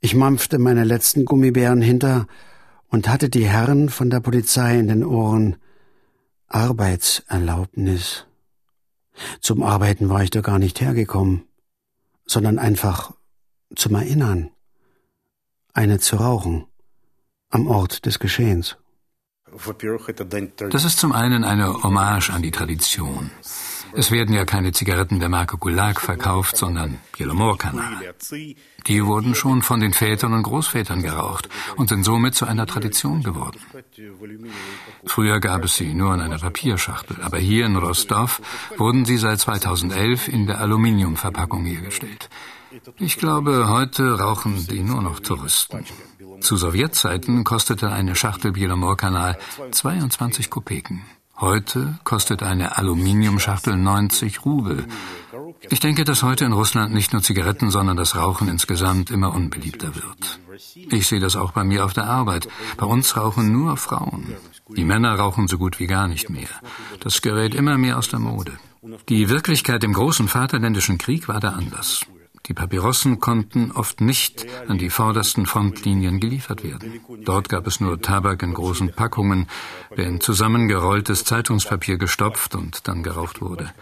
Ich 0.00 0.14
mampfte 0.14 0.58
meine 0.58 0.84
letzten 0.84 1.24
Gummibären 1.24 1.80
hinter 1.80 2.26
und 2.88 3.08
hatte 3.08 3.30
die 3.30 3.46
Herren 3.46 3.88
von 3.88 4.10
der 4.10 4.20
Polizei 4.20 4.78
in 4.78 4.88
den 4.88 5.04
Ohren. 5.04 5.56
Arbeitserlaubnis. 6.48 8.26
Zum 9.40 9.62
Arbeiten 9.62 10.08
war 10.08 10.22
ich 10.22 10.30
da 10.30 10.40
gar 10.40 10.58
nicht 10.58 10.80
hergekommen, 10.80 11.44
sondern 12.26 12.58
einfach 12.58 13.14
zum 13.74 13.94
Erinnern. 13.94 14.50
Eine 15.72 15.98
zu 15.98 16.16
rauchen. 16.16 16.66
Am 17.50 17.66
Ort 17.66 18.06
des 18.06 18.18
Geschehens. 18.18 18.76
Das 20.70 20.84
ist 20.84 20.98
zum 20.98 21.12
einen 21.12 21.44
eine 21.44 21.82
Hommage 21.82 22.30
an 22.30 22.42
die 22.42 22.50
Tradition. 22.50 23.30
Es 23.96 24.10
werden 24.10 24.34
ja 24.34 24.44
keine 24.44 24.72
Zigaretten 24.72 25.20
der 25.20 25.28
Marke 25.28 25.56
Gulag 25.56 26.00
verkauft, 26.00 26.56
sondern 26.56 26.98
Bielomor-Kanal. 27.16 28.14
Die 28.88 29.04
wurden 29.04 29.36
schon 29.36 29.62
von 29.62 29.78
den 29.78 29.92
Vätern 29.92 30.32
und 30.32 30.42
Großvätern 30.42 31.00
geraucht 31.00 31.48
und 31.76 31.88
sind 31.88 32.02
somit 32.02 32.34
zu 32.34 32.44
einer 32.44 32.66
Tradition 32.66 33.22
geworden. 33.22 33.60
Früher 35.06 35.38
gab 35.38 35.64
es 35.64 35.76
sie 35.76 35.94
nur 35.94 36.12
in 36.12 36.20
einer 36.20 36.38
Papierschachtel, 36.38 37.18
aber 37.22 37.38
hier 37.38 37.66
in 37.66 37.76
Rostov 37.76 38.42
wurden 38.76 39.04
sie 39.04 39.16
seit 39.16 39.38
2011 39.38 40.26
in 40.26 40.48
der 40.48 40.60
Aluminiumverpackung 40.60 41.64
hergestellt. 41.64 42.28
Ich 42.98 43.16
glaube, 43.18 43.68
heute 43.68 44.18
rauchen 44.18 44.66
die 44.66 44.82
nur 44.82 45.02
noch 45.02 45.20
Touristen. 45.20 45.84
Zu 46.40 46.56
Sowjetzeiten 46.56 47.44
kostete 47.44 47.90
eine 47.90 48.16
Schachtel 48.16 48.52
Bielomor-Kanal 48.52 49.38
22 49.70 50.50
Kopeken. 50.50 51.02
Heute 51.36 51.98
kostet 52.04 52.42
eine 52.42 52.76
Aluminiumschachtel 52.78 53.76
90 53.76 54.44
Rubel. 54.44 54.86
Ich 55.70 55.80
denke, 55.80 56.04
dass 56.04 56.22
heute 56.22 56.44
in 56.44 56.52
Russland 56.52 56.92
nicht 56.92 57.12
nur 57.12 57.22
Zigaretten, 57.22 57.70
sondern 57.70 57.96
das 57.96 58.16
Rauchen 58.16 58.48
insgesamt 58.48 59.10
immer 59.10 59.34
unbeliebter 59.34 59.94
wird. 59.94 60.40
Ich 60.74 61.08
sehe 61.08 61.20
das 61.20 61.36
auch 61.36 61.52
bei 61.52 61.64
mir 61.64 61.84
auf 61.84 61.92
der 61.92 62.04
Arbeit. 62.04 62.48
Bei 62.76 62.86
uns 62.86 63.16
rauchen 63.16 63.52
nur 63.52 63.76
Frauen. 63.76 64.34
Die 64.68 64.84
Männer 64.84 65.14
rauchen 65.16 65.48
so 65.48 65.58
gut 65.58 65.80
wie 65.80 65.86
gar 65.86 66.06
nicht 66.06 66.30
mehr. 66.30 66.48
Das 67.00 67.22
gerät 67.22 67.54
immer 67.54 67.78
mehr 67.78 67.98
aus 67.98 68.08
der 68.08 68.20
Mode. 68.20 68.52
Die 69.08 69.28
Wirklichkeit 69.28 69.82
im 69.82 69.92
großen 69.92 70.28
Vaterländischen 70.28 70.98
Krieg 70.98 71.26
war 71.28 71.40
da 71.40 71.50
anders. 71.50 72.06
Die 72.46 72.54
Papyrossen 72.54 73.20
konnten 73.20 73.72
oft 73.72 74.00
nicht 74.02 74.46
an 74.68 74.76
die 74.76 74.90
vordersten 74.90 75.46
Frontlinien 75.46 76.20
geliefert 76.20 76.62
werden. 76.62 77.00
Dort 77.24 77.48
gab 77.48 77.66
es 77.66 77.80
nur 77.80 78.00
Tabak 78.02 78.42
in 78.42 78.52
großen 78.52 78.92
Packungen, 78.92 79.48
der 79.96 80.06
in 80.06 80.20
zusammengerolltes 80.20 81.24
Zeitungspapier 81.24 81.96
gestopft 81.96 82.54
und 82.54 82.86
dann 82.86 83.02
geraucht 83.02 83.40
wurde. 83.40 83.72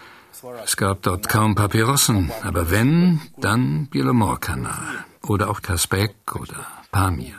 Es 0.63 0.77
gab 0.77 1.01
dort 1.03 1.29
kaum 1.29 1.55
Papyrossen, 1.55 2.31
aber 2.41 2.71
wenn, 2.71 3.21
dann 3.37 3.87
Bielomor-Kanal 3.87 5.05
oder 5.21 5.49
auch 5.49 5.61
Kaspek 5.61 6.15
oder 6.35 6.82
Pamir. 6.93 7.33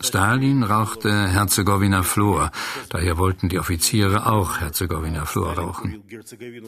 Stalin 0.00 0.62
rauchte 0.62 1.12
Herzegowina 1.28 2.02
Flor, 2.02 2.50
daher 2.88 3.18
wollten 3.18 3.48
die 3.50 3.58
Offiziere 3.58 4.26
auch 4.26 4.60
Herzegowina 4.60 5.24
Flor 5.26 5.52
rauchen. 5.58 6.02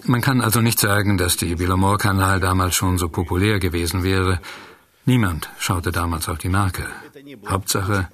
Man 0.05 0.20
kann 0.20 0.43
also 0.43 0.61
nicht 0.61 0.78
sagen, 0.78 1.16
dass 1.16 1.36
die 1.36 1.55
Bilomor-Kanal 1.55 2.40
damals 2.40 2.74
schon 2.74 2.99
so 2.99 3.09
populär 3.09 3.59
gewesen 3.61 4.03
wäre. 4.03 4.40
Niemand 5.07 5.49
schaute 5.59 5.93
damals 5.93 6.28
auf 6.28 6.38
die 6.38 6.49
Marke. 6.49 6.84
Hauptsache, 7.49 8.09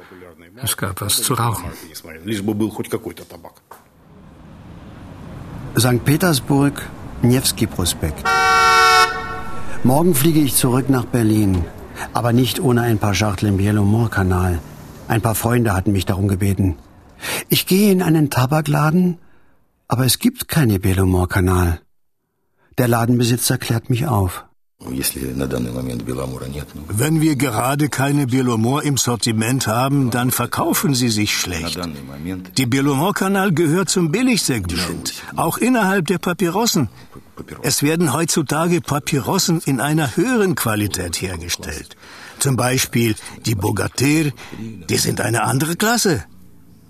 es 0.62 0.76
gab 0.76 1.01
was 1.01 1.22
zu 1.22 1.35
rauchen. 1.35 1.70
St. 5.79 6.05
Petersburg, 6.05 6.83
Nevsky 7.22 7.66
Prospekt. 7.66 8.24
Morgen 9.85 10.14
fliege 10.14 10.41
ich 10.41 10.55
zurück 10.55 10.89
nach 10.91 11.07
Berlin. 11.07 11.64
Aber 12.12 12.32
nicht 12.32 12.61
ohne 12.61 12.82
ein 12.82 12.99
paar 12.99 13.14
Schachtel 13.14 13.49
im 13.49 13.59
Yellowmore-Kanal. 13.59 14.59
Ein 15.09 15.22
paar 15.22 15.34
Freunde 15.34 15.74
hatten 15.74 15.92
mich 15.92 16.07
darum 16.07 16.28
gebeten. 16.28 16.76
Ich 17.49 17.66
gehe 17.66 17.92
in 17.92 18.03
einen 18.03 18.30
Tabakladen, 18.30 19.18
aber 19.88 20.05
es 20.05 20.18
gibt 20.18 20.49
keine 20.49 20.78
Belomor-Kanal. 20.78 21.80
Der 22.76 22.88
Ladenbesitzer 22.88 23.59
klärt 23.59 23.90
mich 23.90 24.07
auf. 24.07 24.44
Wenn 26.89 27.20
wir 27.20 27.35
gerade 27.37 27.89
keine 27.89 28.26
Belomor 28.26 28.83
im 28.85 28.97
Sortiment 28.97 29.66
haben, 29.66 30.11
dann 30.11 30.31
verkaufen 30.31 30.95
sie 30.95 31.09
sich 31.09 31.37
schlecht. 31.37 31.79
Der 32.57 32.66
Belomor-Kanal 32.66 33.53
gehört 33.53 33.89
zum 33.89 34.12
Billigsegment, 34.12 35.14
auch 35.35 35.59
innerhalb 35.59 36.07
der 36.07 36.18
Papyrossen. 36.18 36.89
Es 37.62 37.83
werden 37.83 38.12
heutzutage 38.12 38.81
Papyrossen 38.81 39.61
in 39.64 39.81
einer 39.81 40.16
höheren 40.16 40.55
Qualität 40.55 41.20
hergestellt. 41.20 41.97
Zum 42.39 42.57
Beispiel 42.57 43.16
die 43.47 43.57
Bogatir, 43.57 44.33
die 44.89 44.97
sind 44.97 45.20
eine 45.20 45.43
andere 45.43 45.74
Klasse. 45.74 46.24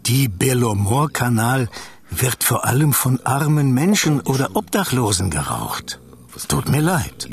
Die 0.04 0.28
Belomor-Kanal 0.28 1.70
wird 2.10 2.44
vor 2.44 2.66
allem 2.66 2.92
von 2.92 3.20
armen 3.24 3.72
Menschen 3.72 4.20
oder 4.20 4.56
Obdachlosen 4.56 5.30
geraucht. 5.30 6.00
Tut 6.46 6.68
mir 6.68 6.80
leid. 6.80 7.28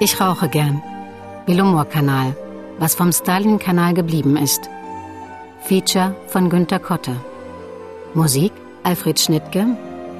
Ich 0.00 0.20
rauche 0.20 0.48
gern. 0.48 0.82
Bilumor-Kanal, 1.46 2.36
was 2.78 2.94
vom 2.94 3.12
Stalin-Kanal 3.12 3.94
geblieben 3.94 4.36
ist. 4.36 4.68
Feature 5.68 6.16
von 6.28 6.48
Günter 6.48 6.78
Kotte. 6.78 7.14
Musik 8.14 8.52
Alfred 8.84 9.20
Schnittke. 9.20 9.66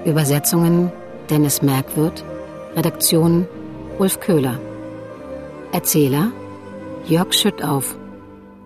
Übersetzungen 0.05 0.93
Dennis 1.31 1.63
Merkwirth. 1.63 2.23
Redaktion 2.77 3.49
Ulf 3.99 4.21
Köhler. 4.21 4.61
Erzähler 5.73 6.33
Jörg 7.07 7.33
Schüttauf. 7.33 7.97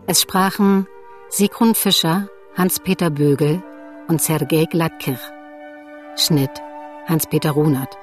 Es 0.08 0.22
sprachen 0.22 0.88
Sigrun 1.28 1.76
Fischer, 1.76 2.26
Hans-Peter 2.56 3.10
Bögel 3.10 3.62
und 4.08 4.20
Sergei 4.20 4.64
Gladkirch. 4.64 5.22
Schnitt 6.16 6.60
Hans-Peter 7.06 7.52
Runert. 7.52 7.96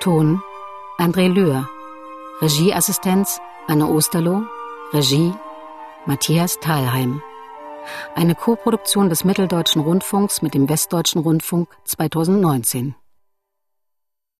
Ton 0.00 0.42
André 0.98 1.28
Löhr. 1.28 1.68
Regieassistenz 2.42 3.40
Anne 3.68 3.86
Osterloh, 3.86 4.42
Regie 4.92 5.32
Matthias 6.04 6.58
Thalheim. 6.58 7.22
Eine 8.14 8.34
Koproduktion 8.34 9.08
des 9.08 9.24
Mitteldeutschen 9.24 9.82
Rundfunks 9.82 10.42
mit 10.42 10.54
dem 10.54 10.68
Westdeutschen 10.68 11.22
Rundfunk 11.22 11.68
2019. 11.84 12.94